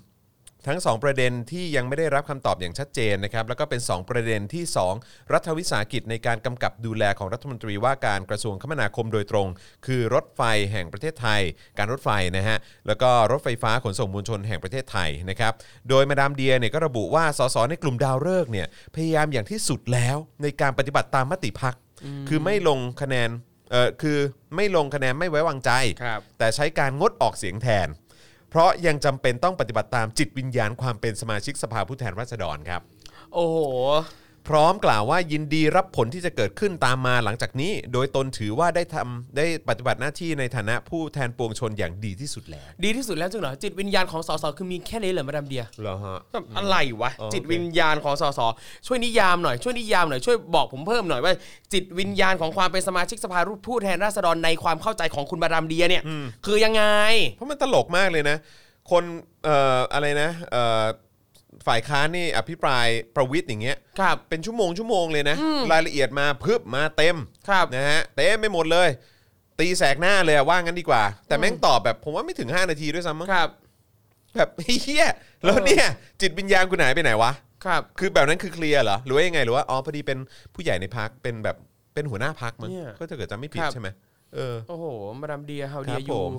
[0.67, 4.63] ทั้ง 2 ประเด็นที่ยังไม่ได้รับคำตอบอย่างชัดเจนนะครับแล้วก็เป็น 2 ประเด็นที่
[4.97, 9.47] 2 รัฐวิสาหกิจในการกำกับดูแลของรัฐมนตรีว่าการกระทรวงคมนาคมโดยตรง
[9.85, 11.41] คือรถไฟแห่งประเทศไทย
[11.77, 15.53] การรถไฟนะฮะแล้วก็รถไฟฟ้าขนส่งมวลชนแห่งประเทศไทยนะครับ
[15.89, 21.75] โดยมาดามเดียเนี่ยก็ระบุว่าสสในกลุ่มดาวฤกษ์เนี่ยพยายามอย่างที่สุดแล้วในการปฏิบัติตามมติพัก
[22.27, 23.29] คือไม่ลงคะแนน
[23.71, 24.17] เออคือ
[24.55, 25.71] ไม่ลงคะแนนไม่ไว้วางใจ
[26.03, 27.89] ครับแต่ใช้การงดออกเสียงแทน
[28.55, 32.81] เพราะยังจำเป็นต้องปฏิบัติตามจิตวิญญาณความเป็นสมาชิกสภาผู้แทนราษฎรครับ
[33.33, 33.57] โอ้โห
[34.49, 48.39] พร้อมกล่าวว่ายินดีรับผลที่จะเกิดขึ้นตามมาหลังจากนี้ โดยตนถือว่าได้ทำได้ปฏิบัติหน้าที่ในฐานะผู้แทนปวงชนอย่างดีที่สุดแล้วดีที่สุดแล้วจริงเหรอจิตวิญญาณของสสคือมีแค่นี้เหรอมาดามเดียเหรอฮะ แบบอะไรวะ อ๋อ จิตวิญญาณของสส
[48.87, 51.33] ช่วยนิยามหน่อยช่วยนิยามหน่อยช่วยบอกผมเพิ่มหน่อยว่า
[51.73, 56.03] จิตวิญญาณของความเป็นสมาชิกสภาผู้แทนราษฎรในความเข้าใจของคุณมาดามเดียเนี่ย
[56.45, 56.83] คือยังไง
[57.33, 58.37] เพราะมันตลกมากเลยนะ
[58.91, 59.03] คน
[59.45, 60.85] เอ่ออะไรนะเอ่อ
[61.67, 65.37] ฝ่ายค้านนี่อภิปรายประวิทย์อย่างเงี้ยครับเป็นชั่วโมงชั่วโมงเลยนะ
[65.71, 67.15] รายละเอียดมาพึบมาเต็ม
[67.49, 68.89] ครับนะฮะเต็มไปหมดเลย
[69.59, 73.49] ตีแสกหน้าเลยอะว่างั้นดีกว่า แต่แม่งตอบแบบผมว่าไม่ถึง 5 นาทีด้วยซ้ำมั้งครับ
[74.35, 74.49] แบบ
[74.83, 75.05] เฮีย
[75.45, 75.85] แล้วเนี่ย
[76.21, 77.31] จิตวิญญาณกูหายไปไหนวะ
[77.65, 80.17] ครับ คือแบบนั้นคือเคลียร์เหรอหรือว่ายังไงหรือว่าอ๋อพอดีเป็น
[80.53, 81.57] ผู้ใหญ่ในพักเป็นแบบ
[81.93, 83.87] เป็นหัวหน้าพักมั้งเนี่ย ก็จะเกิดจำไม่ผิดครับใช่ไหม
[84.35, 84.85] เออโอ้โห
[85.21, 86.31] มาดามเดีย how ครั dear บ you ผม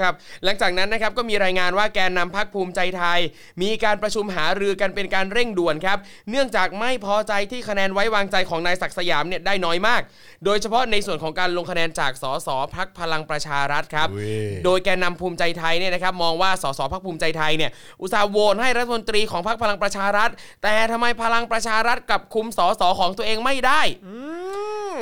[0.00, 0.14] ครับ
[0.44, 3.20] หลังจากนั้นนะครับก็มีรายงานว่าแกนนำพักภูมิใจไทย
[3.62, 5.98] มีการประชุมหารือกันเป็นการเร่งด่วนครับ
[6.30, 10.00] เนื่องจากไม่พอใจที่คะแนนไว้วางใจของนายศักดิ์สยามเนี่ยได้น้อยมาก
[10.44, 17.70] โดยเฉพาะในส่วนของการลงคะแนนจากสสพักพลังประชารัฐครับเว้ยโดยแกนนำภูมิใจไทยเนี่ยนะครับมองว่าสสพักภูมิใจไทยเนี่ย
[18.00, 20.30] อุตส่าห์โหวตให้รัฐมนตรีของพักพลังประชารัฐ
[20.62, 23.82] แต่ทำไมพลังประชารัฐกลับคุมสสของตัวเองไม่ได้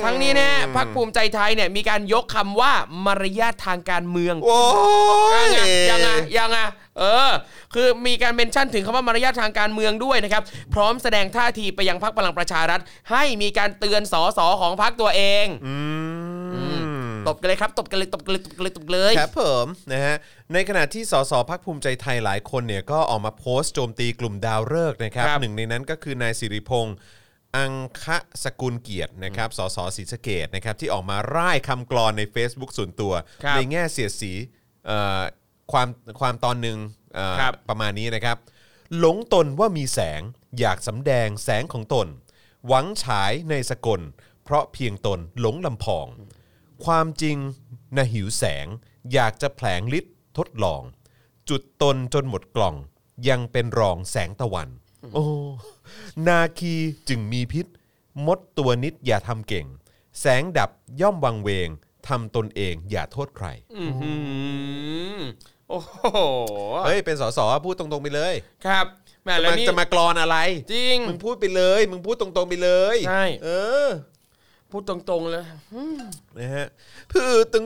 [0.03, 2.73] ทั้งนี้เนี่ยพักภูมิใจไทยเนี่ยมีการยกคำว่า
[3.05, 4.61] มารยาททางการเมืองโอ้
[5.43, 5.59] ยยังไง
[5.91, 6.57] ยังไงยังไง
[6.99, 7.31] เออ
[7.73, 12.79] คือมีการเมนชั่นถึงคำว่ามารยาททางการเมืองด้วยนะครับ พร้อมแสดงท่าทีไปยังพรรคพลังประชารัฐ
[13.11, 15.75] ให้มีการเตือนสสของพรรคตัวเองอื
[16.79, 20.15] มตบกันเลยครับตบกันเลยตบกันเลยตบกันเลยตบกันเลยครับผมนะฮะ
[20.53, 26.95] ในขณะที่สสพักภูมิใจไทยหลายคนเนี่ยก็ออกมาโพสต์โจมตีกลุ่มดาวฤกษ์นะครับครับหนึ่งในนั้นก็คือนายสิริพงษ์
[27.57, 33.13] อังคะสกุลเกียรตินะครับ สสศรีสะเกดนะครับที่ออกมาร่ายคำกลอนใน Facebook ส่วนตัว
[33.43, 34.31] ครับในแง่เสียดสี
[34.85, 35.21] เอ่อ
[35.71, 35.87] ความ
[36.19, 36.77] ความตอนหนึ่ง
[37.15, 38.37] เอ่อครับ ประมาณนี้นะครับ
[38.99, 40.21] หลงตนว่ามีแสง
[40.59, 42.07] อยากสำแดงแสงของตน
[42.67, 44.01] หวังฉายในสกล
[44.43, 46.07] เพราะเพียงตนหลงลำพอง
[46.85, 47.37] ความจริง
[47.97, 48.67] นะหิวแสง
[49.13, 50.81] อยากจะแผลงฤทธิ์ทดลอง
[51.49, 52.75] จุดตนจนหมดกล่อง
[53.29, 54.69] ยังเป็นรองแสงตะวัน
[55.13, 55.25] โอ้
[56.27, 56.73] นาคี
[57.09, 57.65] จึงมีพิษ
[58.25, 59.65] มดตัวนิดอย่าทำเก่ง
[60.19, 60.69] แสงดับ
[61.01, 61.69] ย่อมวังเวง
[62.07, 64.13] ทำตนเองอย่าโทษใคร อื้อหื
[65.15, 65.19] อ
[65.69, 66.17] โอ้โห
[66.85, 68.33] เฮ้ย เป็นสสพูดตรงๆไปเลย
[68.65, 68.85] ครับ
[69.23, 70.37] แหม่จะแล้วมานี่จะมากรอนอะไร
[70.73, 73.49] จริง มึงพูดไปเลย มึงพูดตรงๆไปเลยใช่ เอ
[73.85, 73.87] อ
[74.73, 75.43] พูดตรงๆเลย
[76.39, 76.67] นะฮะ
[77.11, 77.61] พูดตร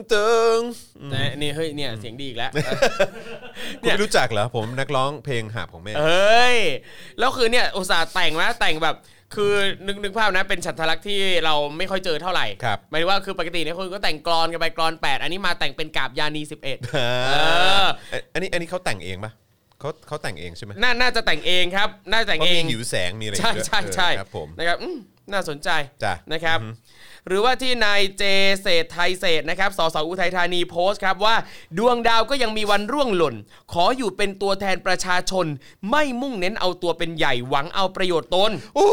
[0.54, 2.50] งๆนะนี่เฮ้ยเนี่ยเสียงดีอีกแล้ว
[3.82, 6.58] คุณไม่รู้จักเหรอผมนักร้องเพลงหาบของแม่เอ้ย
[7.18, 8.96] แล้วคือเนี่ยอุตส่าห์แต่งมาแต่งแบบ
[9.34, 9.52] คือ
[9.86, 16.74] นึกนึกภาพนะเป็นฉัตรลักษณ์ที่เราไม่ค่อยเจอเท่าไหร่ครับหมายถึงว่าคือปกติเนี่ยคนก็แต่งกรอนกันไปกรอน 8 อันนี้มาแต่งเป็นกาบยานี11อ่
[17.26, 19.32] เอาออันนี้อันนี้เขาแต่งเองปะ
[19.80, 24.96] เขาเขาแต่งเองใช่ไหมน่าน่าจะแต่งเองครับ น่าจะแต่งเพราะเอมีงหิวแสงมีอะไรใช่ด้วยใช่ใช่เออครับผมนะครับอืม
[25.32, 25.68] น่าสนใจ
[26.04, 26.58] จ้ะนะครับ
[27.28, 28.22] หรือว่าที่นายเจ
[28.62, 31.34] เศรษฐ์ไทยเศรษฐ์นะครับสสอุทัยธานีโพสต์ครับว่า
[31.78, 33.34] ดวงดาวก็ยังมีวันร่วงหล่น
[33.72, 35.46] ขออยู่เป็นตัวแทนประชาชน
[35.90, 38.88] ไม่มุ่งเน้นเอาตัวเป็นใหญ่หวังเอาประโยชน์ตนโอ้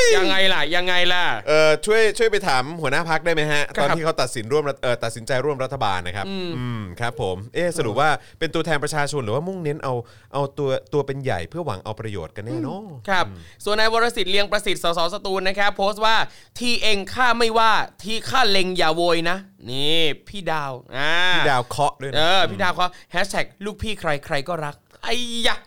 [0.00, 9.94] ยยังไงล่ะยังไงล่ะเออช่วยช่วยไปถามหัวหน้าพักได้ไหมฮะครับตอนที่เขาตัดสินร่วมรัฐเออตัดสินใจร่วมรัฐบาลนะครับอืมครับผมเอ๊ะสรุปว่าเป็นตัวแทนประชาชนหรือว่ามุ่งเน้นเอา
[10.34, 13.24] เอาตัวตัวเป็นใหญ่เพื่อหวังเอาประโยชน์กันแน่เนอะครับ
[13.64, 16.16] ส่วนนายวรสิทธิ์เลียงประสิทธิ์สสสตูลนะครับโพสต์ว่า
[16.58, 17.70] ที่เองข้าไม่ว่า
[18.02, 19.36] ที่ข้าเล็งอย่าโวยนะ
[19.70, 25.14] นี่พี่ดาวอ่าพี่ดาวเคาะด้วยเอนะอพี่ดาวเขาแฮชแท็กลูกพี่ใครใครก็รักไอ้
[25.46, 25.58] ยะ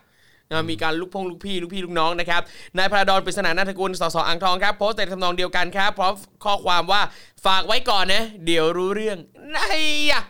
[0.51, 2.41] นะมีการลูกพงลูกพี่ลูกพี่ลูกน้องนะครับ
[2.77, 6.13] นายพระดอนปริศนานาถกุลสสอ่างทองครับโพสต์ในทำนองเดียวกันครับ พร้อม
[6.43, 7.01] ข้อความว่า
[7.45, 9.17] ฝากไว้ก่อนนะ เดี๋ยวรู้เรื่อง
[9.55, 9.79] ไอ้
[10.11, 10.21] ยะ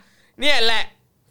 [0.42, 0.84] เนี่ยแหละ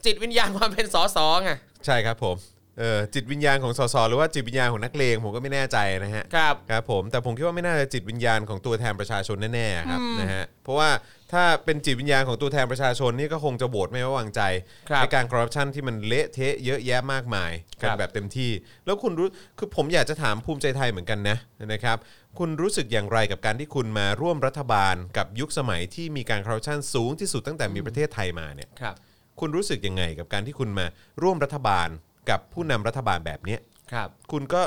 [0.04, 1.50] จิตวิญญาณความเป็นสสไง
[1.84, 2.36] ใช่ครับผม
[2.80, 10.90] เออจิตวิญญาณของสสหรือว่าจิตวิญญาณของนักเลงผมก็ไม่แน่ใจนะฮะครับครับผมแต่ผมคิดว่าไม่น่าจะจิตวิญญาณของตัวแทนประชาชนแน่ๆครับนะฮะเพราะว่า
[11.32, 14.40] ถ้าเป็นจิตวิญญาณของตัวแทนประชาชนนี่ก็คงจะโหวตไม่ไว้วางใจ
[14.88, 17.52] ครับในการคอร์รัปชันที่มันเละเทะเยอะแยะมากมาย
[17.82, 18.50] กันครับแบบเต็มที่
[18.86, 19.28] แล้วคุณรู้
[19.58, 21.36] คือผมอยากจะถามภูมิใจไทยเหมือนกันนะ
[21.72, 21.96] นะครับ
[22.38, 28.94] คุณรู้สึกอย่างไรกับการที่คุณมาร่วมรัฐบาลกับยุคสมัยที่มีการคอร์รัปชันสูงที่สุดตั้งแต่มีประเทศไทยมาเนี่ยครับ
[29.40, 30.86] คุณรู้สึกยังไงกับการที่คุณมา
[31.22, 31.88] ร่วมรัฐบาล
[32.30, 33.60] กับผู้นำรัฐบาลแบบเนี้ย
[33.92, 34.62] ครับ คุณก็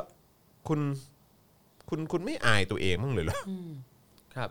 [0.67, 0.79] คุณ
[1.89, 3.37] คุณคุณไม่อายตัวเองบ้างเลยเหรอ
[4.35, 4.49] ครับ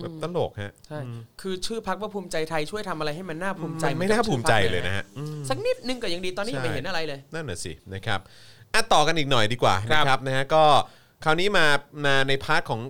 [0.00, 0.98] แบบตลกฮะใช่
[1.40, 8.20] คือชื่อพักว่าภูมิใจไทยช่วยทำอะไรให้มันน่าภูมิใจมันไม่น่าภูมิใจเลยนะฮะอืม สักนิดนึงก็ยังดีตอนนี้ยังไม่ใช่เห็นอะไรเลย นั่นน่ะสินะครับ
[8.74, 10.64] อะต่อกันอีกหน่อยดีกว่าครับนะครับนะฮะก็
[11.24, 11.66] คราวนี้มา
[12.06, 12.80] มาใน part ของ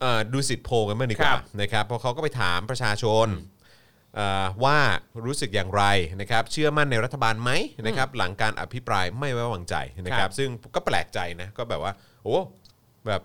[0.00, 3.57] เอ่อดูสิทธิ์โพลกันบ้างดีกว่าครับนะครับเพราะเขาก็ไปถามประชาชนเอ่อ
[4.64, 4.78] ว่า
[5.24, 5.84] รู้สึกอย่างไร
[6.20, 7.50] นะครับ เชื่อมั่นในรัฐบาลไหม
[7.86, 12.36] นะครับหลังการอภิปรายไม่ไว้วางใจนะครับ ซึ่งก็แปลกใจนะก็แบบว่าโอ้
[13.06, 13.22] แบบ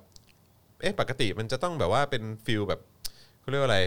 [0.82, 2.82] เอ๊ะปกติมันจะต้องแบบว่าเป็น feel แบบ
[3.40, 3.80] เขาเรียกว่าอะไร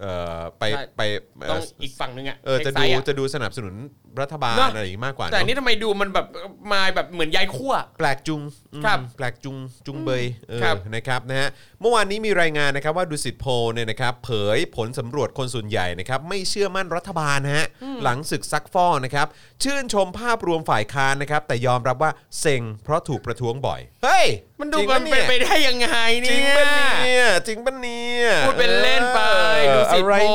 [0.00, 1.02] เอ่อไปใช่ไป
[1.38, 3.74] เอ่อต้องอีกฝั่งหนึ่งอะเออจะเทคไซดูด์อะจะดูสนับสนุน
[4.22, 6.26] รัฐบาลเนอะ อะไรอย่างงี้มากกว่าแต่อันเนนี้อะทำไมดูมันแบบ
[6.72, 8.40] มาแบบเหมือนยายคั่วแปลกจุง
[8.74, 11.48] อืมครับแปลกจุงจุงเบยเออครับ นะครับนะฮะ
[11.80, 17.66] เมื่อวานนี้มีรายงานนะครับว่าดูสิทธิ์โพลเนี่ยนะครับเผยผลสำรวจคนส่วนใหญ่นะครับไม่เชื่อมั่นรัฐบาลนะฮะ
[18.02, 19.26] หลังศึกซักฟอกนะครับ
[19.62, 24.26] ชื่นชมภาพรวมฝ่ายค้านนะครับแต่ยอมรับว่าเซ็งเพราะถูกประท้วงบ่อยเฮ้ย
[24.60, 29.20] มันดูจริงมัปะนเป็นไปเนี่ยได้ยังไงจริเนี่งย ปะเนี่ยจริงปะเนี่ยพูดเป็นเล่นไป
[29.68, 30.26] เออดูสิทธิ์อะไรโพล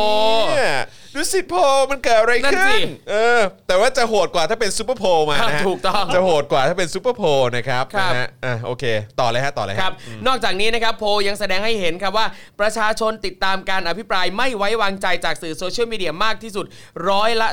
[0.50, 0.74] เนี่ย
[1.16, 1.60] ดูสิทธิ์โพล
[1.92, 7.28] มันเกิดอะไรนั่นขึ้สินเออ แต่ว่าจะโหดกว่าถ้าเป็นซูเปอร์โพลมานะฮะถูกต้องจะโหดกว่าถ้าเป็นซูเปอร์โพล
[7.58, 8.84] นะครับครับ นะฮะอะโอเค
[9.20, 9.94] ต่อเลยฮะต่อเลยฮะ ครับ
[10.28, 12.26] นอกจากนี้นะครับโพลยังแสดงให้เห็นครับว่า
[12.60, 16.66] ประชาชนติดตามการอภิปรายไม่ไว้วางใจจากสื่อโซเชียลมีเดียมากที่สุด
[17.10, 17.48] ร้อยละ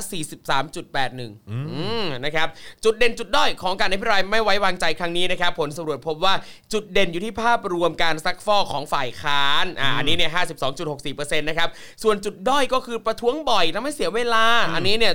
[0.73, 1.59] 43.81อื
[2.03, 2.49] มนะครับ
[2.85, 6.35] จุดเด่นจุดด้อยของการอภิปรายไม่ไว้วางใจครั้งนี้นะครับผลสำรวจพบว่า
[6.73, 10.31] จุดเด่นอยู่ที่ภาพรวมการซักฟอกของฝ่ายค้านอ่าอันนี้เนี่ย
[10.91, 11.69] 52.64%นะครับ
[12.03, 14.45] ส่วนจุดด้อยก็คือประท้วงบ่อยทำให้เสียเวลา
[14.75, 15.15] อันนี้เนี่ย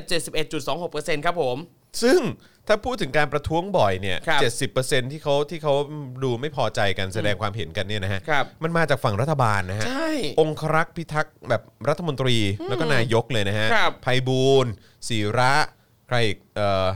[0.62, 1.58] 71.26%ครับผม
[2.04, 2.20] ซึ่ง
[2.68, 5.74] ถ้าพูดถึงการประท้วงบ่อยเนี่ยครับเจ็ดสิบเปอร์เซ็นที่เขาที่เขา
[6.24, 10.10] ดูไม่พอใจกันแสดงความเห็นกันเนี่ยนะฮะ ครับ มันมาจากฝั่งรัฐบาลนะฮะ ใช่
[10.42, 12.38] องครักษ์พิทักษ์แบบรัฐมนตรี
[12.70, 14.72] แล้วก็นายกเลยนะฮะครับไพบูลย์
[15.08, 15.54] ศิระ
[16.08, 16.88] ใครอีกเอ่อ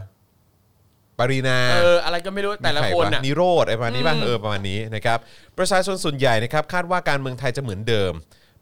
[1.20, 5.18] ปรินา เออ อะไรก็ไม่รู้แต่ละใรคนวอะ นิโรธอะไรประมาณนี้ป่ะเออประมาณนี้นะครับ
[5.58, 8.14] ประชาชนส่วนใหญ่นะครับคาดว่าการเมืองไทยจะเหมือนเดิม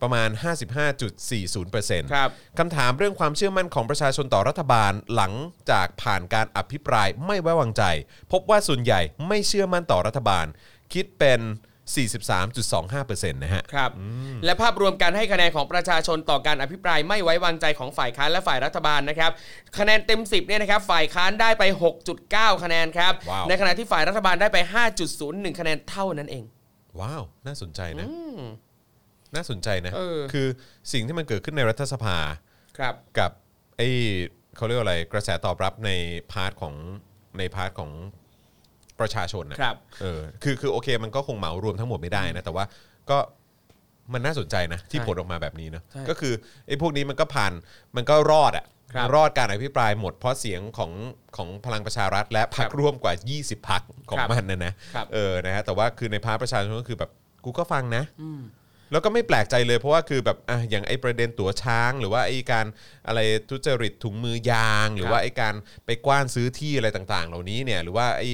[0.01, 0.29] ประมาณ
[1.01, 2.29] 55.40%ครับ
[2.59, 5.33] คำถามเรื่องความเชื่อมั่นของประชาชนต่อรัฐบาลหลัง
[5.71, 7.83] จากผ่านการอภิปรายไม่ไว้วางใจ
[8.31, 10.45] พบว่าส่วนใหญ่ไม่เชื่อมั่นต่อรัฐบาล
[10.93, 11.41] คิดเป็น
[11.95, 13.91] 43.25%นะฮะ ครับ
[14.45, 19.31] และภาพรวมการให้คะแนนของประชาชนต่อการอภิปรายไม่ไว้วางใจของฝ่ายค้านและฝ่ายรัฐบาลนะครับ
[19.77, 21.63] คะแนนเต็ม 10เนี่ยนะครับ ฝ่ายค้านได้ไป
[22.13, 24.57] 6.9 คะแนนครับ ว้าว ในขณะที่ฝ่ายรัฐบาลได้ไป
[25.09, 26.43] 5.01 คะแนนเท่านั้นเอง
[26.99, 28.07] ว้าว น่าสนใจนะ
[29.35, 30.47] น่าสนใจนะ เออ คือ
[30.93, 32.17] สิ่งที่มันเกิดขึ้นในรัฐสภา
[32.79, 33.31] ครับ กับ
[33.77, 33.89] ไอ้
[34.55, 35.91] เขาเรียกว่าอะไรกระแสตอบรับใน
[36.31, 36.73] part ของ
[37.37, 37.91] ใน part ของ
[38.99, 42.65] ประชาชนนะครับ เออคือคือโอเค มันก็คงเหมารวมทั้งหมดไม่ได้นะ แต่ว่า
[43.09, 43.17] ก็
[44.13, 46.33] มันน่าสนใจนะ ที่ใช่ผลออกมาแบบนี้เนอะใช่ก็คือ
[46.67, 47.51] ไอ้พวกนี้มันก็ผ่าน
[47.95, 50.91] มันก็รอดอะครับ รอดการอภิปรายหมดเพราะเสียงของ
[51.37, 57.11] ของพลังประชารัฐ และพรรคครับร่วมกว่า 20พรรคของครับมันนะนะ ครับ เออ นะฮะ แต่ว่าคือใน part ประชาชนก็คือแบบ
[57.45, 58.03] กูก็ฟังนะ
[58.91, 62.65] แล้วก็ไม่แปลกใจเลยเพราะว่าคือแบบอะอย่างไอ้ประเด็นตั๋วช้าง หรือว่าไอ้การ
[63.07, 63.19] อะไร
[63.49, 65.53] ทุจริตถุงมือยาง หรือว่าไอ้การ
[65.85, 68.29] ไปกว้านซื้อที่อะไรต่าง ๆ เหล่านี้เนี่ยหรือว่าไอ้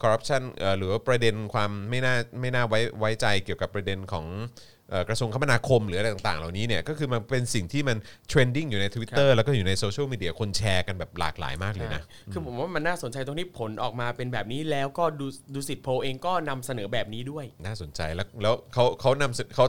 [0.00, 0.42] คอร์รัปชัน
[0.78, 4.75] หรือว่าประเด็นความไม่น่าไม่น่าไว้ไว้ใจเกี่ยวกับประเด็นของเอ่อ
[5.08, 7.96] กระทรวงคมนาคมหรืออะไรต่างๆ เหล่านี้เนี่ยก็คือมันเป็นสิ่งที่มัน
[8.28, 12.02] trending อยู่ใน Twitter แล้วก็อยู่ในโซเชียลมีเดียคนแชร์กันแบบหลากหลายมากเลยนะ
[12.32, 19.66] คือผมว่ามันน่าสนใจตรงที่ผลออกมาเป็นแบบนี้แล้วก็ดูดูสิทธิ์โพลเองก็นำเสนอแบบนี้ด้วย น่าสนใจแล้วแล้วเขาเขานำเสเขา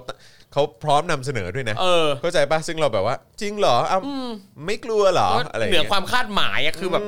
[0.54, 4.02] เขาพร้อมนำเสนอด้วยนะ เออ เข้าใจป่ะซึ่งเราแบบว่า จริงเหรออ้าว
[4.66, 7.02] ไม่กลัวเหรออะไรอย่างเหนือเงี้ยความคาดหมายอะคือแบบ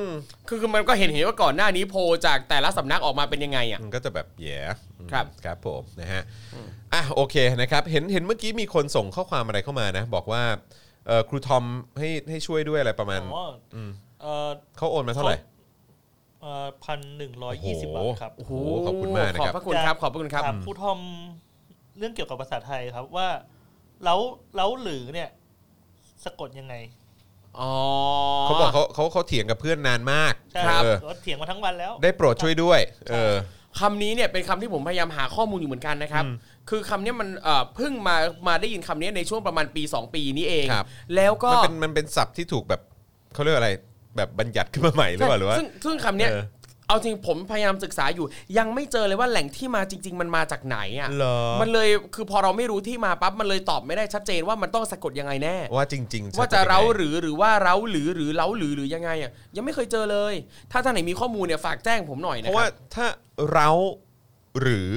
[0.48, 4.58] คือคือมันก็เห็นเห็นว่าก่อนหน้านี้โพลจากแต่ละสำนักออกมาเป็นยังไงอะ มันก็จะแบบแย่
[5.12, 6.22] ครับครับผมนะฮะ
[6.94, 10.42] อะโอเคนะครับเห็นเห็นเมื่อกี้มีคนส่งข้อความอะไรเข้ามานะ บอกว่า
[11.06, 11.64] เอ่อครูทอม
[11.98, 13.76] ให้ให้ช่วยด้วยอะไรประมาณอ๋ออ
[14.22, 15.36] เอ่อเขาโอนมาเท่าไหร่
[16.40, 18.52] เอ่อพันหนึ่งร้อยยี่สิบบาทครับโอ้โห
[18.86, 20.98] ขอบคุณมากนะขอบครับพระคุณครับ ขอบพระคุณครับถามครูทอม
[22.00, 23.28] เรื่องเกี่ยวกับภาษาไทยครับว่า
[24.04, 24.18] แล้ว
[24.56, 25.28] แล้วหรือเนี่ย
[26.24, 26.74] สะกดยังไง
[27.58, 27.72] อ๋อ
[28.44, 33.34] เขาบอกเขาเขาเขาเถียงกับเพื่อนนานมากใช่เออรถเถียงมาทั้งวันแล้ว ได้โปรดช่วยด้วย เออ
[33.80, 36.24] คำนี้เนี่ยเป็นคำที่ผมพยายามหาข้อมูลอยู่เหมือนกันนะครับ
[36.70, 38.16] คือคำเนี้ยมันเอ่อเพิ่งมา
[38.48, 40.86] มาได้ยินคำนี้ในช่วงประมาณปี 2 ปีนี้เอง ครับ
[41.16, 42.80] แล้วก็มันเป็นมันเป็นศัพท์ที่ถูกแบบ
[43.34, 43.70] เขาเรียกว่าอะไร
[44.16, 46.44] แบบบัญญัติขึ้นมาใหม่หรือเปล่าหรือว่า ซึ่งซึ่งคำเนี้ยเออ
[46.90, 48.26] เอาจริงผมพยายามศึกษาอยู่
[48.58, 60.34] ยังไม่เจอเลยว่าแหล่งที่มาจริง ๆ มันมาจากไหนอะเหรอ มันเลยคือพอเราไม่รู้ที่มาปั๊บมันเลยตอบไม่ได้ชัดเจนว่ามันต้องสะกดยังไงแน่ ว่าจริงๆว่าจะป็นยังไงเร้าหรือหรือว่าเร้าหรือหรือเร้าหรือหรือยังไงอะยังไม่เคยเจอเลย
[60.72, 63.06] ถ้าท่านไหนมีข้อมูลเนี่ยฝากแจ้งผมหน่อยเพนะราะคว่ารับถ้า
[63.52, 63.68] เรา
[64.60, 64.90] หรือ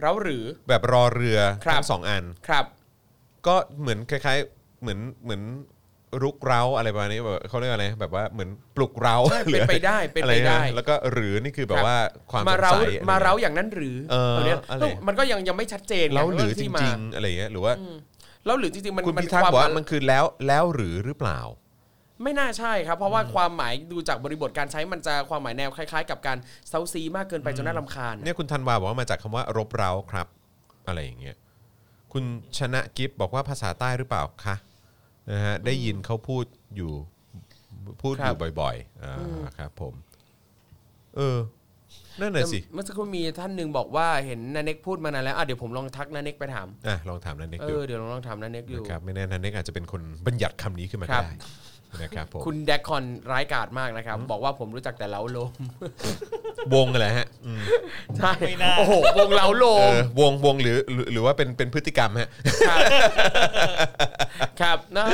[0.00, 2.64] เร้าหรือแบบรอเรือครับทั้งสองอันครับ
[3.46, 5.42] ก็เหมือนคล้าย ๆ เหมือนเหมือน
[6.22, 11.96] รุกเร้าอะไรประมาณนี้แบบเขาเรียกอะไรแบบว่าเหมือนปลุกเร้าใช่หรือเป็นไปได้เป็นอะไรไปได้นะแล้วก็หรือนี่คือแบครับบว่า
[12.30, 17.74] ความมาสงเร้าสัยอะไร มาเร้าอย่างนั้นหรือเออตัวเนี้ยอะไร มันก็ยังยังไม่ชัดเจนไงเร้าหรือว่าจที่มาริงๆอะไรเงี้ยหรือว่า
[18.46, 21.40] แล้วหรือจริงๆมันคุณมันพิทักษ์ความบอกว่ามันคือแล้วแล้วหรือหรือเปล่า
[22.22, 26.38] ไม่น่าใช่ครับ เพราะว่าความหมายดูจากบริบทการใช้มันจะความหมายแนวคล้ายๆ กับการ
[26.68, 30.26] เซาซีมากเกินไปจนน่ารำคาญ เนี่ยคุณธันวาบอกว่ามาจากคำว่ารบเร้าครับ
[30.86, 31.36] อะไรอย่างเงี้ย
[32.12, 32.24] คุณ
[32.58, 34.56] ชนะกิฟบอกว่าภาษาใต้หรือเปล่าคะ
[35.30, 36.44] นะฮะได้ยินเขาพูด
[36.76, 36.92] อยู่
[38.02, 39.14] พูดคอรับยู่บ่อยๆอ่า
[39.58, 39.94] ครับผม
[41.16, 41.38] เออ
[42.20, 51.34] นั่นน่ะสิเมื่อสักครู่มีท่านหนึ่งบอกว่าเห็นนันเน็กพูดมานานแล้วอะเดี๋ยวผมลองทักนันเน็กไปถามอะลองถามนันเน็กเอดูอเดี๋ยวลองถามนันเน็กดูนะครับไม่แน่นันเน็กอาจจะเป็นคนบัญญัติคำนี้ขึ้นมาครัก็บได้
[52.02, 55.48] นะครับผมคุณแดกคอนร้ายกาจมากนะครับ บอกว่าผมรู้จักแต่เล้าโลม
[56.74, 57.60] วงอะไรฮะอืม
[58.16, 62.28] ใช่ไม่น่า โอ้โหวงเล้าโลเอมอวงวงหรือหรือหรือว่าเป็นเป็นพฤติกรรมฮะ
[62.68, 62.78] ครับ
[64.60, 65.06] ครับนะ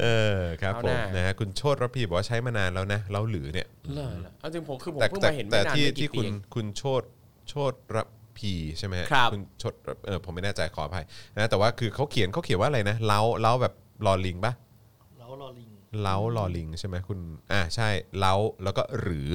[0.00, 0.06] เอ
[0.36, 7.02] อครับเอาผหมน้านะฮะคุณโชตรพีบอกว่าใช้มานานแล้วนะเราหรือเนี่ยเหรอเหรอเอาจริงผมคือผมแต่เพิ่งแต่มาเห็นแต่ไม่นานที่ไม่ที่กี่ปีคุณเอง คุณโชต
[7.48, 7.98] โชตร
[8.38, 9.74] พีใช่ไหมฮะครับ ณโชต
[10.06, 11.04] เออผมไม่แน่ใจขออภัย
[11.34, 13.74] นะแต่ว่าคือเขาเขียนเขาเขียนว่าอะไรนะเล้าเล้าแบบ
[14.06, 14.69] ลอลิงปะแล้วรอลิง
[16.00, 17.18] เล้าลอลิงใช่ไหมคุณ
[17.52, 17.88] อ่าใช่
[18.18, 19.30] เล้าแล้วก็หรือ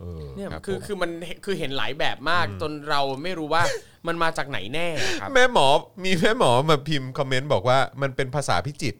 [0.00, 1.10] เออเนี่ยรับคือผม คือมัน
[1.44, 3.62] คือเห็นหลายแบบมากจนเราไม่รู้ว่า
[4.06, 4.88] มันมาจากไหนแน่
[5.20, 5.66] ครับ แม่หมอ
[6.04, 8.98] มีแม่หมอมาพิมพ์คอมเมนต์บอกว่ามันเป็นภาษาพิจิตร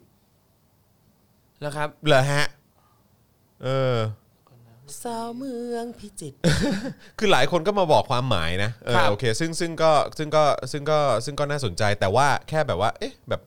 [1.61, 2.45] แล้วครับเหรอฮะ
[3.65, 3.97] เออ
[5.03, 6.37] สาวเมืองพิจิตร
[7.19, 13.41] คือหลายคนก็มาบอกความหมายนะเออครับ โอเค ซึ่งซึ่งก็ซึ่งก็ซึ่งก็ซึ่งก็น่าสนใจแต่ว่าแค่แบบว่า เอ๊ะ แบบ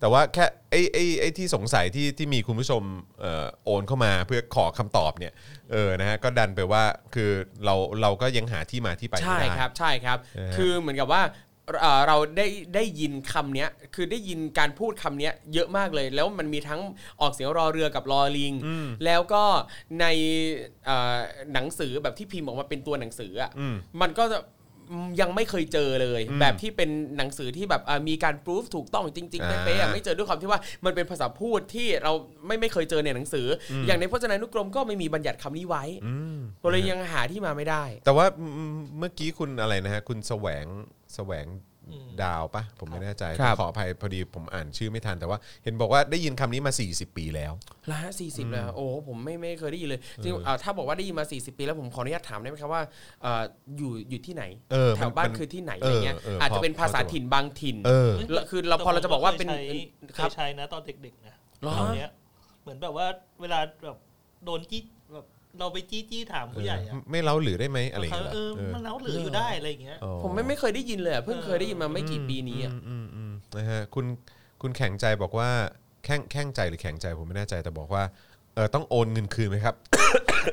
[0.00, 2.82] แต่ว่าแค่ไอ้ไอ้ไอ้ที่สงสัยที่ที่มีคุณผู้ชม
[3.20, 5.32] เอ่อโอนเข้ามาเพื่อขอคำตอบเนี่ย
[5.72, 6.82] เออนะฮะก็ดันไปว่า
[7.14, 7.30] คือ
[7.64, 11.22] เราเราก็ยังหาที่มาที่ไปไม่ใช่ได้ ครับใช่ครับ นะฮะ คือเหมือนกับว่า
[11.80, 16.80] เอ่อเราได้ได้ยินคำเนี้ยคือได้ยินการพูดคำเนี้ยเยอะมากเลย แล้วมันมีทั้ง
[17.20, 18.52] ออกเสียงรอเรือกับรอลิง
[19.04, 19.44] แล้วก็
[20.00, 20.06] ใน
[20.86, 21.16] เอ่อ
[21.52, 24.38] หนังสือแบบที่พิมพ์ออกมาเป็นตัวหนังสืออะอืมมันก็จะ
[25.20, 32.12] ยังไม่เคยเจอเลย แบบที่เป็นหนังสือที่แบบอะมีการพิสูจถูกต้องจริงๆอ่าเป๊ะๆอะไม่เจอด้วยความที่ว่ามันเป็นภาษาพูดที่เรา
[32.46, 35.84] ไม่ไม่เคยเจอในหนังสือออย่างในพจนานุกรมก็ไม่มีบัญญัติคำนี้ไว้
[36.62, 40.66] ก็เลยยังหาที่มาไม่ได้ แต่ว่าอืมเมื่อกี้คุณอะไรนะฮะคุณแสวง
[41.14, 41.75] แสวงอืม
[42.22, 47.52] ดาวปะผมไม่แน่ใจครับ ขออภัยพอดีผมอ่านชื่อไม่ทันแต่ว่าเห็นบอกว่าได้ยินคำนี้มา 40 ปีแล้ว
[47.90, 52.82] ละสี่สิบแล้วโอ้โหผมไม่ไม่เคยได้ยินเลยจริงๆอ่าถ้าบอกว่าได้ยินมา 40 ปีแล้วผมขออนุญาตถามได้ไหมครับว่า
[53.22, 53.42] เอ่อ
[53.78, 62.10] อยู่อยู่ที่ไหนเออแถวบ้านมันคือที่ไหนอะไรเงี้ยเออเอออาจจะเป็นพอภาษาพอจะถิ่นบางถิ่นเออ แล้วคือเราพอเราจะบอกว่าเป็นแต่ผมก็เคยใช้เคครับยใช้นะตอนเด็กๆนะเหรอ คำเนี้ย
[62.62, 63.06] เหมือนแบบว่า
[63.40, 63.96] เวลาแบบ
[64.44, 64.95] โดนจี้แบบ
[65.60, 74.06] เราไปจี้จี้ถามผู้ใหญ่อะไม่เล่าหรือได้ไหมอะไรอย่างเขาเงี้ยเออเออมันเล้าหรืออยู่ได้อะไรอย่างเงี้ยอ๋อผมไม่ไม่เคยได้ยินเลยอะเพิ่งเคยได้ยินมาไม่กี่ปีนี้อะอืมอืมอืมนะฮะคุณ
[74.62, 75.50] คุณแข็งใจบอกว่า
[76.04, 78.02] แข้งแข้งใจหรือแข็งใจผมไม่แน่ใจแต่บอกว่า
[78.56, 79.74] เออต้องโอนเงินคืนไหมครับ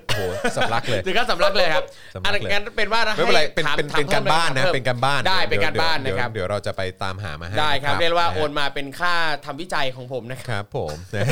[0.07, 0.21] โอ้โห
[0.57, 1.84] สำลักเลย ถึงก็สำลักเลยครับ
[2.15, 9.13] สำลัอักนเลยนั้นเป็นว่าไม่เป็นไรให้เป็นถามเป็นถมเป็นการบ้านนะ พิ่มเป็นการบ้านได้ดี๋ยวเป็นการบ้านเดี๋ยวนะครับเดี๋ยวเราจะไปตามหามาให้ได้ครับะเรียกว่าะฮะโอนมาเป็นค่า
[9.45, 11.23] ทำวิจัยของผมนะครับครับผมนะ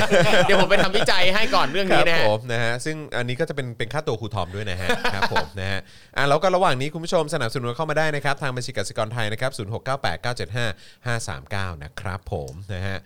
[0.43, 5.79] เดี๋ยวผมไปทำวิจัยให้ก่อนเรื่องครันี้บนะฮะ ผมนะฮะซึ่งอันนี้ก็จะเป็นเป็นค่าตัวครูทอมด้วยนะฮะครับผมนะฮะ
[6.17, 12.97] อะแล้วก็ระหว่างนี้คุณผู้ชมสนับสนุนเข้ามาได้นะครับ ทางบัญชีกสิกรไทยนะครับ0698975539นะครับผมนะฮะ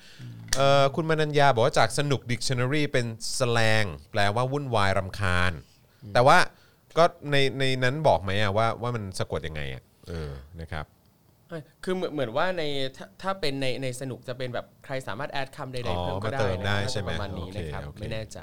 [0.58, 3.06] เอ่อคุณมนัญญาบอกว่าจากสนุก Dictionary เป็น
[3.40, 5.52] สแลงแปลว่าวุ่นวายรำคาญ
[6.14, 6.38] แต่ว่า
[6.98, 10.86] ก็ในในนั้นบอกไหมอะว่าว่ามันสะกดยังไงอะเออนะครับ
[11.84, 12.64] คือเหมือนเหมือนว่าใน
[12.98, 18.38] ถ้าถ้าเป็นในในสนุกจะเป็นแบบใครสามารถแอดคำใดอ๋อๆเพิ่มก็มาได้เติมได้นะใช่ไหมประมาณนี้นะครับโอเคโอเค ไม่แน่ใจ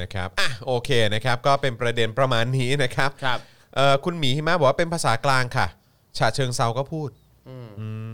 [0.00, 3.38] นะครับอะโอเคนะครับก็เป็นประเด็นประมาณนี้นะครับครับ
[3.74, 5.66] เอ่อคุณหมีหิมะบอกว่าเป็นภาษากลางค่ะ
[6.18, 7.10] ฉะเชิงเซาก็พูด
[7.48, 7.56] อื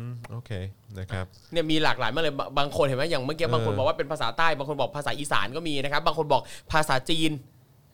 [0.03, 0.51] มโอเค
[0.99, 6.43] นะครับเนี่ยมีหลากหลายมากเลยบางบางคนเห็นไหมอย่างเมื่อกี้บางคนเออบอกว่าเป็นภาษาใต้บางคนบอกภาษาอีสานก็มีนะครับ บางคนบอก
[6.73, 7.33] ภาษาจีน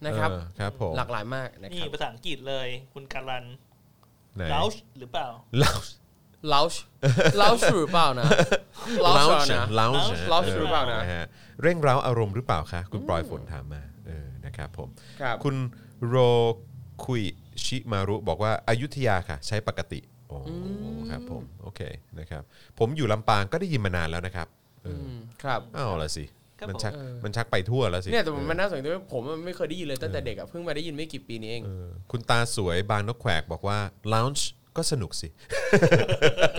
[0.07, 3.45] นะครับเออครับผมหลากหลายมากนะคนี่รับภาษาอังกฤษเลยคุณการัน
[4.37, 4.67] ไหนลาว
[4.99, 5.27] หรือเปล่า
[5.63, 5.79] ลาว
[6.53, 6.75] ลาวช
[7.41, 8.25] ลาวชหรือเปล่านะ
[9.07, 9.93] ลาวชนะลาว
[10.33, 11.17] ลาวชหรือเปล่านะฮ
[11.63, 14.89] เร่งเร้าอารมณ์หรือเปล่าคะคุณปลอยฝนถามมาเออนะครับผม
[15.21, 15.57] ครับคุณ
[16.07, 16.17] โร
[17.07, 17.23] คุย
[17.65, 20.39] ชิมารุบอกว่าอายุทยาค่ะ ใช้ปกติโอ้
[21.11, 21.81] ครับผมโอเค
[22.19, 22.43] นะครับ
[22.79, 24.49] ผมอยู่ลำปางก็ได้ยินมานานแล้วนะครับ
[24.85, 26.25] เอออืมครับเอาละสิ
[26.61, 33.79] ครับมันชักผมเออมันชักไปทั่วแล้วสิเนี่ยแต่มันน่าสนใจว่าผมไม่เคยได้ยินเลยตั้งแต่เด็กอะเพิ่งมาได้ยินไม่กี่ปีนี้เอง เออคุณตาสวยบางนกแขวกบอกว่า
[34.15, 34.45] lounge
[34.77, 35.29] ก็สนุกสิ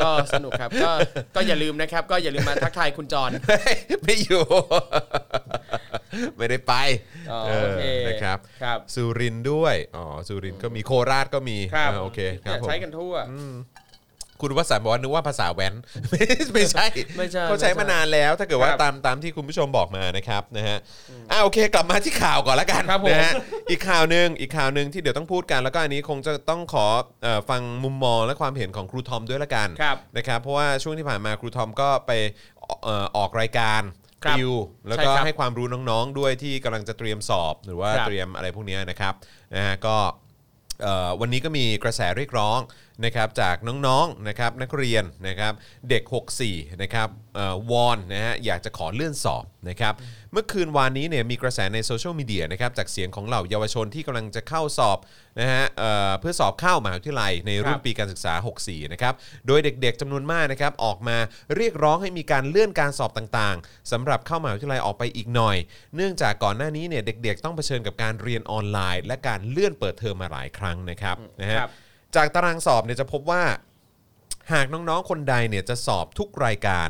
[0.02, 0.92] ก็สนุกครับ ก็
[1.36, 3.32] ก็อย่าลืมนะครับ ก็อย่าลืมมาทักทายคุณจร
[4.04, 4.44] ไม่อยู่
[6.38, 6.74] ไม่ได้ไป
[7.32, 13.14] อ๋อเอโออเคนะครับ ครับ สุรินทร์ด้วย อ๋อ สุรินทร์ก็มี โคราชก็มีครับอ่าโอเคครับเนี่ยผมใช้กันทั่ว
[14.42, 15.74] คุณวสันต์บอกว่านึกว่าภาษาแว้น
[16.10, 16.22] ไม่
[16.54, 16.86] ไม่ใช่
[17.18, 20.78] ไม่ใช่เขาใช้ไม่ใช่มานานแล้วถ้าเกิดว่าครับตามตามที่คุณผู้ชมบอกมานะครับนะฮะ
[21.32, 23.34] อ่าโอเคกลับมาที่ข่าวก่อนละกันครับผม นะฮะ
[23.70, 26.86] อีกข่าวหนึ่งอีกข่าวหนึ่งที่เดี๋ยวต้องพูดกันแล้วก็อันนี้คงจะต้องขอ
[27.24, 32.12] เอ่อฟังมุมมองและความเห็นของครูทอมด้วยละกัน ครับ นะครับเพราะว่าช่วงที่ผ่านมาครูทอมก็ไป
[32.84, 33.82] เอ่อออกรายการ
[34.26, 34.52] ครับติว
[34.88, 39.14] แล้วก็ใช่ครับให้ความรู้น้องๆด้วยที่กำลังจะเตรียมสอบหรือว่าครับเตรียมอะไรพวกเนี้ยนะครับ
[39.56, 39.96] นะฮะก็
[40.84, 42.60] เอ่อวันนี้ก็มีกระแสเรียกร้อง
[43.06, 45.54] นะครับจากน้องๆนะครับนักเรียนนะครับ
[45.90, 46.04] เด็ก
[46.44, 49.94] 64นะครับเอ่อวอนนะฮะอยากจะขอเลื่อนสอบนะครับ
[50.32, 54.98] เมื่อคืนวานนี้เนี่ยมีกระแสในโซเชียลมีเดียนะครับจากเสียงของเหล่าเยาวชนที่กำลังจะเข้าสอบ
[55.40, 58.34] นะฮะเอ่อเพื่อสอบเข้ามหาวิทยาลัยในรุ่นครับปีการศึกษา
[58.64, 59.14] 64นะครับ
[59.48, 61.18] โดยเด็กๆจำนวนมากนะครับออกมา
[61.56, 65.58] เรียกร้องให้มีการเลื่อนการสอบต่างๆสำหรับเข้ามหาวิทยาลัยออกไปอีกหน่อย
[65.96, 71.72] เนื่องจากก่อนหน้านี้เนี่ยเด็กๆ ต้องเผชิญกับการเรียนออนไลน์ และการเลื่อนเปิดเทอมมาหลายครั้งนะครับนะฮะครับ
[72.18, 73.44] จากตารางสอบเนี่ยจะพบว่า
[74.54, 76.90] หากน้องๆคนใดเนี่ยจะสอบทุกรายการ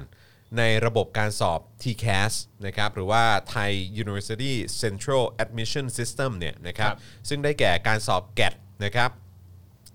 [0.57, 2.33] ในระบบการสอบ TCAS
[2.65, 3.23] นะครับหรือว่า
[3.53, 3.71] Thai
[4.03, 6.99] University Central Admission System เนี่ยนะครับครับ
[7.29, 8.53] ซึ่งได้แก่การสอบ GAT
[8.85, 9.09] นะครับ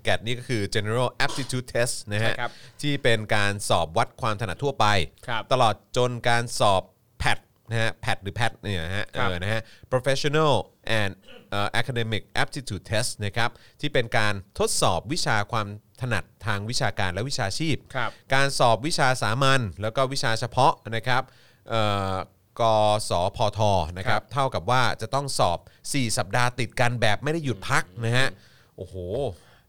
[0.06, 2.52] GAT นี่ก็คือ General Aptitude Test นะฮะใช่ครับ
[2.82, 4.86] ที่เป็นการสอบวัดความถนัดทั่วไป
[5.26, 6.82] ครับตลอดจนการสอบ
[7.22, 7.38] PAT
[7.70, 9.60] นะฮะ PAT หรือ PAT เนี่ยนะฮะครับเออนะฮะ
[9.92, 10.52] Professional
[11.00, 11.12] and
[11.50, 13.50] เอ่อ Academic Aptitude Test นะครับ
[13.80, 15.66] ที่เป็นการทดสอบวิชาความ
[16.00, 21.22] ถนัดทางวิชาการและวิชาชีพ ครับ การสอบวิชาสามัญแล้วก็วิชาเฉพาะนะครับ
[21.68, 21.82] เอ่
[22.12, 22.14] อ
[22.60, 22.62] ก
[23.08, 23.60] สพท
[23.98, 25.58] นะครับ เท่ากับว่าจะต้องสอบ
[25.88, 28.28] 4 สัปดาห์ติดกันแบบไม่ได้หยุดพักนะฮะ
[28.76, 28.94] โอ้โห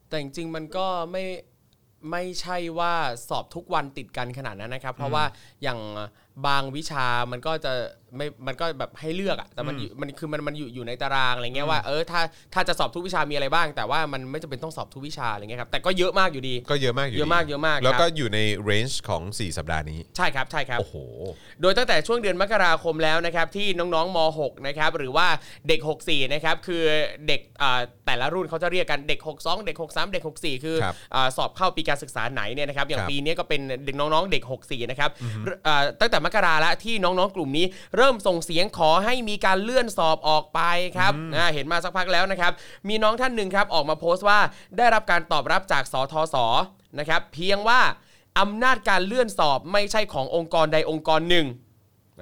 [0.07, 1.25] แต่จริงๆมันก็ไม่
[2.11, 2.93] ไม่ใช่ว่า
[3.29, 5.23] สอบทุกวันติดกันขนาดนั้นนะครับ เพราะว่า
[5.63, 5.79] อย่าง
[6.47, 7.73] บางวิชามันก็จะ
[8.17, 12.21] ไม่มันก็แบบให้เลือกอะแต่มันอยู่มันคือมันมันอยู่อยู่ในตารางอะไรเงี้ยว่าเออถ้า
[12.53, 20.95] ถ้าจะสอบทุกวิชามีอะไรบ้าง แต่ว่ามันไม่จำเป็นต้องสอบทุกวิชาอะไรเงี้ยครับแต่ก็เยอะมากอยู่ดี ก็เยอะมากอยู่เยอะมากดีเยอะมากแล้วก็ครับอยู่ในเรนจ์ของ 4 สัปดาห์นี้ ใช่ครับใช่ครับโอ้โห
[21.61, 25.27] โดยตั้งแต่ช่วงเดือนมกราคมแล้วนะครับที่น้องๆม .6 นะครับหรือว่า
[25.67, 26.83] เด็ก 64นะครับคือ
[27.27, 35.09] เด็กอ่าแต่ละรุ่นเขาจะเรียกกันเด็ก 62 เด็ก 63 เด็ก 64 คือครับอาสอบเข้าปีการศึกษาไหนเนี่ยนะครับอย่าคงรับปีนี้ก็เป็นเด็กน้องๆเด็ก 64นะครับ
[35.67, 37.65] อ่าตั้งแต่มกราแล้วที่น้องๆกลุ่มนี้
[37.97, 40.59] เริ่มส่งเสียงขอให้มีการเลื่อนสอบออกไป
[40.97, 42.51] ครับอ่าเห็นมาสักพักแล้วนะครับ
[42.89, 44.39] มีน้องท่านหนึ่งครับออกมาโพสต์ว่า
[44.77, 46.35] ได้รับการตอบรับจากสทศ
[46.99, 47.79] นะครับ เพียงว่า
[48.39, 51.47] อำนาจการเลื่อนสอบไม่ใช่ขององค์กรใดองค์กรหนึ่ง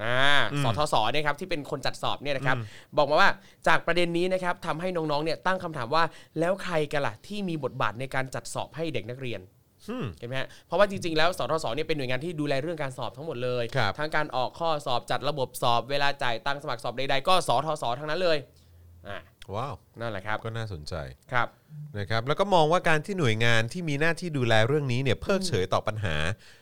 [0.04, 2.58] อ่าสทศเนี่ยครับที่เป็นคนจัดสอบเนี่ยนะครับ
[2.98, 3.30] บอกมาว่า
[3.68, 6.04] จากประเด็นนี้นะครับทำให้น้องๆเนี่ยตั้งคำถามว่า
[6.40, 9.61] แล้วใครกันล่ะที่มีบทบาทในการจัดสอบให้เด็กนักเรียนอืม
[10.20, 18.38] เห็นไหมฮะเพราะว่าจริงๆแล้วสทศเนี่ยเป็นหน่วยงานที่ดูแลเรื่องการสอบทั้งหมดเลยครับทั้งการออกข้อสอบจัดระบบสอบเวลาจ่ายตังค์สมัครสอบใดๆก็สทศทั้งนั้นเลย
[19.08, 19.20] อ่า
[19.56, 20.94] ว้าวนั่นแหละครับก็น่าสนใจ
[21.34, 21.48] ครับ
[21.98, 26.16] นะครับแล้วก็มองว่าการที่หน่วยงานที่มีหน้าที่ดูแลเรื่องนี้เนี่ยเพิกเฉยต่อปัญหา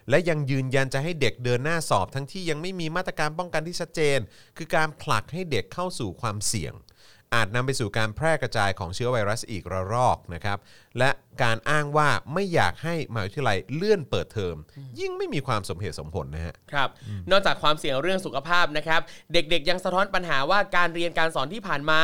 [0.09, 4.19] และยังยืนยันจะให้เด็กเดินหน้าสอบ ทั้งที่ยังไม่มีมาตรการป้องกันที่ชัดเจน
[4.57, 6.73] คือการผลักให้เด็กเข้าสู่ความเสี่ยง
[7.35, 10.57] อาจนำไปสู่การแพร่กระจายของเชื้อไวรัสอีกระลอกนะครับ
[10.99, 11.09] และ
[11.43, 14.55] การอ้างว่าไม่อยากให้มหาวิทยาลัยเลื่อนเปิดเทอม
[14.99, 16.89] ยิ่งไม่มีความสมเหตุสมผลนะฮะครับ
[17.31, 19.01] นอกจากความเสี่ยงเรื่องสุขภาพนะครับ
[19.33, 21.99] เด็กๆ ยังสะท้อนปัญหาว่าการเรียนการสอนที่ผ่านมา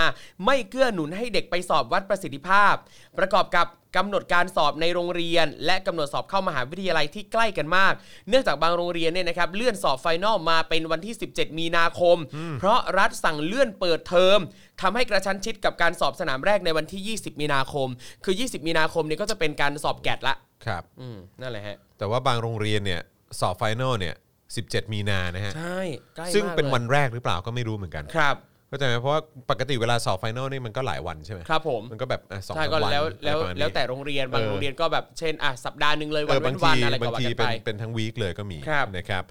[0.46, 2.74] ไม่เกื้อหนุนให้เด็กไปสอบวัดประสิทธิภาพ
[3.18, 7.94] ประกอบกับ กำหนดการสอบในโรงเรียน และกำหนดสอบเข้ามหาวิทยาลัยที่ใกล้กันมาก
[8.30, 12.18] เนื่องจากบางโรงเรียนเนี่ยนะครับเลื่อนสอบ final มาเป็นวันที่ 17 มีนาคม
[12.60, 14.40] เพราะรัฐสั่งเลื่อนเปิดเทอม
[14.82, 17.88] ทำให้กระชั้นชิดกับการสอบสนามแรกในวันที่ 20 มีนาคม
[18.26, 20.36] คือ 20 มีนาคมเนี่ยก็จะเป็นการสอบ GAT ละ
[20.66, 23.02] ครับอืมนั่นแหละฮะแต่ว่าบางโรงเรียนเนี่ย
[23.40, 24.16] สอบ final เนี่ย
[24.54, 25.82] 17 มีนานะฮะใช่
[26.16, 28.36] ใกล้มากซึ่งเป็นลยวันแรกหรือเปล่าก็ไม่รู้เหมือนกันครับ
[28.68, 29.22] เข้าใจไหมเพราะว่า
[29.52, 39.24] ปกติเวลาสอบ final นี่มันก็หลายวันใช่ไหมครับผมมันก็แบบอะสองใช่สามก็วันแล้วแล้วอะไรประมาณนี้ แล้วแต่โรงเรียนบางเออ โรงเรียนก็แบบเช่นอะสัปดาห์หนึ่งเลยเอวันอบาเว้งนวันทีอะไรก็บางว่าทีกันเป็ไป นเป็นทั้ง week เลยก็มีครับนะครับ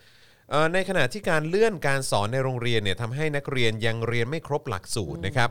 [0.51, 5.51] เอ่อในขณะที่การเลื่อนการสอนในโรงเรียนเนี่ยทำให้นักเรียนยังเรียนไม่ครบหลักสูตรนะครับ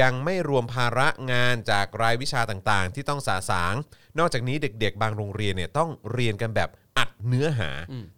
[0.00, 3.74] ยังไม่รวมภาระงานจากรายวิชาต่างๆ ที่ต้องสาสาง
[4.18, 6.68] นอกจากนี้เด็กๆ บางโรงเรียนเนี่ยต้องเรียนกันแบบ
[6.98, 7.70] อัดเนื้อหา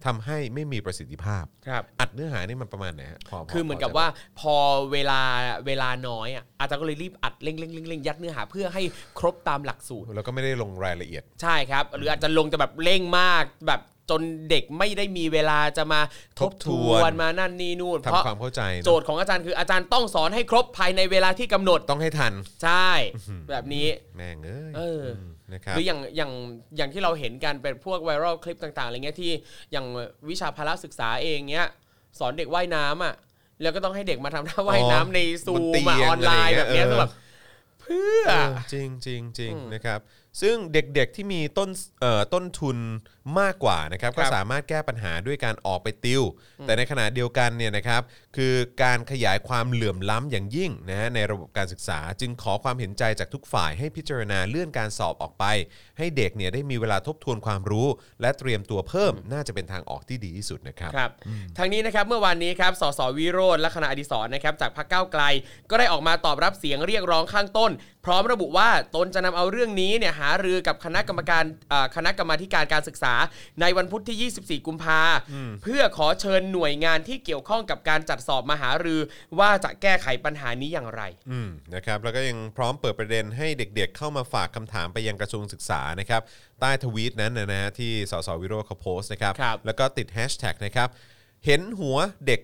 [0.05, 4.07] ทำให้ไม่มีประสิทธิภาพ ครับ อัดเนื้อหานี่มันประมาณไหนฮะพพคือเหมือนกับพจะว่า
[4.41, 4.55] พอ
[4.93, 5.21] เวลา
[5.67, 8.83] เวลาน้อยอะอาจารย์ก็เลยรีบอัดเร่งเร่งเร่งเร่งยัดเนื้อหาเพื่อให้
[9.19, 16.01] ครบตามหลักสูตร แล้วก็ไม่ได้ลงรายละเอียด ใช่ครับ หรืออาจจะลงจะแบบเร่งมากแบบจนเด็กไม่ได้มีเวลาจะมา
[16.41, 22.33] ทบทวทบทวนนมานั่นนี่นู่นเพราะทำความเข้าใจเนอะโจทย์ของอาจารย์คืออาจารย์ต้องสอนให้ครบภายในเวลาที่กำหนดต้องให้ทัน
[22.63, 22.89] ใช่
[23.51, 23.87] แบบนี้
[24.17, 26.33] แม่งเอ้ย เออม นะครับหรืออย่างอย่าง
[26.77, 29.33] อย่างที่เราเห็นกันเป็นพวกไวรัลคลิปต่างๆอะไรเงี้ยที่
[29.73, 29.87] อย่าง
[30.31, 31.69] วิชาพละศึกษาเองเนี้ย
[32.19, 33.15] สอนเด็กว่ายน้ำอะ
[33.63, 37.13] แล้วก็ต้องให้เด็กมาทำท่าว่ายน้ำในซูบนมเตียงออนไลน์อะไรแบบเนี้ยเงี้ยคือแบบ
[37.81, 40.01] เพื่อเออจริงจริงจริงอืมนะครับ
[40.41, 42.79] ซึ่งเด็กๆที่มีต้นเอ่อต้นทุน
[43.41, 46.23] มากกว่านะครับคก็รับสามารถแก้ปัญหาด้วยการออกไปติว
[46.67, 48.03] แต่ในขณะเดียวกันเนี่ยนะครับ
[48.37, 55.45] คือการขยายความเหลื่อมล้ำอย่างยิ่งนะฮะในระบบการศึกษา จึงขอความเห็นใจจากทุกฝ่ายให้พิจารณาเลื่อนการสอบออกไป
[55.99, 57.89] ให้เด็กเนี่ยได้มีเวลาทบทวนความรู้
[58.21, 61.11] และเตรียมตัวเพิ่มน่าจะเป็นทางออกที่ดีที่สุดนะครับครับ
[61.59, 65.23] ทางนี้นะครับเมื่อวานนี้ครับสสวิโรธและคณะอดิศรนะครับจากพรรคก้าวไกล
[65.71, 67.71] ก็ได้ออกมาตอบรับเสียงเรียกร้องข้างต้น
[68.05, 73.14] พร้อมระบุว่าตนจะนำเอาเรื่องนี้เนี่ยหารือกับคณะกรรมการเอ่อคณะกรรมาธิการการศึกษา
[73.61, 75.01] ในวันพุธที่ 24 กุมภา
[75.63, 79.01] เพื่อขอเชิญหน่วยงานที่เกี่ยวข้องกับการจัดสอบมาหารือ
[79.39, 86.23] ว่าจะแก้ไขปัญหานี้อย่างไรอืมนะครับแล้วก็ยังพร้อมเปิดประเด็นให้เด็กๆ เข้ามาฝากคำถามไปยังกระทรวงศึกษานะครับ
[86.61, 90.89] ใต้ทวีตนั้นนะฮะที่สสวิโรจน์เขาโพสต์นะครับครับแล้วก็ติดแฮชแท็กนะครับ
[91.47, 91.97] เห็นหัว
[92.27, 92.41] เด็ก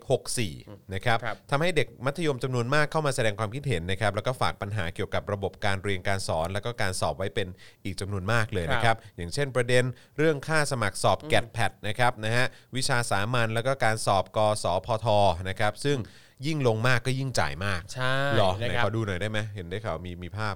[0.47, 7.49] 64 นะครับครับ ทำให้เด็กมัธยมจำนวนมากเข้ามาแสดงความคิดเห็นนะครับ แล้วก็ฝากปัญหาเกี่ยวกับระบบการเรียนการสอน แล้วก็การสอบไว้เป็น
[7.85, 9.85] อีกจำนวนมากเลยนะครับ อย่างเช่นประเด็น
[10.19, 12.47] เรื่องค่าสมัครสอบแกดแพดนะครับนะฮะ
[12.77, 15.07] วิชาสามัญแล้วก็การสอบกสพท
[15.49, 15.99] นะครับซึ่ง
[16.47, 20.55] ยิ่งลงมากก็ยิ่งจ่ายมากใช่หรอไหนนะครับ ขอดูหน่อยได้ไหมเห็นได้ข่าวมีมีภาพ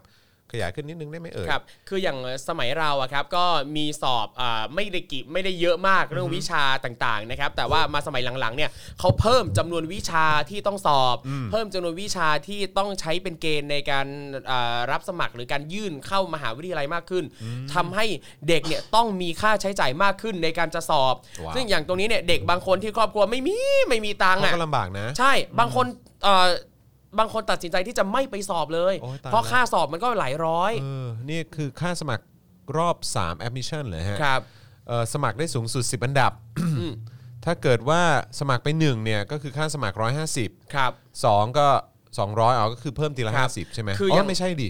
[0.54, 2.18] ขยายขึ้นนิดนึงได้ไหมเอ่ยครับคืออย่าง
[2.48, 3.44] สมัยเราอะครับก็
[3.76, 8.70] มีสอบอ่าไม่ได้กิไม่ได้เยอะมากเรื่องวิชาต่างๆนะครับแต่ว่ามาสมัยหลังๆเนี่ย
[9.00, 11.16] เขาเพิ่มจำนวนวิชาที่ต้องสอบ
[11.50, 14.06] เพิ่มจำนวนวิชาที่ต้องใช้เป็นเกณฑ์ในการ
[14.50, 17.24] อ่ารับสมัครหรือการยื่นเข้ามหาวิทยาลัยมากขึ้น
[17.74, 18.04] ทำให้
[18.48, 21.14] เด็กเนี่ยต้องมีค่าใช้จ่ายมากขึ้นในการจะสอบ
[21.44, 23.56] ว้าวซึ่งอย่างตรงนี้เนี่ยเด็กบางคนที่ครอบครัวไม่มี
[23.88, 25.86] ไม่มีตังค์เขาอะก็ลำบากนะ ใช่บางคน
[26.24, 26.48] เอ่อ
[27.18, 32.24] บางคนตัดสินใจที่จะไม่ไปสอบเลย โอ้ยตาย เพราะแล้วค่าสอบมันก็หลายร้อย เออนี่คือค่าสมัคร
[32.78, 34.40] รอบ 3 admission เลยฮะครับ
[34.88, 36.32] เอ่อสมัครได้สูงสุด 10 อันดับ
[37.44, 38.02] ถ้าเกิดว่า
[38.40, 39.96] สมัครไป 1 เนี่ย ก็คือค่าสมัคร
[40.36, 40.92] 150 ครับ
[41.24, 41.68] 2 ก็
[42.18, 44.68] 200อ๋อก็คือเพิ่มทีละ ครับ50 ใช่ไหมคืออ๋ยัองไม่ใช่ดิ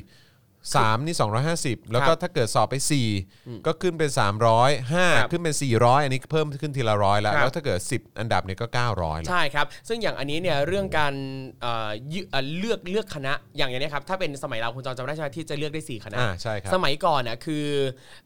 [0.72, 1.16] 3 นี่
[1.54, 2.74] 250 แล้วก็ครับถ้าเกิดสอบไป
[3.20, 4.10] 4 ก็ขึ้นเป็น
[4.50, 11.14] 300ครับ5ขึ้นเป็น 400 อันนี้เพิ่มขึ้นทีละร้อยแล้วครับแล้วถ้าเกิด 10 อันดับเนี่ยก็ 900แล้ว ใช่ครับ ซึ่งอย่างอันนี้เนี่ยเรื่องการ
[11.62, 17.66] เอ่อยึเอ่อเลือกเลือกคณะอย่างอย่างนี้ครับ ถ้าเป็นสมัยเราคุณจอมจำได้ใช่ไหมที่จะเลือกได้ 4 คณะ อ่าใช่ครับ สมัยก่อนน่ะคือ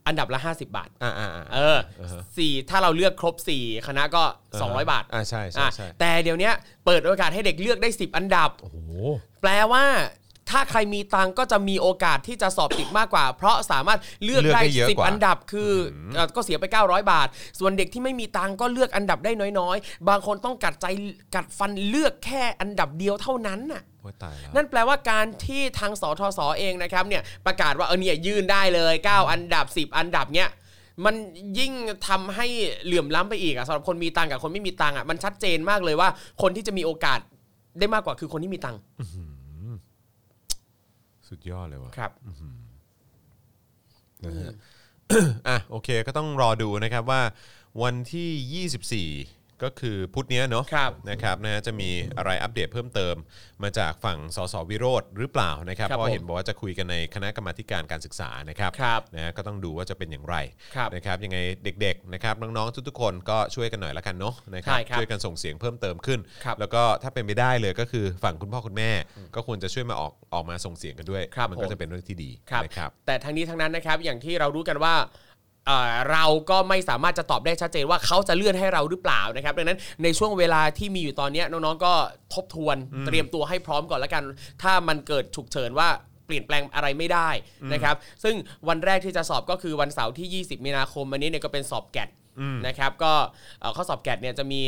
[0.06, 1.78] อันดับละ 50 บาท อ่าอ่าอ่า เออ
[2.38, 4.22] สี่ถ้าเราเลือกครบ 4 คณะก็
[4.58, 6.54] 200 บาทอ่าใช่ใช่อะใช่ แต่เดี๋ยวเนี้ย
[6.86, 8.78] เปิดโอกาสให้เด็กเลือกได้ 10 อันดับ โอ้โห
[9.42, 9.84] แปลว่า
[10.50, 15.72] ถ้าใครมีตังค์ก็จะมีโอกาสที่จะสอบติดมากกว่า เพราะสามารถเลือกเลือกได้ได้เยอะสิบกว่าอันดับคืออ
[16.14, 20.86] เอ่อก็เสียไป 900 บาท ส่วนเด็กที่ไม่มีตังค์ก็เลือกอันดับได้น้อยๆ บางคนต้องกัดใจ
[21.34, 30.48] กัดฟันเลือกแค่อันดับเดียวเท่านั้นน่ะโอ้ยตายแล้วนั่นแปลว่าการที่ทางสทศเองนะครับเนี่ยประกาศว่าเออเนี่ยยื่นได้เลย 9 อันดับ 10 อันดับเนี่ย
[31.04, 31.14] มัน
[31.58, 31.72] ยิ่ง
[32.08, 32.46] ทำให้
[32.84, 36.08] เหลื่อมล้ำไปอีกอะสำหรับคนมีตังค์กับคนไม่มีตังค์อะมันชัดเจนมากเลยว่า
[36.42, 37.20] คนที่จะมีโอกาส
[37.78, 38.80] ได้มากกว่าคือคนที่มีตังค์
[41.28, 42.12] สุดยอดเลยว่ะครับ
[44.24, 44.52] นะฮะ
[45.48, 47.22] อะโอเคก็ต้องรอดูนะครับว่า
[47.82, 53.14] วันที่ 24 ก็คือพุธเนี้ยเนาะครับนะครับนะฮะจะมีอะไรอัปเดตเพิ่มเติม
[53.62, 60.36] มาจากฝั่งสสวิโรธหรือเปล่านะครับครับเพราะเห็นผมบอกว่าจะคุยกันในคณะกรรมาธิการการศึกษานะครับครับนะฮะก็ต้องดูว่าจะเป็นอย่างไร
[60.74, 68.90] ครับนะครับยังไงเด็กๆนะครับน้องๆทุกๆคนก็ช่วยกันหน่อยละกันเนาะนะครัใช่ครับช่วยกันส่งเสียงเพิ่มเติมขึ้น ครับแล้วก็ถ้าเป็นไปได้เลยก็คือฝั่งคุณพ่อคุณแม่
[69.34, 74.94] ก็ควรจะช่วยมาออกออกมาส่งเสียงกันด้วย ครับมันก็ผม จะเป็นเรื่องที่ดีครับ นะครับ แต่ทั้งนี้ทั้งนั้นนะครับอย่างที่เรารู้กันว่า
[75.68, 81.92] เอ่อเราก็ไม่สามารถจะตอบได้ชัดเจนว่าเขาจะเลื่อนให้เราหรือเปล่านะครับดังนั้นในช่วงเวลาที่มีอยู่ตอนเนี้ยน้องๆก็
[82.34, 82.76] ทบทวน
[83.06, 84.22] เตรียมตัวให้พร้อมก่อนแล้วกัน
[84.62, 85.88] ถ้ามันเกิดฉุกเฉินว่า
[86.26, 87.28] เปลี่ยนแปลงอะไรไม่ได้
[87.72, 88.34] นะครับ ซึ่ง
[88.68, 92.08] วันแรกที่จะสอบก็คือวันเสาร์ที่ 20 มีนาคมวันนี้เนี่ยก็เป็นสอบ GAT
[92.66, 93.12] นะครับ ก็
[93.60, 94.60] เอ่อข้อสอบ GAT เนี่ยจะมี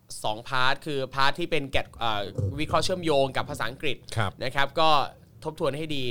[0.00, 2.20] 2 part คือ part ที่เป็น GAT เอ่อ
[2.60, 4.90] วิเคราะห์เชื่อมโยงกับภาษาอังกฤษครับนะครับ ก็
[5.44, 6.04] ทบทวนให้ดี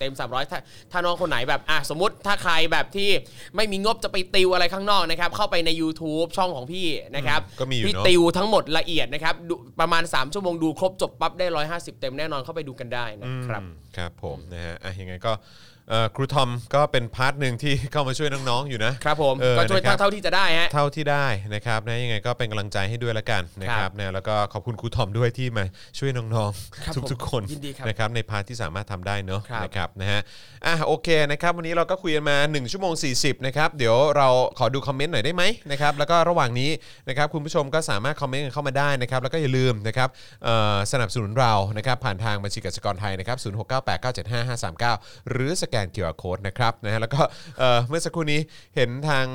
[0.00, 0.58] เต็ม 300 ถ้า
[0.92, 3.10] ถ้าน้องคนไหนแบบอะสมมติถ้าใครแบบที่
[3.56, 6.86] ไม่มีงบจะไปติวอะไรข้างนอกนะครับเข้าไปใน YouTube ช่องของพี่
[7.16, 15.32] นะครับอืมก็มีอยู่พี่เนอะ ติวทั้งหมดละเอียดนะครับดูประมาณ 3 ชั่วโมงดูครบจบปั๊บได้ 150 เต็มแน่นอนเข้าไปดูกันได้นะครับ อืมครับผมนะฮะอะยังไงก็
[15.79, 15.79] เอ่อ
[16.16, 25.64] ครูทอมก็เป็น part หนึ่งที่เข้ามาช่วยน้องๆอยู่นะครับผมเออก็ช่วยนะครับเท่าที่จะได้ฮะเท่าที่ได้นะครับนะยังไงก็เป็นกำลังใจให้ด้วยละกันนะคครัรับบนะแล้วก็ขอบคุณครูทอมด้วยที่มา
[25.98, 26.50] ช่วยน้อง
[26.84, 30.20] ครับๆทุกๆคนยินดีครับนะครับใน part ที่สามารถทำได้เนอะครับนะครับนะฮะ
[30.66, 36.70] อะโอเคนะครับวันนี้เราก็คุยกันมา 1 ชั่วโมง 40นะครับเดี๋ยวเราขอดูคอมเมนต์หน่อยได้ไหมนะครับแล้วก็ระหว่างนี้
[37.08, 40.08] นะครับคุณผู้ชมก็สามารถคอมเมนต์กันเข้ามาได้นะครับแล้วก็อย่าลืมนะครับ
[40.44, 47.20] เอ่อสนับสนุนเรานะครับผ่านทางบัญชีกสิกรไทยนะครับ0698975539หรือสแกน QR Code นะครับนะฮะแล้วก็
[47.58, 48.40] เอ่อเมื่อสักครู่นี้
[48.76, 49.26] เห็นทาง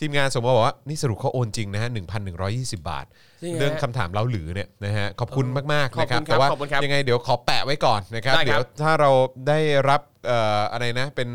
[0.00, 1.88] ทีมงานส่งมาบอกว่า นี่สรุปเขาโอนจริงนะฮะ
[2.34, 3.06] 1,120 บาท
[3.42, 9.10] จริงเหรอฮะเรื่องคำถามเราหรือเนี่ยนะฮะขอบคุณมากขอบๆนะครับคุณครับแต่ว่าขอบคุณครับยังไงเดี๋ยวขอแปะไว้ก่อนนะครับได้ครับ เดี๋ยวถ้าเรา
[9.48, 9.58] ได้
[9.88, 11.28] รับเอ่ออะไรนะเป็น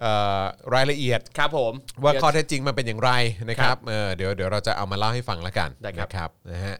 [0.00, 0.42] เอ่อ
[0.74, 1.72] รายละเอียด ครับผม
[2.02, 3.10] ว่าเดี๋ยข้อเท็จจริงมันเป็นอย่างไร
[3.48, 6.76] นะคครัรับบเออเดี๋ยวเดี๋ยวเราจะเอามาเล่าให้ฟังละกันได้ครับ นะครับนะฮะ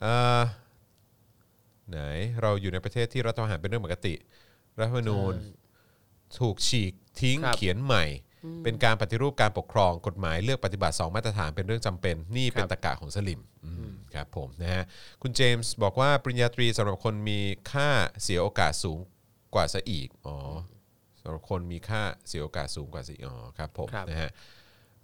[0.00, 0.40] เอ่อ
[1.90, 1.98] ไหน
[2.42, 4.14] เราอยู่ในประเทศที่รัฐประหารเป็นเรื่องปกติ
[4.78, 5.34] รัฐธรรมนูญ
[6.38, 8.04] ถูกฉีกทิ้งครับ เขียนใหม่
[8.64, 14.84] เป็นการปฏิรูปการปกครองกฎหมายเลือกปฏิบัติ 2 มาตรฐานเป็นเรื่องจำเป็น นี่เป็นครับตะกะของสลิมอืมครับผมนะฮะ
[15.22, 17.40] คุณเจมส์บอกว่าปริญญาตรีสำหรับคนมี
[17.72, 17.88] ค่า
[18.22, 18.98] เสียโอกาสสูง
[19.54, 20.36] กว่าซะอีกอ๋อ
[21.20, 24.30] สำหรับคนมีค่าเสียโอกาสสูงกว่าซะอีกอ๋อครับผมครับ นะฮะ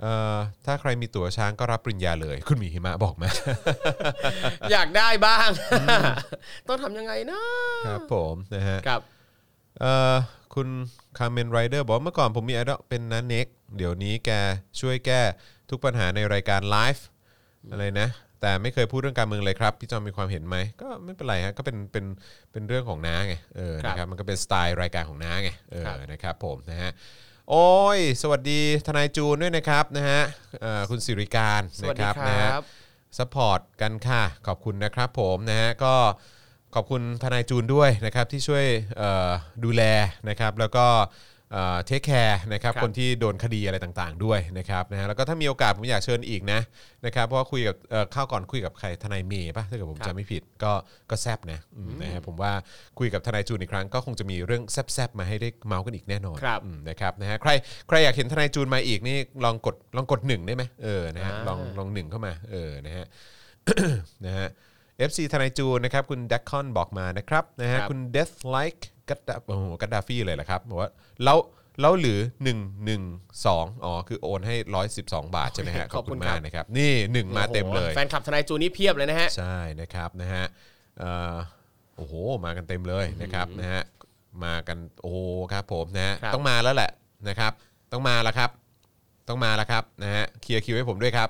[0.00, 0.36] เอ่อ
[0.66, 3.28] ถ้าใครมีตั๋วช้างก็รับปริญญาเลย คุณหมีหิมะบอกมา
[4.72, 5.48] อยากได้บ้าง
[6.68, 7.40] ต้องทำยังไงนะ
[7.86, 9.00] ครับผมนะฮะ ครับ
[9.80, 10.16] เอ่อ
[10.54, 10.68] คุณ
[11.18, 14.30] คาร์เมนไรเดอร์บอกว่าเมื่อก่อนผมมีไอดอลเป็นน้าเน็กเดี๋ยวนี้แก
[14.80, 15.20] ช่วยแก้
[15.70, 17.04] ทุกปัญหาในรายการไลฟ์
[17.72, 18.08] อะไรนะ
[18.40, 22.04] แต่ไม่เคยพูดเรื่องการเมืองเลยครับ พี่จอมมีความเห็นไหมก็ไม่เป็นไรฮะก็เป็นเป็น
[22.52, 26.90] เป็นเรื่องของน้าไงเออครับ นะครับมันก็เป็นสไตล์รายการของน้าไงเออครับนะครับผมนะฮะ
[27.50, 30.20] โอ้ย สวัสดีทนายจูนด้วยนะครับนะฮะ
[30.62, 32.64] เอ่อคุณสิริการสวัสนะดีครับคนะฮะรับ
[33.18, 35.94] support กันค่ะ ขอบคุณนะครับผมนะฮะก็
[36.74, 38.64] ขอบคุณทนายจูนด้วยนะครับที่ช่วย
[38.96, 39.30] เอ่อ
[39.64, 39.82] ดูแล
[40.28, 40.86] นะครับแล้วก็
[41.84, 46.60] take care นะครับครับคนที่โดนคดีอะไรต่างๆ ด้วยนะครับนะฮะแล้วก็ถ้ามีโอกาสผมอยากเชิญอีกนะ
[47.06, 50.72] นะครับเพราะว่าคุยกับเอ่อข้าวก่อนคุยกับใครทนายเมย์ป่ะถ้าเกิดผมครับจำไม่ผิดก็
[51.10, 52.52] ก็แซบนะอืมนะฮะผมว่า
[52.98, 57.50] คุยกับทนายจูนอีกครั้งก็คงจะมีเรื่องแซบๆมาให้ได้เมาส์กันอีกแน่นอนครับอืมนะครับนะฮะใคร
[57.88, 63.06] ใครอยากเห็นทนายจูนมาอีกนี่ลองกดลองกดหนึ่งได้ไหมเออนะฮะอ่าลองลองหนึ่งเข้ามาเออนะฮะ
[64.26, 64.48] นะฮะ
[65.08, 70.90] FC ทนายจูนนะครับ คุณดักคอนบอกมานะครับนะฮะครับ คุณ Death Like กัดดาโอ้โหกัดดาฟี่เลยแหละครับบอกว่า
[71.24, 71.38] แล้ว
[71.80, 72.20] แล้วหรือ
[73.00, 74.54] 112 อ๋อ คือโอนให้
[74.96, 80.44] 112 บาทใช่ไหมฮะขอบคุณครับมากนะครับ นี่ 1 มาเต็มเลย แฟนคลับทนายจูนี่เพียบเลยนะฮะ ใช่นะครับนะฮะ
[80.98, 81.34] เอ่อ
[81.96, 82.14] โอ้โห
[82.44, 83.82] มากันเต็มเลยนะครับนะฮะ
[84.44, 85.18] มากันโอ้โห
[85.52, 86.90] ครับผมนะฮะครับ ต้องมาแล้วแหละ
[87.28, 87.52] นะครับ
[87.92, 88.50] ต้องมาแล้วครับ
[89.28, 91.28] ต้องมาแล้วครับนะฮะเคลียร์คิวให้ผมด้วยครับ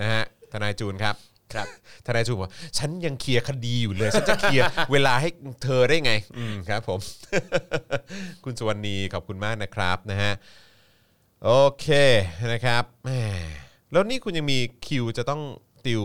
[0.00, 0.22] นะฮะ
[0.52, 1.16] ทนายจูนครับ
[1.54, 1.66] ครับ
[2.06, 5.28] ทนายจูนบอกฉันยังเคลียร์คดีอยู่เลย ฉันจะเคลียร์เวลาให้
[5.64, 6.98] เธอได้ไง อืมครับ ผม
[8.44, 10.32] คุณสุวรรณีขอบคุณมากนะครับนะฮะ
[11.44, 11.50] โอ
[11.80, 11.86] เค
[12.52, 13.10] นะครับแหม
[13.92, 15.42] แล้วนี่คุณยังมีคิวจะต้อง
[15.86, 16.02] ติว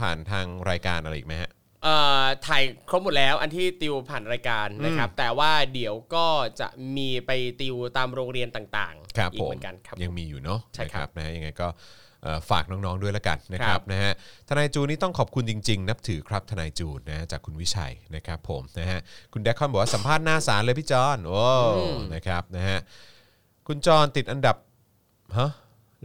[0.00, 1.50] ผ่านทางรายการอะไรอีกไหมฮะ
[1.82, 6.26] เอ่อถ่ายครบหมดแล้วอันที่ติวผ่านรายการนะครับ แต่ว่าเดี๋ยวก็
[6.60, 7.30] จะมีไป
[7.60, 12.03] ติวตามโรงเรียนต่างครับๆอีผกมเหมือนกันครับ ยังมีอยู่เนาะใช่ครับ นะนะฮะยังไงก็เอ่อ
[12.50, 14.12] ฝากน้องๆด้วยละกันนะคครัรับบนะฮะ
[14.48, 19.00] ทนายจูนนี่ต้องขอบคุณจริง ๆ นับถือครับทนายจูนนะฮะจากคุณวิชัยนะครับผมนะฮะ
[19.32, 21.42] คุณแดคคอนบอกว่าสัมภาษณ์หน้าศาลเลยพี่จอนโอ้
[22.14, 22.78] นะครับนะฮะ
[23.66, 24.56] คุณจอนติดอันดับ
[25.38, 25.50] ฮะ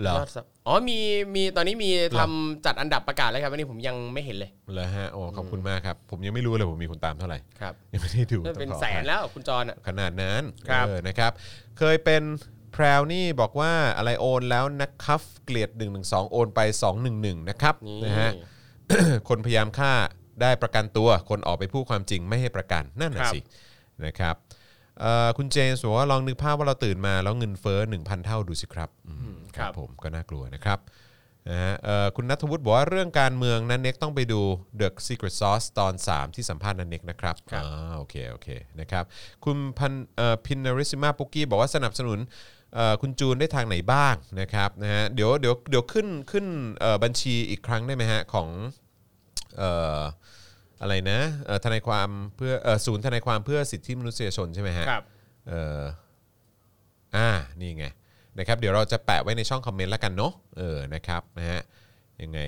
[0.02, 1.00] เหรอยอดสับอ๋อมี
[1.36, 11.32] มีตอนนี้มีเหรอทำจัดอันดับประกาศแล้วครับวันนี้ผมยังไม่เห็นเลยเหรอฮะโอ้ขอบคุณมากครับ ผมยังไม่รู้เลยผมมีคนตามเท่าไหร่ครับยังไม่ได้ดูน่าจะเป็นต้องขอแสนอภัยแล้วคุณจรอะขนาดนั้นครับเออนะครับ
[11.78, 12.22] เคยเป็น
[12.72, 15.70] แพรวนี่บอกว่าอะไรโอนแล้วนะครับเกลียด
[16.02, 16.60] 112โอนไป
[17.06, 18.32] 211 นะครับนี่นะฮะ
[19.30, 19.94] คนพยายามฆ่า
[20.42, 23.40] ได้ประกันตัว คนออกไปพูดความจริงไม่ให้ประกันนั่นน่ะสิ
[24.06, 24.36] นะครับ
[25.02, 30.80] เอ่อคุณเจนส์บอกว่าลองนึกภาพว่าเราตื่นมา แล้วเงินเฟ้อ1,000 เท่าดูสิครับอืมครับผมก็น่ากลัวนะครับ
[31.50, 34.42] นะฮะเอ่อคุณนัทวุฒิบอกว่าเรื่องการเมืองนั้นเน็กต้องไปดู
[34.80, 38.48] The Secret Sauce ตอน 3 ที่สัมภาษณ์นันเน็กนะครับครับอ่าโอเคโอเค
[38.80, 39.04] นะครับ
[39.46, 42.59] คุณพันเอ่อพินนาริซิมาปุกกี้บอกว่าสนับสนุนเอ่อ
[43.02, 46.46] คุณจูนได้ทางไหนบ้างนะครับนะฮะเดี๋ยวเดี๋ยวเดี๋ยวขึ้นขึ้น
[46.80, 48.48] เอ่อบัญชีอีกครั้งได้ไหมฮะของ
[49.58, 50.00] เอ่อ
[50.82, 55.04] อะไรนะเอ่อทนายความเพื่อเอ่อศูนย์ทนายความเพื่อสิทธิมนุษยชนใช่ไหมฮะครับ
[55.48, 55.82] เอ่อ
[57.16, 57.30] อ่า
[57.60, 57.86] นี่ไง
[58.40, 61.62] นะครับเดี๋ยวเราจะแปะไว้ในช่องคอมเมนต์แล้วกันเนาะเออนะครับนะฮะ
[62.22, 62.40] ยังไง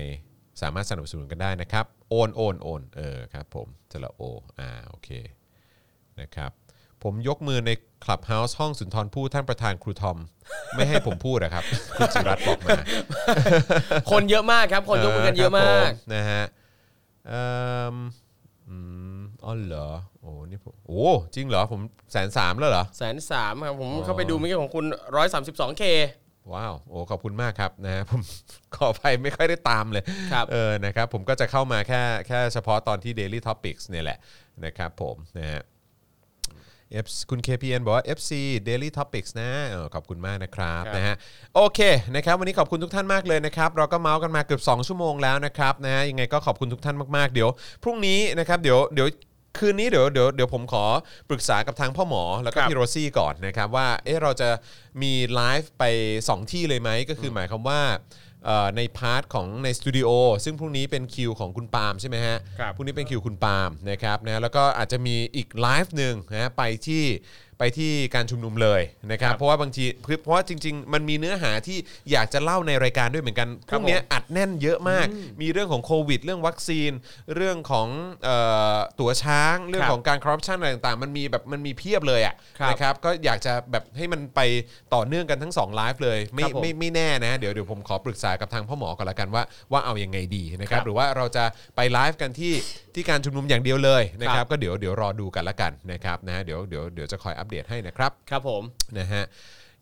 [0.62, 4.22] สามารถสนับสนุนกันได้นะครับ โอนโอนโอนเออครับผมจะละโอ
[4.58, 5.08] อ่าโอเค
[6.20, 6.52] นะครับ
[7.02, 7.70] ผมยกมือใน
[8.04, 10.18] คลับเฮาส์ห้องสุนทรภู่ท่านประธานครูทอม
[10.76, 11.64] ไม่ให้ผมพูดนะครับ
[11.96, 12.78] คุณจิรัตน์บอกมา
[14.10, 16.44] คนเยอะมากครับ คนยกมือกันเยอะมากครับผนะฮะ
[17.28, 17.44] เอิ่
[17.94, 17.96] ม
[18.68, 18.76] อื
[19.18, 19.88] มอ๋อเหรอ
[20.20, 21.80] โอ้นี่ผมโอ้จริงเหรอผม
[22.12, 24.84] แสนสามแล้วเหรอแสนสามครับผมอ๋อเข้าไปดูเมื่อกี้ของคุณ
[25.16, 25.84] ร้อยสามสิบสองเค
[26.52, 28.22] ว้าวโอ้ขอบคุณมากครับนะฮะผม
[28.74, 34.18] ขออภัยไม่ค่อยได้ตามเลยครับเออนะครับผมก็จะเข้ามาแค่แค่เฉพาะตอนที่ Daily Topics เนี่ยแหละ
[34.64, 35.62] นะครับผมนะฮะ
[37.04, 38.30] F คุณ KPN บอกว่า FC
[38.68, 41.16] Daily Topics นะเออขอบคุณมากนะครับครับนะฮะ
[41.54, 41.80] โอเค
[42.14, 47.48] นะครับวันนี้ขอบคุณทุกท่านมากเลยนะครับเราก็เมาส์กันมาเกือบ 2 ชั่วโมงแล้วนะครับนะฮะยังไงก็ขอบคุณทุกท่านมากๆเดี๋ยว
[47.82, 49.08] พรุ่งนี้นะครับเดี๋ยวเดี๋ยว
[49.58, 50.84] คืนนี้เดี๋ยวเดี๋ยวเดี๋ยวผมขอ
[51.28, 54.48] ปรึกษากับทางพ่อหมอแล้วก็ครับพี่โรซี่ก่อนนะครับว่าเอ๊ะเราจะ
[55.02, 55.84] มีไลฟ์ไป
[56.18, 58.00] 2 ที่เลยไหมก็คือหมายความว่าเอ่อ
[58.76, 60.08] ใน part ของในสตูดิโอ
[60.44, 67.04] ซึ่งพรุ่งนี้เป็นคิวของคุณปาล์มใช่ไหมฮะครับ พรุ่งนี้เป็นคิวคุณปาล์มนะครับนะแล้วก็อาจจะมีอีกไลฟ์หนึ่งนะไปที่
[67.64, 71.78] ไปที่การชุมนุมเลยนะครับครับเพราะว่าบางทีคือเพราะว่าจริง ๆ มันมีเนื้อหาที่
[72.12, 75.06] อยากจะเล่าในรายการด้วยเหมือนกันพครับรุ่งเนี้ยอัดแน่นเยอะมาก
[75.42, 76.92] มีเรื่องของโควิด เรื่องวัคซีน
[77.34, 77.88] เรื่องของ
[78.24, 78.36] เอ่
[78.74, 84.40] อตั๋วช้าง เรื่องของการคอร์รัปชันอะไรต่างๆ มันมีแบบมันมีเพียบเลยอะครับนะครับก็อยากจะแบบให้มันไป
[84.94, 91.44] ต่อเนื่องกันทั้ง2ไลฟ์เลยไม่ครับผมไม่ไม่แน่นะเดี๋ยวเดี๋ยวผมขอปรึกษากับทางพ่อหมอก่อนละกันว่าว่าเอายังไงดีนะครับครับหรือว่าเราจะ
[91.76, 92.54] ไปไลฟ์กันที่
[92.94, 98.62] ที่การชุมนุมอย่างเดียวเลยนะคครัรับบก็เดี๋ยวเดี๋ยวรอดูกันละกันนะครับนะฮะเดี๋ยวเดี๋ยวเดี๋ยวจะคอยอัปเดตให้นะครับ ครับผม
[98.98, 99.24] นะฮะ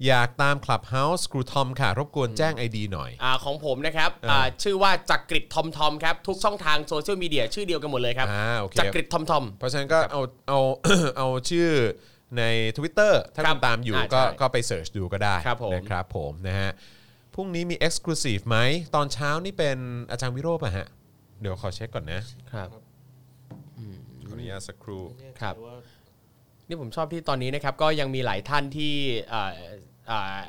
[0.07, 10.61] อยากตาม Clubhouse ครูทอมค่ะ รบกวนแจ้ง ID หน่อยอ่าของผมนะครับอ่าชื่อว่าจักริดทอมทอมครับ ทุกช่องทางโซเชียลมีเดียชื่อเดียวกันหมดเลยครับอ่าโอเคจักริดทอมทอม เพราะฉะนั้นก็เอาเอา
[11.17, 11.69] เอาชื่อ
[12.39, 12.43] ใน
[12.77, 16.71] Twitter ถ้าครัคุบณตามอยู่อ่าก็ใช่ก็ไปเสิร์ชดูก็ได้ครับผม นะครับผมนะฮะ
[17.35, 18.59] พรุ่งนี้มี Exclusive ไหม
[18.95, 19.79] ตอนเช้านี่เป็น
[20.11, 20.87] อาจารย์วิโรจน์ป่ะฮะ
[21.41, 22.21] เดี๋ยวขอเช็คก่อนนะ
[22.53, 22.69] ครับ
[24.29, 25.03] ขออนุญาตสักครู่
[25.41, 25.77] ครับ ว่า
[26.71, 28.95] นี่ผมชอบที่ตอนนี้นะครับก็ยังมีหลายท่านที่
[29.33, 29.53] อ่า
[30.11, 30.43] อ่า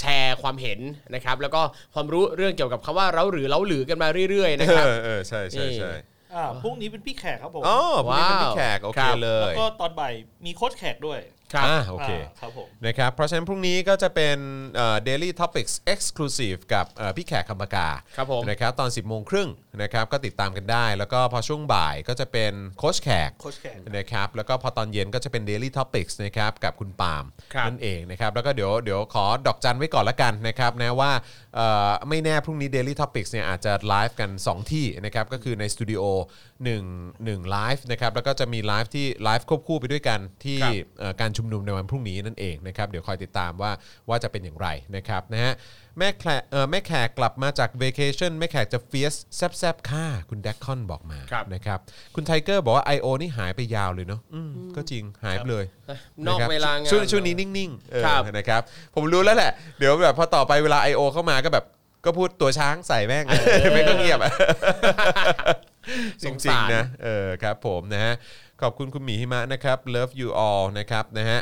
[0.00, 0.80] แชร์ความเห็น
[1.14, 1.62] นะครับแล้วก็
[1.94, 5.90] ความรู้เรื่องเกี่ยวกับคำว่าเล้าหรือเล้าหรือกันมาเรื่อยๆนะครับเออเออใช่ใช่ใช่
[6.34, 10.12] อ่าพรุ่งนี้เป็นพี่แขกครับผมอ๋อพรุ่งนี้เป็นพี่ว้าวแขกโอเคครับเลแล้วยก็ตอนบ่าย
[10.46, 11.18] มีโค้ชแขกด้วย
[11.54, 14.38] ครับอ่าโอเคาครับผมนะครับเพราะฉะนั้นพรุ่งนี้ก็จะเป็น
[14.76, 19.48] เอ่อ Daily Topics Exclusive กับเอ่อพี่แขกคำปากาครับผมนะครับตอน 10โมงครึ่ง
[19.82, 27.24] นะครับก็ติดตามกันได้ แล้วก็พอช่วงบ่ายก็จะเป็นโค้ชแขกโค้ชแขกนะครับแล้วก็พอตอนเย็นก็จะเป็น Daily Topics นะครับกับคุณปาล์ม
[27.54, 31.12] ครับนั่นเองนะครับแล้วก็เดี๋ยวเดี๋ยวขอดอกจันไว้ก่อนละกันนะครับนะว่า
[31.56, 36.02] เอ่อไม่แน่พรุ่งนี้ Daily Topics เนี่ยอาจจะไลฟ์กัน 2 ที่นะครับก็คือในสตูดิโอ
[36.66, 43.70] 1 1ไลฟ์นะครับแล้วก็จะมีไลฟ์ที่ไลฟ์ควบคู่ไปด้วยกันที่ครับเอ่อการชุมนุมในวันพรุ่งนี้นั่นเองนะครับเดี๋ยวคอยติดตามว่า
[44.08, 45.52] ว่าจะเป็นอย่างไรนะครับนะฮะ
[45.98, 51.78] แม่แขกเอ่อแม่แขกกลับมาจากเวเคชั่นแม่แขกจะ fierce แซบๆค่าคุณแดกคอนบอกมาครับ นะครับ
[52.14, 53.06] คุณไทเกอร์บอกว่า I.O.
[53.20, 55.64] นี่หายไปยาวเลยเนาะอืมก็จริงหายไปเลย
[56.26, 58.62] นอกะครับเวลางานช่วงช่วงนี้นิ่งๆเออครับ นะครับ
[58.94, 61.00] ผมรู้แล้วแหละ เดี๋ยวแบบพอต่อไปเวลา I.O.
[61.12, 61.64] เข้ามาก็แบบ
[62.04, 63.24] ก็พูดตัวช้างใส่แม่ง
[63.74, 64.32] ไม่ก็เงียบอะ
[66.22, 68.14] จสงริสางรๆนะเออครับผมนะฮะ
[68.62, 71.40] ขอบคุณคุณหมีหิมะนะครับ love you all นะครับนะฮะ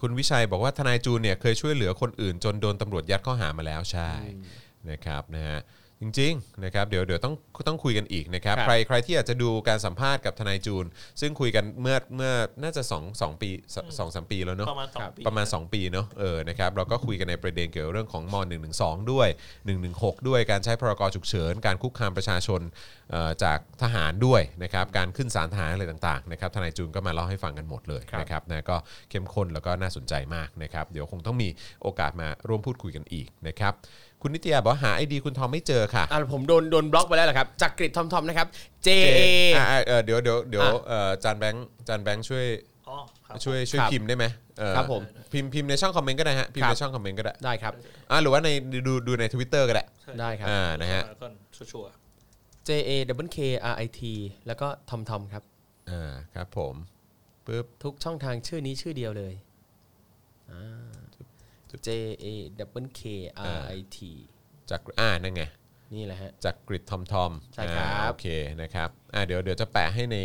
[0.00, 4.10] คุณวิชัยบอกว่าทนายจูนเนี่ยเคยช่วยเหลือคนอื่นจนโดนตำรวจยัดข้อหามาแล้วใช่
[4.90, 5.58] นะครับนะฮะ
[6.02, 7.34] จริงๆนะครับเดี๋ยวเดี๋ยวต้อง
[7.68, 10.86] ต้องคุยกันอีกนะครับครับใครใครที่อยากจะดูการสัมภาษณ์กับทนายจูน
[11.20, 18.34] ซึ่งคุยกันเมื่อเมื่อน่าจะ2 2ปี2 2 3ปีแล้วเนอะประมาณสองปี ประมาณ 2 ปีเนาะเออนะครับเราก็คุยกันในประเด็นเกี่ยวกับเรื่องของม
[18.74, 19.28] .112 ด้วย
[19.78, 22.60] 116 ด้วยการใช้พรกฉุกเฉิน การคุกคามประชาชน
[23.10, 28.76] เอ่อจากทหารด้วยนะครับการขึ้นศาลทหารอะไรต่างๆนะครับทนายจูนก็มาเล่าให้ฟังกันหมดเลยครับ นะครับนะก็
[29.10, 31.48] เข้มข้นแล้วก็น่าสนใจมากนะครับเดี๋ยวคงต้องมี
[31.82, 33.74] โอกาสมาร่วมพูดคุยกันอีกนะครับ
[34.22, 38.48] คุณนิตยาบอกว่าหา ID คุณทอมไม่เจอค่ะ อ่าผมโดนโดนบล็อกไปแล้วเหรอครับจากกริดทอมทอมนะครับ
[38.86, 38.88] J
[39.18, 39.20] A
[39.56, 42.44] อะอะเออเดี๋ยวเดี๋ยวเดี๋ยวอะเอ่อจานแบงค์จานแบงค์ช่วย
[42.88, 42.96] อ๋อ
[43.26, 44.24] ครับ ช่วยช่วยครับพิมพ์ได้ไหม
[44.58, 47.72] เออครับผมพิมพ์พิมพ์ในช่องคอมเมนต์ก็ได้ฮะพิมพ์ครัในบ ช่องคอมเมนต์ก็ได้ได้ครับ
[48.10, 48.48] อะหรือว่าใน
[48.86, 49.84] ดูดูในทวิตเตอร์ก็ได้
[50.20, 51.92] ได้ครับ อ่านะฮะก่อนชัวร์
[52.68, 52.90] J A
[53.26, 53.38] W K
[53.72, 54.00] R I T
[54.46, 55.42] แล้วก็ทอมทอมครับ
[55.90, 56.74] อ่าครับผม
[57.46, 59.34] ปึ๊บทุกช่องทางชื่อนี้ชื่อเดียวเลย
[60.52, 60.91] อ่า
[61.86, 61.88] J
[62.24, 62.26] A
[62.82, 63.02] W K
[63.54, 63.98] R I T
[64.70, 65.42] จากอ่านั่นไง
[65.94, 68.26] นี่แหละฮะจากกริดทอมทอมใช่ครับอ่าโอเค
[68.62, 70.18] นะครับอ่าเดี๋ยวเดี๋ยวจะแปะให้ใน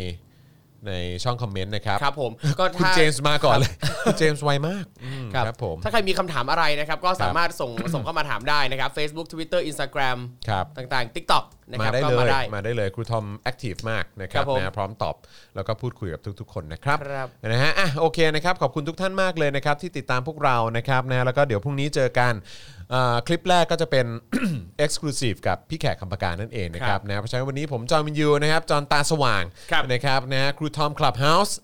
[0.86, 0.92] ใน
[1.24, 3.72] ช่องคอมเมนต์นะครับครับผมก็คุณถ้า เจมส์มาก่อนเลย
[4.04, 10.18] คุณเจมส์ไวมากอืมครับครับ ผม ถ้าใครมีคำถามอะไรนะครับ ก็สามารถส่งส่งเข้ามาถามได้นะครับ Facebook Twitter Instagram
[10.48, 15.14] ครับ ต่างๆ TikTok นะคมารับได้ก็เลมายได้ มาได้เลยครูทอม active มากนะครับครับผมนะพร้อมตอบ
[15.54, 22.77] แล้วก็พูดคุยกับทุก ๆ คนนะครับครับ นะฮะอะโอเคนะครับขอบคุณทุกท่านมากเลยนะครับที่ติดตามพวกเรานะครับนะแล้วก็เดี๋ยวพรุ่งนี้เจอกันอ่า
[23.26, 24.06] คลิปแรกก็จะเป็น
[24.84, 29.42] Exclusive กับพี่แขกคำปากานั่นเองนะคครัรับบนะเพราะฉะนั้นวันนี้ผมจอห์นวินยูนะครับจอห์นตาสว่าง
[29.72, 31.56] ครับนะครับนะฮะครูทอมคลับเฮาส์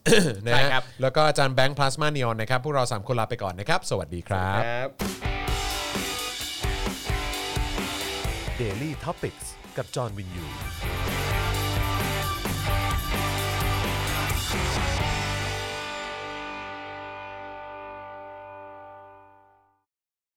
[0.46, 4.88] นะใช่ฮะครับแล้วก็อาจารย์แบงค์พลาสมานีออนนะครับพวกเราสามคนลาไปก่อนนะครับ สวัสดีครับครับ
[8.60, 9.46] Daily Topics
[9.76, 10.44] กับจอห์นวินยู